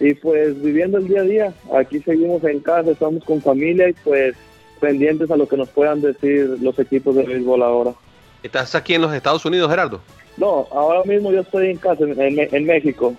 y 0.00 0.14
pues 0.14 0.60
viviendo 0.62 0.98
el 0.98 1.08
día 1.08 1.20
a 1.20 1.24
día. 1.24 1.54
Aquí 1.76 2.00
seguimos 2.00 2.42
en 2.44 2.60
casa, 2.60 2.90
estamos 2.90 3.24
con 3.24 3.40
familia 3.42 3.88
y 3.88 3.92
pues 4.04 4.36
pendientes 4.80 5.30
a 5.30 5.36
lo 5.36 5.48
que 5.48 5.56
nos 5.56 5.68
puedan 5.68 6.00
decir 6.00 6.56
los 6.60 6.78
equipos 6.78 7.14
de 7.16 7.24
béisbol 7.24 7.62
ahora. 7.62 7.92
¿Estás 8.42 8.74
aquí 8.74 8.94
en 8.94 9.02
los 9.02 9.12
Estados 9.12 9.44
Unidos, 9.44 9.68
Gerardo? 9.68 10.00
No, 10.36 10.68
ahora 10.70 11.02
mismo 11.04 11.32
yo 11.32 11.40
estoy 11.40 11.70
en 11.70 11.76
casa, 11.78 12.04
en, 12.04 12.64
México. 12.64 13.14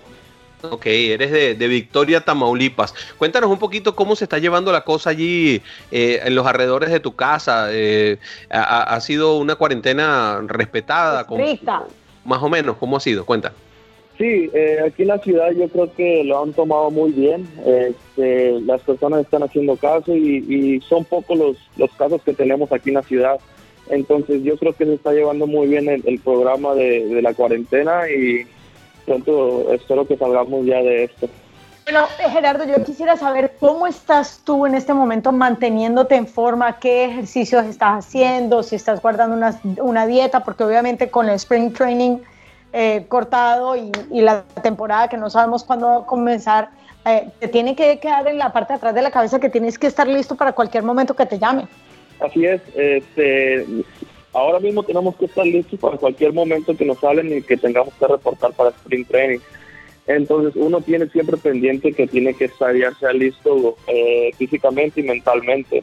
Ok, 0.62 0.86
eres 0.86 1.58
de, 1.58 1.68
Victoria, 1.68 2.22
Tamaulipas. 2.22 2.94
Cuéntanos 3.18 3.50
un 3.50 3.58
poquito 3.58 3.94
cómo 3.94 4.16
se 4.16 4.24
está 4.24 4.38
llevando 4.38 4.72
la 4.72 4.82
cosa 4.82 5.10
allí 5.10 5.60
eh, 5.90 6.20
en 6.24 6.34
los 6.34 6.46
alrededores 6.46 6.90
de 6.90 7.00
tu 7.00 7.14
casa. 7.14 7.68
Eh, 7.70 8.18
ha, 8.48 8.98
sido 9.00 9.36
una 9.36 9.56
cuarentena 9.56 10.40
respetada? 10.46 11.26
más 12.24 12.42
o 12.42 12.48
menos, 12.48 12.76
¿cómo 12.78 12.96
ha 12.96 13.00
sido? 13.00 13.26
Cuenta. 13.26 13.52
Sí, 14.20 14.50
eh, 14.52 14.76
aquí 14.86 15.00
en 15.00 15.08
la 15.08 15.18
ciudad 15.18 15.50
yo 15.52 15.66
creo 15.70 15.90
que 15.94 16.22
lo 16.24 16.42
han 16.42 16.52
tomado 16.52 16.90
muy 16.90 17.10
bien. 17.10 17.48
Este, 17.64 18.60
las 18.60 18.82
personas 18.82 19.22
están 19.22 19.42
haciendo 19.42 19.76
caso 19.76 20.14
y, 20.14 20.78
son 20.86 21.06
pocos 21.06 21.38
los, 21.38 21.56
los, 21.78 21.90
casos 21.92 22.20
que 22.22 22.34
tenemos 22.34 22.70
aquí 22.70 22.90
en 22.90 22.96
la 22.96 23.02
ciudad. 23.02 23.40
Entonces 23.88 24.42
yo 24.42 24.58
creo 24.58 24.74
que 24.74 24.84
se 24.84 24.92
está 24.92 25.12
llevando 25.12 25.46
muy 25.46 25.68
bien 25.68 25.88
el, 25.88 26.20
programa 26.22 26.74
de, 26.74 27.22
la 27.22 27.32
cuarentena 27.32 28.10
y 28.10 28.46
pronto 29.06 29.72
espero 29.72 30.06
que 30.06 30.18
salgamos 30.18 30.66
ya 30.66 30.82
de 30.82 31.04
esto. 31.04 31.26
Bueno, 31.84 32.06
eh, 32.22 32.28
Gerardo, 32.28 32.66
yo 32.66 32.84
quisiera 32.84 33.16
saber 33.16 33.54
cómo 33.58 33.86
estás 33.86 34.42
tú 34.44 34.66
en 34.66 34.74
este 34.74 34.92
momento 34.92 35.32
manteniéndote 35.32 36.16
en 36.16 36.26
forma, 36.26 36.78
qué 36.78 37.06
ejercicios 37.06 37.64
estás 37.64 38.04
haciendo, 38.04 38.62
si 38.62 38.76
estás 38.76 39.00
guardando 39.00 39.34
una, 39.34 39.58
una 39.78 40.06
dieta, 40.06 40.44
porque 40.44 40.62
obviamente 40.62 41.08
con 41.08 41.30
el 41.30 41.36
Spring 41.36 41.72
Training 41.72 42.18
eh, 42.72 43.06
cortado 43.08 43.76
y, 43.76 43.90
la 44.20 44.44
temporada 44.62 45.08
que 45.08 45.16
no 45.16 45.30
sabemos 45.30 45.64
cuándo 45.64 45.86
va 45.86 45.96
a 45.96 46.06
comenzar, 46.06 46.70
eh, 47.04 47.28
te 47.38 47.48
tiene 47.48 47.74
que 47.74 47.98
quedar 47.98 48.28
en 48.28 48.38
la 48.38 48.52
parte 48.52 48.72
de 48.72 48.76
atrás 48.76 48.94
de 48.94 49.02
la 49.02 49.10
cabeza 49.10 49.40
que 49.40 49.48
tienes 49.48 49.78
que 49.78 49.86
estar 49.86 50.06
listo 50.06 50.36
para 50.36 50.52
cualquier 50.52 50.84
momento 50.84 51.14
que 51.14 51.26
te 51.26 51.38
llame. 51.38 51.66
Así 52.20 52.44
es, 52.44 52.60
este, 52.74 53.66
ahora 54.32 54.60
mismo 54.60 54.82
tenemos 54.82 55.16
que 55.16 55.24
estar 55.24 55.46
listos 55.46 55.80
para 55.80 55.96
cualquier 55.96 56.32
momento 56.32 56.76
que 56.76 56.84
nos 56.84 56.98
salen 56.98 57.36
y 57.36 57.42
que 57.42 57.56
tengamos 57.56 57.94
que 57.94 58.06
reportar 58.06 58.52
para 58.52 58.70
Spring 58.70 59.04
Training. 59.06 59.40
Entonces 60.06 60.54
uno 60.56 60.80
tiene 60.80 61.08
siempre 61.08 61.36
pendiente 61.36 61.92
que 61.92 62.06
tiene 62.06 62.34
que 62.34 62.46
estar 62.46 62.74
ya 62.74 62.92
sea 62.94 63.12
listo 63.12 63.76
eh, 63.86 64.30
físicamente 64.36 65.00
y 65.00 65.04
mentalmente. 65.04 65.82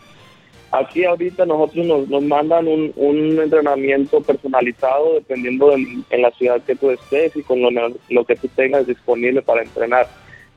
Aquí 0.72 1.06
ahorita 1.06 1.46
nosotros 1.46 2.10
nos, 2.10 2.24
mandan 2.24 2.68
un, 2.68 3.40
entrenamiento 3.40 4.22
personalizado 4.22 5.14
dependiendo 5.16 5.74
en 5.74 6.22
la 6.22 6.32
ciudad 6.32 6.62
que 6.62 6.76
tú 6.76 6.92
estés 6.92 7.36
y 7.38 7.44
con 7.44 7.62
lo, 7.62 8.26
que 8.26 8.36
tú 8.36 8.50
tengas 8.50 8.86
disponible 8.86 9.42
para 9.42 9.64
entrenar. 9.64 10.08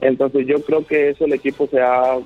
Entonces 0.00 0.46
yo 0.46 0.60
creo 0.62 0.84
que 0.84 1.10
eso 1.10 1.26
el 1.26 1.34
equipo 1.34 1.68
se 1.68 1.80
ha, 1.80 2.18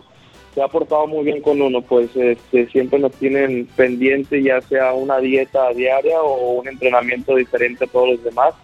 se 0.54 0.62
ha 0.62 0.68
portado 0.68 1.06
muy 1.06 1.24
bien 1.24 1.42
con 1.42 1.60
uno, 1.60 1.82
pues 1.82 2.08
este, 2.16 2.66
siempre 2.68 2.98
nos 2.98 3.12
tienen 3.12 3.66
pendiente 3.76 4.42
ya 4.42 4.62
sea 4.62 4.94
una 4.94 5.18
dieta 5.18 5.70
diaria 5.74 6.22
o 6.22 6.60
un 6.60 6.68
entrenamiento 6.68 7.36
diferente 7.36 7.84
a 7.84 7.88
todos 7.88 8.10
los 8.10 8.24
demás. 8.24 8.54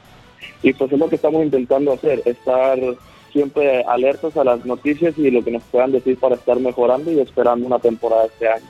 Y 0.63 0.73
pues 0.73 0.93
es 0.93 0.99
lo 0.99 1.11
que 1.11 1.17
estamos 1.17 1.45
intentando 1.45 1.93
hacer, 1.93 2.23
estar 2.25 2.79
siempre 3.33 3.83
alertos 3.85 4.37
a 4.39 4.45
las 4.45 4.65
noticias 4.65 5.17
y 5.19 5.31
lo 5.31 5.45
que 5.45 5.51
nos 5.51 5.63
puedan 5.65 5.93
decir 5.93 6.19
para 6.19 6.37
estar 6.37 6.59
mejorando 6.59 7.13
y 7.13 7.21
esperando 7.21 7.67
una 7.67 7.79
temporada 7.79 8.25
este 8.25 8.49
año. 8.49 8.65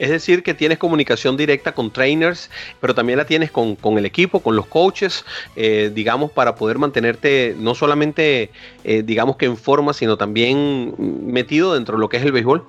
Es 0.00 0.08
decir, 0.08 0.42
que 0.42 0.54
tienes 0.54 0.78
comunicación 0.78 1.36
directa 1.36 1.72
con 1.72 1.90
trainers, 1.90 2.50
pero 2.80 2.94
también 2.94 3.18
la 3.18 3.26
tienes 3.26 3.50
con, 3.50 3.76
el 3.98 4.06
equipo, 4.06 4.40
con 4.40 4.56
los 4.56 4.64
coaches, 4.64 5.26
eh, 5.56 5.90
digamos, 5.94 6.30
para 6.30 6.54
poder 6.54 6.78
mantenerte 6.78 7.54
no 7.58 7.74
solamente, 7.74 8.48
eh, 8.82 9.02
digamos 9.04 9.36
que 9.36 9.44
en 9.44 9.58
forma, 9.58 9.92
sino 9.92 10.16
también 10.16 10.94
metido 10.98 11.74
dentro 11.74 11.96
de 11.96 12.00
lo 12.00 12.08
que 12.08 12.16
es 12.16 12.24
el 12.24 12.32
béisbol. 12.32 12.64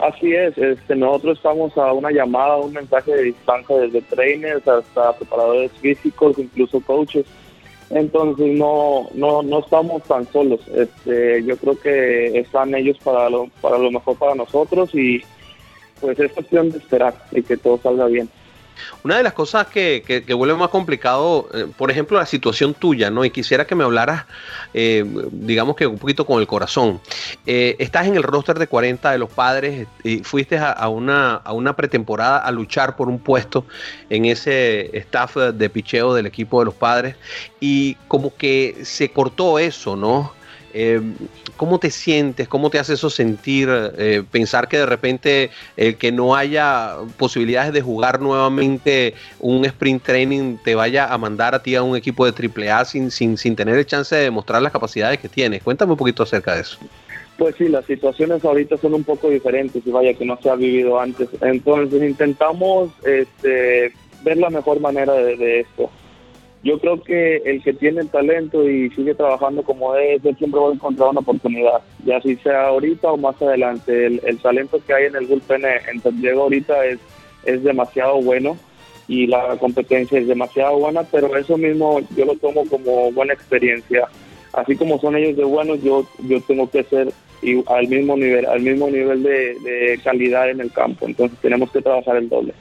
Así 0.00 0.34
es, 0.34 0.58
este, 0.58 0.96
nosotros 0.96 1.36
estamos 1.36 1.78
a 1.78 1.92
una 1.92 2.10
llamada, 2.10 2.56
un 2.56 2.72
mensaje 2.72 3.14
de 3.14 3.22
distancia 3.22 3.76
desde 3.76 4.02
trainers 4.02 4.66
hasta 4.66 5.12
preparadores 5.12 5.70
físicos, 5.80 6.36
incluso 6.40 6.80
coaches. 6.80 7.24
Entonces 7.90 8.48
no, 8.58 9.06
no, 9.14 9.44
no 9.44 9.60
estamos 9.60 10.02
tan 10.04 10.26
solos. 10.32 10.60
Este, 10.74 11.44
yo 11.44 11.56
creo 11.56 11.78
que 11.78 12.40
están 12.40 12.74
ellos 12.74 12.98
para 13.04 13.30
lo, 13.30 13.46
para 13.60 13.78
lo 13.78 13.92
mejor 13.92 14.16
para 14.16 14.34
nosotros 14.34 14.92
y, 14.92 15.22
pues 16.02 16.18
es 16.18 16.32
cuestión 16.32 16.70
de 16.70 16.78
esperar 16.78 17.14
y 17.30 17.42
que 17.42 17.56
todo 17.56 17.80
salga 17.82 18.06
bien. 18.06 18.28
Una 19.04 19.16
de 19.16 19.22
las 19.22 19.32
cosas 19.32 19.66
que, 19.66 20.02
que, 20.04 20.34
vuelve 20.34 20.54
más 20.54 20.70
complicado, 20.70 21.48
eh, 21.54 21.66
por 21.76 21.90
ejemplo, 21.90 22.18
la 22.18 22.26
situación 22.26 22.74
tuya, 22.74 23.10
¿no? 23.10 23.24
Y 23.24 23.30
quisiera 23.30 23.66
que 23.66 23.74
me 23.74 23.84
hablaras, 23.84 24.24
eh, 24.74 25.04
digamos 25.30 25.76
que 25.76 25.86
un 25.86 25.98
poquito 25.98 26.26
con 26.26 26.40
el 26.40 26.46
corazón. 26.46 27.00
Eh, 27.46 27.76
estás 27.78 28.06
en 28.06 28.16
el 28.16 28.22
roster 28.22 28.58
de 28.58 28.66
40 28.66 29.10
de 29.10 29.18
los 29.18 29.30
padres 29.30 29.86
y 30.02 30.18
fuiste 30.18 30.58
a, 30.58 30.88
una, 30.88 31.34
a 31.34 31.52
una 31.52 31.76
pretemporada 31.76 32.38
a 32.38 32.50
luchar 32.50 32.96
por 32.96 33.08
un 33.08 33.18
puesto 33.18 33.64
en 34.10 34.24
ese 34.24 34.96
staff 34.98 35.36
de 35.36 35.70
picheo 35.70 36.14
del 36.14 36.26
equipo 36.26 36.58
de 36.60 36.66
los 36.66 36.74
padres 36.74 37.16
y 37.60 37.94
como 38.08 38.34
que 38.34 38.78
se 38.84 39.10
cortó 39.10 39.58
eso, 39.58 39.96
¿no? 39.96 40.32
Eh, 40.74 41.00
¿Cómo 41.56 41.78
te 41.78 41.90
sientes? 41.90 42.48
¿Cómo 42.48 42.70
te 42.70 42.78
hace 42.78 42.94
eso 42.94 43.10
sentir? 43.10 43.68
Eh, 43.70 44.22
pensar 44.30 44.68
que 44.68 44.78
de 44.78 44.86
repente 44.86 45.50
el 45.76 45.96
que 45.96 46.12
no 46.12 46.34
haya 46.34 46.96
posibilidades 47.18 47.72
de 47.72 47.82
jugar 47.82 48.20
nuevamente 48.20 49.14
un 49.38 49.64
sprint 49.64 50.02
training 50.02 50.56
te 50.64 50.74
vaya 50.74 51.12
a 51.12 51.18
mandar 51.18 51.54
a 51.54 51.62
ti 51.62 51.74
a 51.74 51.82
un 51.82 51.96
equipo 51.96 52.30
de 52.30 52.32
AAA 52.32 52.84
sin, 52.84 53.10
sin, 53.10 53.36
sin 53.36 53.54
tener 53.54 53.76
el 53.76 53.86
chance 53.86 54.14
de 54.14 54.22
demostrar 54.22 54.62
las 54.62 54.72
capacidades 54.72 55.18
que 55.18 55.28
tienes. 55.28 55.62
Cuéntame 55.62 55.92
un 55.92 55.98
poquito 55.98 56.22
acerca 56.22 56.54
de 56.54 56.62
eso. 56.62 56.78
Pues 57.38 57.54
sí, 57.56 57.68
las 57.68 57.84
situaciones 57.86 58.44
ahorita 58.44 58.76
son 58.76 58.94
un 58.94 59.04
poco 59.04 59.28
diferentes 59.28 59.86
y 59.86 59.90
vaya 59.90 60.14
que 60.14 60.24
no 60.24 60.38
se 60.42 60.50
ha 60.50 60.54
vivido 60.54 61.00
antes. 61.00 61.28
Entonces 61.40 62.02
intentamos 62.02 62.90
este, 63.04 63.92
ver 64.22 64.36
la 64.36 64.50
mejor 64.50 64.80
manera 64.80 65.12
de 65.14 65.60
esto 65.60 65.90
yo 66.62 66.78
creo 66.78 67.02
que 67.02 67.36
el 67.38 67.62
que 67.62 67.72
tiene 67.72 68.02
el 68.02 68.08
talento 68.08 68.68
y 68.68 68.88
sigue 68.90 69.14
trabajando 69.14 69.62
como 69.62 69.96
es, 69.96 70.24
él 70.24 70.36
siempre 70.36 70.60
va 70.60 70.70
a 70.70 70.74
encontrar 70.74 71.08
una 71.10 71.20
oportunidad, 71.20 71.80
ya 72.04 72.20
si 72.20 72.36
sea 72.36 72.68
ahorita 72.68 73.10
o 73.10 73.16
más 73.16 73.40
adelante. 73.42 74.06
El, 74.06 74.38
talento 74.38 74.80
que 74.86 74.94
hay 74.94 75.06
en 75.06 75.16
el 75.16 75.26
bullpen 75.26 75.64
en 75.64 76.00
San 76.00 76.20
Diego 76.20 76.42
ahorita 76.42 76.84
es, 76.86 77.00
es 77.44 77.64
demasiado 77.64 78.22
bueno 78.22 78.56
y 79.08 79.26
la 79.26 79.56
competencia 79.58 80.20
es 80.20 80.28
demasiado 80.28 80.78
buena, 80.78 81.02
pero 81.02 81.36
eso 81.36 81.58
mismo 81.58 82.00
yo 82.16 82.24
lo 82.26 82.36
tomo 82.36 82.64
como 82.66 83.10
buena 83.10 83.34
experiencia. 83.34 84.06
Así 84.52 84.76
como 84.76 85.00
son 85.00 85.16
ellos 85.16 85.36
de 85.36 85.44
buenos, 85.44 85.82
yo, 85.82 86.06
yo 86.28 86.40
tengo 86.42 86.70
que 86.70 86.84
ser 86.84 87.12
al 87.66 87.88
mismo 87.88 88.16
nivel, 88.16 88.46
al 88.46 88.60
mismo 88.60 88.88
nivel 88.88 89.24
de, 89.24 89.58
de 89.58 90.00
calidad 90.04 90.48
en 90.48 90.60
el 90.60 90.70
campo. 90.70 91.06
Entonces 91.06 91.36
tenemos 91.40 91.72
que 91.72 91.82
trabajar 91.82 92.16
el 92.16 92.28
doble. 92.28 92.54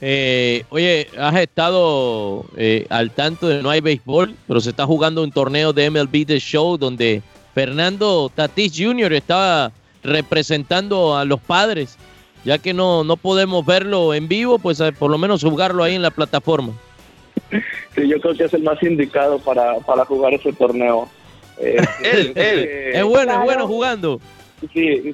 Eh, 0.00 0.64
oye, 0.68 1.08
has 1.18 1.36
estado 1.36 2.44
eh, 2.56 2.86
al 2.90 3.10
tanto 3.12 3.48
de 3.48 3.62
no 3.62 3.70
hay 3.70 3.80
béisbol, 3.80 4.34
pero 4.46 4.60
se 4.60 4.70
está 4.70 4.84
jugando 4.84 5.22
un 5.22 5.32
torneo 5.32 5.72
de 5.72 5.90
MLB 5.90 6.26
The 6.26 6.38
Show 6.38 6.76
donde 6.76 7.22
Fernando 7.54 8.30
Tatis 8.34 8.74
Jr. 8.76 9.12
estaba 9.14 9.72
representando 10.02 11.16
a 11.16 11.24
los 11.24 11.40
padres. 11.40 11.96
Ya 12.44 12.58
que 12.58 12.72
no, 12.72 13.02
no 13.02 13.16
podemos 13.16 13.66
verlo 13.66 14.14
en 14.14 14.28
vivo, 14.28 14.58
pues 14.58 14.78
eh, 14.80 14.92
por 14.92 15.10
lo 15.10 15.18
menos 15.18 15.42
jugarlo 15.42 15.82
ahí 15.82 15.94
en 15.94 16.02
la 16.02 16.10
plataforma. 16.10 16.72
Sí, 17.94 18.06
yo 18.06 18.20
creo 18.20 18.34
que 18.34 18.44
es 18.44 18.54
el 18.54 18.62
más 18.62 18.80
indicado 18.82 19.38
para, 19.38 19.78
para 19.80 20.04
jugar 20.04 20.34
ese 20.34 20.52
torneo. 20.52 21.08
él, 21.58 22.32
él. 22.34 22.68
Es 22.92 23.04
bueno, 23.04 23.32
es 23.32 23.40
bueno 23.40 23.66
jugando. 23.66 24.20
Sí, 24.72 25.12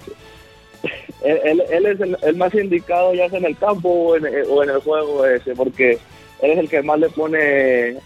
él, 1.25 1.63
él, 1.71 1.87
es 1.87 2.01
el, 2.01 2.37
más 2.37 2.55
indicado 2.55 3.15
ya 3.15 3.29
sea 3.29 3.39
en 3.39 3.47
el 3.47 3.57
campo 3.57 3.89
o 3.89 4.17
en, 4.17 4.27
el 4.27 4.81
juego 4.81 5.25
ese, 5.27 5.55
porque 5.55 5.99
él 6.41 6.51
es 6.51 6.59
el 6.59 6.69
que 6.69 6.83
más 6.83 6.99
le 6.99 7.09
pone 7.11 7.97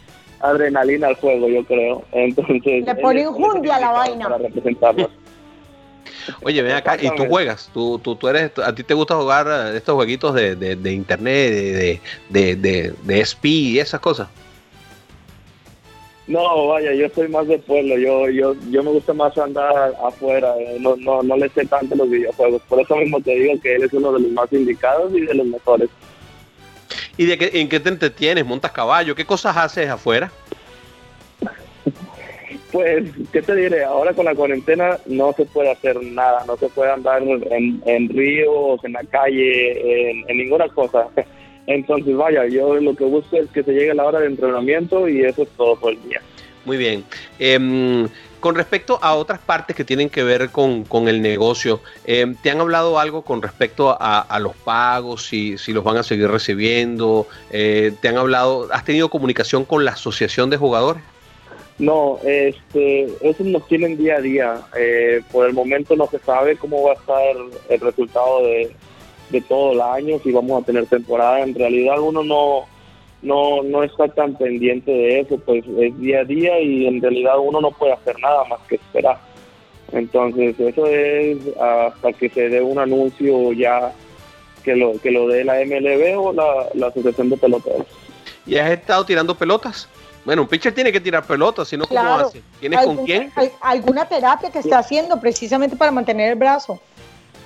adrenalina 0.40 1.08
al 1.08 1.16
juego, 1.16 1.48
yo 1.48 1.64
creo. 1.64 2.04
Entonces, 2.12 2.84
le 2.84 2.94
pone 2.96 3.22
injundia 3.22 3.76
a 3.76 3.80
la 3.80 3.90
vaina. 3.92 4.24
Para 4.24 4.38
representarlo. 4.38 5.10
Oye, 6.42 6.60
ven 6.62 6.72
acá, 6.72 6.96
y 7.00 7.08
tú 7.14 7.26
juegas, 7.26 7.70
tú, 7.72 7.98
tú, 8.00 8.16
tú 8.16 8.28
eres, 8.28 8.50
a 8.58 8.74
ti 8.74 8.82
te 8.82 8.94
gusta 8.94 9.14
jugar 9.14 9.46
eh, 9.48 9.76
estos 9.76 9.94
jueguitos 9.94 10.34
de, 10.34 10.56
de, 10.56 10.74
de 10.74 10.92
internet, 10.92 11.52
de, 11.52 12.00
de, 12.30 12.56
de, 12.56 12.94
de 13.02 13.20
SP 13.22 13.46
y 13.48 13.78
esas 13.78 14.00
cosas. 14.00 14.28
No, 16.26 16.66
vaya, 16.66 16.92
yo 16.92 17.08
soy 17.10 17.28
más 17.28 17.46
de 17.46 17.58
pueblo, 17.58 17.96
yo, 17.98 18.28
yo, 18.28 18.56
yo 18.70 18.82
me 18.82 18.90
gusta 18.90 19.12
más 19.12 19.36
andar 19.38 19.94
afuera, 20.04 20.54
eh, 20.58 20.76
no, 20.80 20.96
no, 20.96 21.22
no 21.22 21.36
le 21.36 21.48
sé 21.50 21.64
tanto 21.66 21.94
los 21.94 22.10
videojuegos, 22.10 22.60
por 22.62 22.80
eso 22.80 22.96
mismo 22.96 23.20
te 23.20 23.30
digo 23.30 23.60
que 23.60 23.76
él 23.76 23.84
es 23.84 23.92
uno 23.92 24.12
de 24.12 24.20
los 24.20 24.32
más 24.32 24.52
indicados 24.52 25.12
y 25.14 25.20
de 25.20 25.34
los 25.34 25.46
mejores. 25.46 25.88
¿Y 27.16 27.26
de 27.26 27.38
qué, 27.38 27.60
en 27.60 27.68
qué 27.68 27.78
te 27.78 27.90
entretienes? 27.90 28.44
¿Montas 28.44 28.72
caballo? 28.72 29.14
¿Qué 29.14 29.24
cosas 29.24 29.56
haces 29.56 29.88
afuera? 29.88 30.30
Pues, 32.72 33.04
¿qué 33.32 33.40
te 33.40 33.54
diré? 33.54 33.84
Ahora 33.84 34.12
con 34.12 34.26
la 34.26 34.34
cuarentena 34.34 34.98
no 35.06 35.32
se 35.32 35.46
puede 35.46 35.70
hacer 35.70 36.02
nada, 36.02 36.44
no 36.46 36.58
se 36.58 36.68
puede 36.68 36.90
andar 36.90 37.22
en, 37.22 37.80
en 37.86 38.08
ríos, 38.08 38.84
en 38.84 38.92
la 38.92 39.04
calle, 39.04 40.10
en, 40.10 40.28
en 40.28 40.36
ninguna 40.36 40.68
cosa. 40.68 41.06
Entonces, 41.66 42.16
vaya, 42.16 42.46
yo 42.46 42.76
lo 42.76 42.94
que 42.94 43.04
busco 43.04 43.36
es 43.36 43.50
que 43.50 43.62
se 43.62 43.72
llegue 43.72 43.94
la 43.94 44.04
hora 44.04 44.20
de 44.20 44.26
entrenamiento 44.26 45.08
y 45.08 45.22
eso 45.22 45.42
es 45.42 45.48
todo 45.56 45.76
por 45.76 45.92
el 45.92 46.02
día. 46.02 46.20
Muy 46.64 46.76
bien. 46.76 47.04
Em, 47.38 48.08
con 48.40 48.54
respecto 48.54 48.98
a 49.00 49.14
otras 49.14 49.38
partes 49.38 49.74
que 49.74 49.84
tienen 49.84 50.08
que 50.08 50.22
ver 50.22 50.50
con, 50.50 50.84
con 50.84 51.08
el 51.08 51.22
negocio, 51.22 51.80
em, 52.04 52.34
¿te 52.34 52.50
han 52.50 52.60
hablado 52.60 52.98
algo 52.98 53.22
con 53.22 53.40
respecto 53.40 53.90
a, 53.90 54.20
a 54.20 54.38
los 54.40 54.54
pagos, 54.56 55.26
si, 55.26 55.58
si, 55.58 55.72
los 55.72 55.82
van 55.82 55.96
a 55.96 56.02
seguir 56.02 56.28
recibiendo? 56.28 57.26
Eh, 57.50 57.92
¿Te 58.00 58.08
han 58.08 58.16
hablado, 58.16 58.68
has 58.72 58.84
tenido 58.84 59.08
comunicación 59.08 59.64
con 59.64 59.84
la 59.84 59.92
asociación 59.92 60.50
de 60.50 60.56
jugadores? 60.56 61.02
No, 61.78 62.18
este, 62.24 63.04
eso 63.20 63.44
nos 63.44 63.66
tienen 63.68 63.96
día 63.96 64.16
a 64.16 64.20
día. 64.20 64.60
Eh, 64.76 65.20
por 65.30 65.46
el 65.46 65.52
momento 65.52 65.94
no 65.94 66.06
se 66.06 66.18
sabe 66.18 66.56
cómo 66.56 66.82
va 66.82 66.92
a 66.92 66.94
estar 66.94 67.36
el 67.68 67.80
resultado 67.80 68.42
de, 68.42 68.74
de 69.30 69.40
todo 69.40 69.72
el 69.72 69.80
año, 69.80 70.18
si 70.22 70.32
vamos 70.32 70.62
a 70.62 70.66
tener 70.66 70.86
temporada. 70.86 71.40
En 71.40 71.54
realidad 71.54 71.98
uno 72.00 72.22
no, 72.22 72.64
no, 73.22 73.62
no 73.62 73.82
está 73.82 74.08
tan 74.08 74.34
pendiente 74.36 74.90
de 74.90 75.20
eso, 75.20 75.38
pues 75.38 75.64
es 75.78 75.98
día 75.98 76.20
a 76.20 76.24
día 76.24 76.60
y 76.60 76.86
en 76.86 77.00
realidad 77.02 77.34
uno 77.40 77.60
no 77.60 77.70
puede 77.72 77.92
hacer 77.92 78.18
nada 78.20 78.44
más 78.44 78.60
que 78.68 78.76
esperar. 78.76 79.18
Entonces 79.92 80.58
eso 80.58 80.86
es 80.86 81.38
hasta 81.60 82.12
que 82.12 82.28
se 82.28 82.48
dé 82.48 82.60
un 82.60 82.78
anuncio 82.78 83.52
ya 83.52 83.92
que 84.64 84.74
lo, 84.74 84.98
que 85.00 85.10
lo 85.12 85.28
dé 85.28 85.44
la 85.44 85.54
MLB 85.64 86.18
o 86.18 86.32
la, 86.32 86.66
la 86.74 86.88
Asociación 86.88 87.30
de 87.30 87.36
Peloteros. 87.36 87.86
¿Y 88.46 88.56
has 88.56 88.70
estado 88.70 89.04
tirando 89.04 89.34
pelotas? 89.34 89.88
Bueno, 90.24 90.42
un 90.42 90.48
pitcher 90.48 90.74
tiene 90.74 90.90
que 90.90 91.00
tirar 91.00 91.24
pelotas, 91.24 91.68
si 91.68 91.76
no, 91.76 91.86
¿cómo 91.86 92.00
Claro. 92.00 92.26
hace? 92.26 92.42
¿Tienes 92.58 92.84
con 92.84 93.04
quién? 93.04 93.30
al- 93.36 93.52
alguna 93.60 94.06
terapia 94.08 94.50
que 94.50 94.58
está 94.58 94.80
haciendo 94.80 95.20
precisamente 95.20 95.76
para 95.76 95.92
mantener 95.92 96.32
el 96.32 96.38
brazo. 96.38 96.80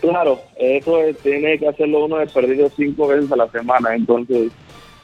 Claro, 0.01 0.41
eso 0.57 1.01
es- 1.03 1.19
tiene 1.19 1.59
que 1.59 1.69
hacerlo 1.69 2.05
uno 2.07 2.17
de 2.17 2.27
perdido 2.27 2.71
cinco 2.75 3.07
veces 3.09 3.31
a 3.33 3.37
la 3.37 3.49
semana, 3.51 3.95
entonces 3.95 4.51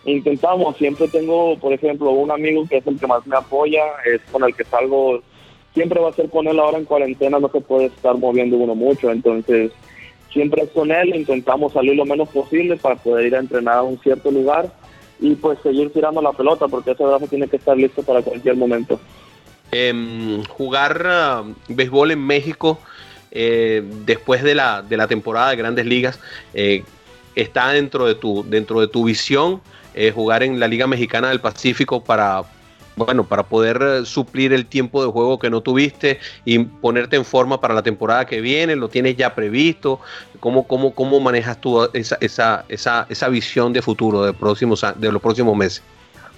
intentamos, 0.04 0.76
siempre 0.78 1.08
tengo, 1.08 1.58
por 1.58 1.72
ejemplo, 1.72 2.10
un 2.10 2.30
amigo 2.30 2.66
que 2.68 2.78
es 2.78 2.86
el 2.86 2.98
que 2.98 3.06
más 3.06 3.26
me 3.26 3.36
apoya, 3.36 3.82
es 4.06 4.20
con 4.30 4.44
el 4.44 4.54
que 4.54 4.64
salgo, 4.64 5.20
siempre 5.74 6.00
va 6.00 6.10
a 6.10 6.14
ser 6.14 6.30
con 6.30 6.46
él 6.46 6.58
ahora 6.58 6.78
en 6.78 6.84
cuarentena, 6.84 7.38
no 7.38 7.50
se 7.50 7.60
puede 7.60 7.86
estar 7.86 8.16
moviendo 8.16 8.56
uno 8.56 8.74
mucho, 8.74 9.10
entonces 9.10 9.72
siempre 10.32 10.62
es 10.62 10.70
con 10.70 10.90
él, 10.90 11.14
intentamos 11.14 11.72
salir 11.72 11.96
lo 11.96 12.04
menos 12.04 12.28
posible 12.28 12.76
para 12.76 12.96
poder 12.96 13.26
ir 13.26 13.36
a 13.36 13.40
entrenar 13.40 13.78
a 13.78 13.82
un 13.82 13.98
cierto 14.00 14.30
lugar 14.30 14.70
y 15.18 15.34
pues 15.34 15.58
seguir 15.62 15.92
tirando 15.92 16.22
la 16.22 16.32
pelota, 16.32 16.68
porque 16.68 16.92
ese 16.92 17.04
brazo 17.04 17.26
tiene 17.26 17.48
que 17.48 17.56
estar 17.56 17.76
listo 17.76 18.02
para 18.02 18.22
cualquier 18.22 18.56
momento. 18.56 18.98
Em, 19.72 20.44
jugar 20.44 21.02
ah, 21.06 21.42
béisbol 21.68 22.12
en 22.12 22.24
México 22.24 22.78
eh, 23.38 23.84
después 24.06 24.42
de 24.42 24.54
la, 24.54 24.80
de 24.82 24.96
la 24.96 25.06
temporada 25.06 25.50
de 25.50 25.56
grandes 25.56 25.84
ligas 25.84 26.18
eh, 26.54 26.82
está 27.34 27.68
dentro 27.68 28.06
de 28.06 28.14
tu, 28.14 28.44
dentro 28.48 28.80
de 28.80 28.88
tu 28.88 29.04
visión 29.04 29.60
eh, 29.94 30.10
jugar 30.10 30.42
en 30.42 30.58
la 30.58 30.68
Liga 30.68 30.86
Mexicana 30.86 31.28
del 31.28 31.40
Pacífico 31.40 32.02
para, 32.02 32.42
bueno, 32.96 33.24
para 33.24 33.42
poder 33.44 33.80
eh, 33.82 34.04
suplir 34.06 34.52
el 34.52 34.66
tiempo 34.66 35.04
de 35.04 35.10
juego 35.10 35.38
que 35.38 35.50
no 35.50 35.60
tuviste 35.60 36.18
y 36.44 36.58
ponerte 36.58 37.16
en 37.16 37.24
forma 37.24 37.60
para 37.60 37.74
la 37.74 37.82
temporada 37.82 38.24
que 38.24 38.40
viene, 38.40 38.74
lo 38.74 38.88
tienes 38.88 39.16
ya 39.16 39.34
previsto, 39.34 40.00
¿cómo, 40.40 40.66
cómo, 40.66 40.94
cómo 40.94 41.20
manejas 41.20 41.60
tú 41.60 41.88
esa, 41.92 42.16
esa, 42.20 42.64
esa, 42.68 43.06
esa 43.08 43.28
visión 43.28 43.72
de 43.72 43.82
futuro 43.82 44.24
de, 44.24 44.32
próximos, 44.32 44.84
de 44.96 45.12
los 45.12 45.20
próximos 45.20 45.56
meses? 45.56 45.82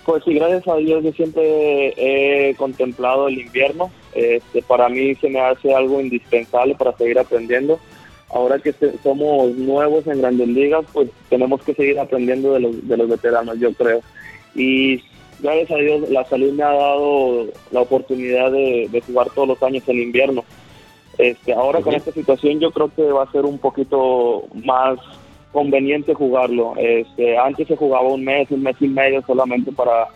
Pues 0.05 0.25
sí, 0.25 0.35
gracias 0.35 0.67
a 0.67 0.77
Dios 0.77 1.05
yo 1.05 1.13
siempre 1.13 1.93
he 1.97 2.55
contemplado 2.55 3.29
el 3.29 3.41
invierno. 3.41 3.91
Este, 4.19 4.63
para 4.63 4.89
mí 4.89 5.15
se 5.15 5.29
me 5.29 5.41
hace 5.41 5.73
algo 5.73 6.01
indispensable 6.01 6.75
para 6.75 6.97
seguir 6.97 7.19
aprendiendo. 7.19 7.79
Ahora 8.31 8.59
que 8.59 8.75
somos 9.03 9.55
nuevos 9.57 10.07
en 10.07 10.21
grandes 10.21 10.49
ligas, 10.49 10.85
pues 10.93 11.09
tenemos 11.31 11.63
que 11.63 11.73
seguir 11.75 11.99
aprendiendo 11.99 12.53
de 12.53 12.61
los, 12.61 12.89
de 12.89 12.97
los 12.97 13.09
veteranos, 13.09 13.59
yo 13.59 13.73
creo. 13.75 14.01
Y 14.55 15.01
gracias 15.39 15.71
a 15.71 15.77
Dios 15.77 16.11
la 16.11 16.25
salud 16.25 16.53
me 16.53 16.65
ha 16.65 16.73
dado 16.73 17.47
la 17.71 17.81
oportunidad 17.81 18.51
de, 18.51 18.89
de 18.91 19.01
jugar 19.03 19.31
todos 19.35 19.49
los 19.49 19.63
años 19.63 19.85
en 19.87 20.03
invierno. 20.03 20.45
Este, 21.17 21.53
ahora 21.53 21.81
con 21.81 21.95
esta 21.95 22.13
situación 22.13 22.61
yo 22.61 22.71
creo 22.71 22.91
que 22.95 23.03
va 23.03 23.23
a 23.23 23.33
ser 23.33 23.45
un 23.45 23.59
poquito 23.59 24.45
más 24.65 24.99
conveniente 25.53 26.13
jugarlo. 26.13 26.75
Este, 26.77 27.39
antes 27.39 27.69
se 27.69 27.77
jugaba 27.77 28.09
un 28.09 28.25
mes, 28.25 28.51
un 28.51 28.63
mes 28.63 28.77
y 28.81 28.89
medio 28.89 29.23
solamente 29.23 29.73
para 29.73 30.09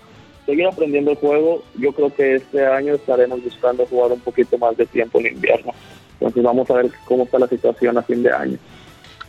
seguir 0.47 0.66
aprendiendo 0.66 1.12
el 1.12 1.16
juego. 1.16 1.62
Yo 1.74 1.93
creo 1.93 2.12
que 2.14 2.36
este 2.36 2.66
año 2.66 2.95
estaremos 2.95 3.43
buscando 3.43 3.86
jugar 3.86 4.12
un 4.12 4.20
poquito 4.20 4.59
más 4.59 4.76
de 4.76 4.86
tiempo 4.86 5.20
en 5.20 5.28
invierno. 5.28 5.72
Entonces 6.14 6.43
vamos 6.43 6.70
a 6.70 6.74
ver 6.74 6.90
cómo 7.05 7.24
está 7.24 7.38
la 7.38 7.49
situación 7.49 7.99
a 7.99 8.03
fin 8.03 8.22
de 8.22 8.32
año. 8.32 8.59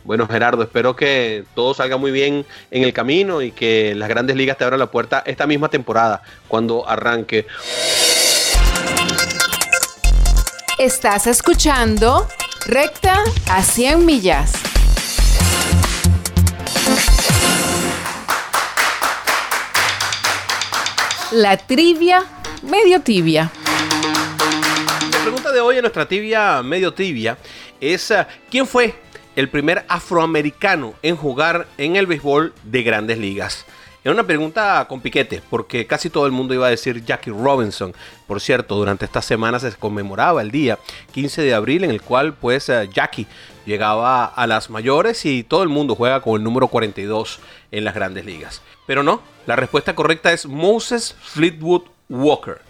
Bueno, 0.04 0.28
Gerardo, 0.28 0.62
espero 0.62 0.94
que 0.94 1.44
todo 1.54 1.72
salga 1.72 1.96
muy 1.96 2.10
bien 2.10 2.44
en 2.70 2.82
el 2.82 2.92
camino 2.92 3.40
y 3.40 3.52
que 3.52 3.94
las 3.94 4.08
grandes 4.08 4.36
ligas 4.36 4.58
te 4.58 4.64
abran 4.64 4.78
la 4.78 4.90
puerta 4.90 5.22
esta 5.24 5.46
misma 5.46 5.70
temporada 5.70 6.22
cuando 6.46 6.86
arranque. 6.86 7.46
Estás 10.78 11.26
escuchando 11.26 12.26
Recta 12.66 13.22
a 13.48 13.62
100 13.62 14.06
millas. 14.06 14.73
La 21.34 21.56
trivia 21.56 22.22
medio 22.62 23.00
tibia. 23.00 23.50
La 25.10 25.18
pregunta 25.18 25.50
de 25.50 25.60
hoy 25.60 25.74
en 25.74 25.80
nuestra 25.80 26.06
tibia, 26.06 26.62
medio 26.62 26.94
tibia, 26.94 27.36
es 27.80 28.12
ah, 28.12 28.28
¿quién 28.48 28.68
fue 28.68 28.94
el 29.34 29.48
primer 29.48 29.84
afroamericano 29.88 30.94
en 31.02 31.16
jugar 31.16 31.66
en 31.76 31.96
el 31.96 32.06
béisbol 32.06 32.54
de 32.62 32.82
grandes 32.84 33.18
ligas? 33.18 33.66
Era 34.04 34.14
una 34.14 34.22
pregunta 34.22 34.86
con 34.88 35.00
piquete, 35.00 35.42
porque 35.50 35.88
casi 35.88 36.08
todo 36.08 36.26
el 36.26 36.32
mundo 36.32 36.54
iba 36.54 36.68
a 36.68 36.70
decir 36.70 37.04
Jackie 37.04 37.30
Robinson. 37.30 37.92
Por 38.28 38.40
cierto, 38.40 38.76
durante 38.76 39.04
esta 39.04 39.20
semana 39.20 39.58
se 39.58 39.72
conmemoraba 39.72 40.40
el 40.40 40.52
día 40.52 40.78
15 41.14 41.42
de 41.42 41.52
abril 41.52 41.82
en 41.82 41.90
el 41.90 42.00
cual 42.00 42.34
pues 42.34 42.68
eh, 42.68 42.88
Jackie 42.92 43.26
llegaba 43.66 44.24
a 44.24 44.46
las 44.46 44.70
mayores 44.70 45.24
y 45.24 45.42
todo 45.42 45.62
el 45.62 45.68
mundo 45.68 45.94
juega 45.94 46.20
con 46.20 46.36
el 46.36 46.44
número 46.44 46.68
42 46.68 47.40
en 47.70 47.84
las 47.84 47.94
grandes 47.94 48.24
ligas. 48.24 48.62
Pero 48.86 49.02
no, 49.02 49.22
la 49.46 49.56
respuesta 49.56 49.94
correcta 49.94 50.32
es 50.32 50.46
Moses 50.46 51.16
Fleetwood 51.20 51.82
Walker. 52.08 52.60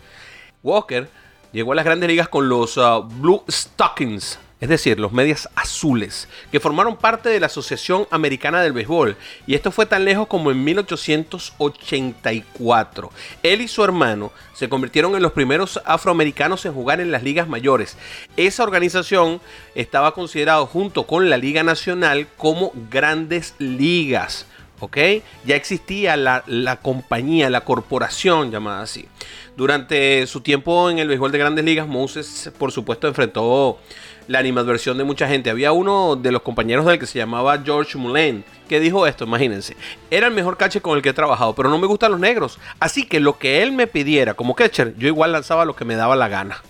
Walker 0.62 1.09
llegó 1.53 1.72
a 1.72 1.74
las 1.74 1.84
grandes 1.84 2.09
ligas 2.09 2.28
con 2.28 2.49
los 2.49 2.76
uh, 2.76 3.03
Blue 3.03 3.42
Stockings, 3.49 4.38
es 4.65 4.71
decir, 4.71 4.99
los 4.99 5.12
medias 5.12 5.49
azules, 5.57 6.27
que 6.51 6.59
formaron 6.59 6.97
parte 6.97 7.29
de 7.29 7.39
la 7.39 7.49
Asociación 7.49 8.07
Americana 8.11 8.62
del 8.62 8.73
Béisbol. 8.73 9.15
Y 9.47 9.55
esto 9.55 9.71
fue 9.71 9.85
tan 9.85 10.07
lejos 10.07 10.27
como 10.27 10.51
en 10.51 10.65
1884. 10.65 13.11
Él 13.43 13.61
y 13.61 13.69
su 13.69 13.85
hermano 13.85 14.33
se 14.55 14.71
convirtieron 14.71 15.17
en 15.17 15.23
los 15.23 15.33
primeros 15.33 15.83
afroamericanos 15.85 16.65
en 16.65 16.73
jugar 16.73 17.03
en 17.03 17.12
las 17.12 17.23
ligas 17.23 17.47
mayores. 17.47 17.99
Esa 18.39 18.62
organización 18.62 19.43
estaba 19.75 20.15
considerada 20.15 20.65
junto 20.65 21.07
con 21.07 21.29
la 21.29 21.37
Liga 21.37 21.62
Nacional 21.62 22.27
como 22.39 22.73
grandes 22.91 23.55
ligas. 23.59 24.47
¿ok? 24.81 24.97
Ya 25.45 25.57
existía 25.57 26.17
la, 26.17 26.43
la, 26.47 26.77
compañía, 26.77 27.51
la 27.51 27.67
corporación 27.67 28.51
llamada 28.51 28.81
así. 28.81 29.11
Durante 29.57 30.27
su 30.27 30.41
tiempo 30.41 30.91
en 30.91 30.99
el 30.99 31.09
béisbol 31.09 31.31
de 31.31 31.39
grandes 31.39 31.65
ligas, 31.65 31.87
Moses, 31.87 32.51
por 32.59 32.73
supuesto, 32.73 33.07
enfrentó 33.07 33.79
la 34.27 34.39
animadversión 34.39 34.99
de 34.99 35.05
mucha 35.05 35.29
gente. 35.29 35.51
Había 35.51 35.72
uno 35.72 36.16
de 36.16 36.33
los 36.33 36.43
compañeros 36.43 36.87
del 36.87 36.99
que 36.99 37.07
se 37.07 37.18
llamaba 37.18 37.61
George 37.64 37.99
Mullane, 37.99 38.45
que 38.68 38.81
dijo 38.81 39.07
esto, 39.07 39.25
imagínense. 39.25 39.77
Era 40.11 40.27
el 40.27 40.35
mejor 40.35 40.57
catcher 40.57 40.83
con 40.83 40.97
el 40.97 41.03
que 41.03 41.11
he 41.11 41.14
trabajado, 41.14 41.55
pero 41.55 41.68
no 41.68 41.79
me 41.79 41.87
gustan 41.87 42.12
los 42.12 42.20
negros. 42.20 42.59
Así 42.81 43.07
que 43.07 43.20
lo 43.20 43.39
que 43.39 43.62
él 43.62 43.72
me 43.72 43.87
pidiera 43.87 44.35
como 44.35 44.55
catcher, 44.55 44.95
yo 44.97 45.09
igual 45.09 45.33
lanzaba 45.33 45.64
lo 45.64 45.77
que 45.77 45.85
me 45.85 45.97
daba 45.97 46.16
la 46.16 46.29
gana. 46.29 46.62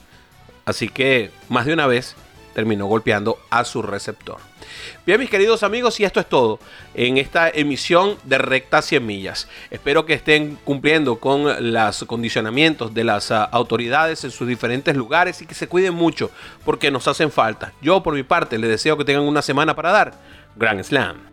Así 0.64 0.88
que, 0.88 1.30
más 1.48 1.66
de 1.66 1.74
una 1.74 1.86
vez, 1.86 2.16
terminó 2.55 2.86
golpeando 2.86 3.38
a 3.50 3.64
su 3.64 3.82
receptor. 3.82 4.38
Bien, 5.05 5.20
mis 5.20 5.28
queridos 5.28 5.62
amigos, 5.62 6.00
y 6.00 6.05
esto 6.05 6.20
es 6.20 6.26
todo 6.26 6.59
en 6.94 7.18
esta 7.18 7.50
emisión 7.50 8.16
de 8.24 8.38
Recta 8.38 8.80
100 8.80 9.05
Millas. 9.05 9.48
Espero 9.70 10.07
que 10.07 10.14
estén 10.14 10.57
cumpliendo 10.64 11.16
con 11.16 11.72
los 11.72 12.05
condicionamientos 12.05 12.94
de 12.94 13.05
las 13.05 13.30
ah, 13.30 13.44
autoridades 13.44 14.24
en 14.24 14.30
sus 14.30 14.48
diferentes 14.48 14.96
lugares 14.96 15.42
y 15.42 15.46
que 15.46 15.55
se 15.55 15.68
cuiden 15.68 15.94
mucho 15.94 16.30
porque 16.64 16.90
nos 16.90 17.07
hacen 17.09 17.30
falta. 17.30 17.72
Yo, 17.82 18.02
por 18.02 18.14
mi 18.14 18.22
parte, 18.22 18.59
les 18.59 18.70
deseo 18.70 18.96
que 18.96 19.05
tengan 19.05 19.24
una 19.24 19.42
semana 19.42 19.74
para 19.76 19.92
dar. 19.92 20.14
Grand 20.57 20.82
Slam. 20.82 21.32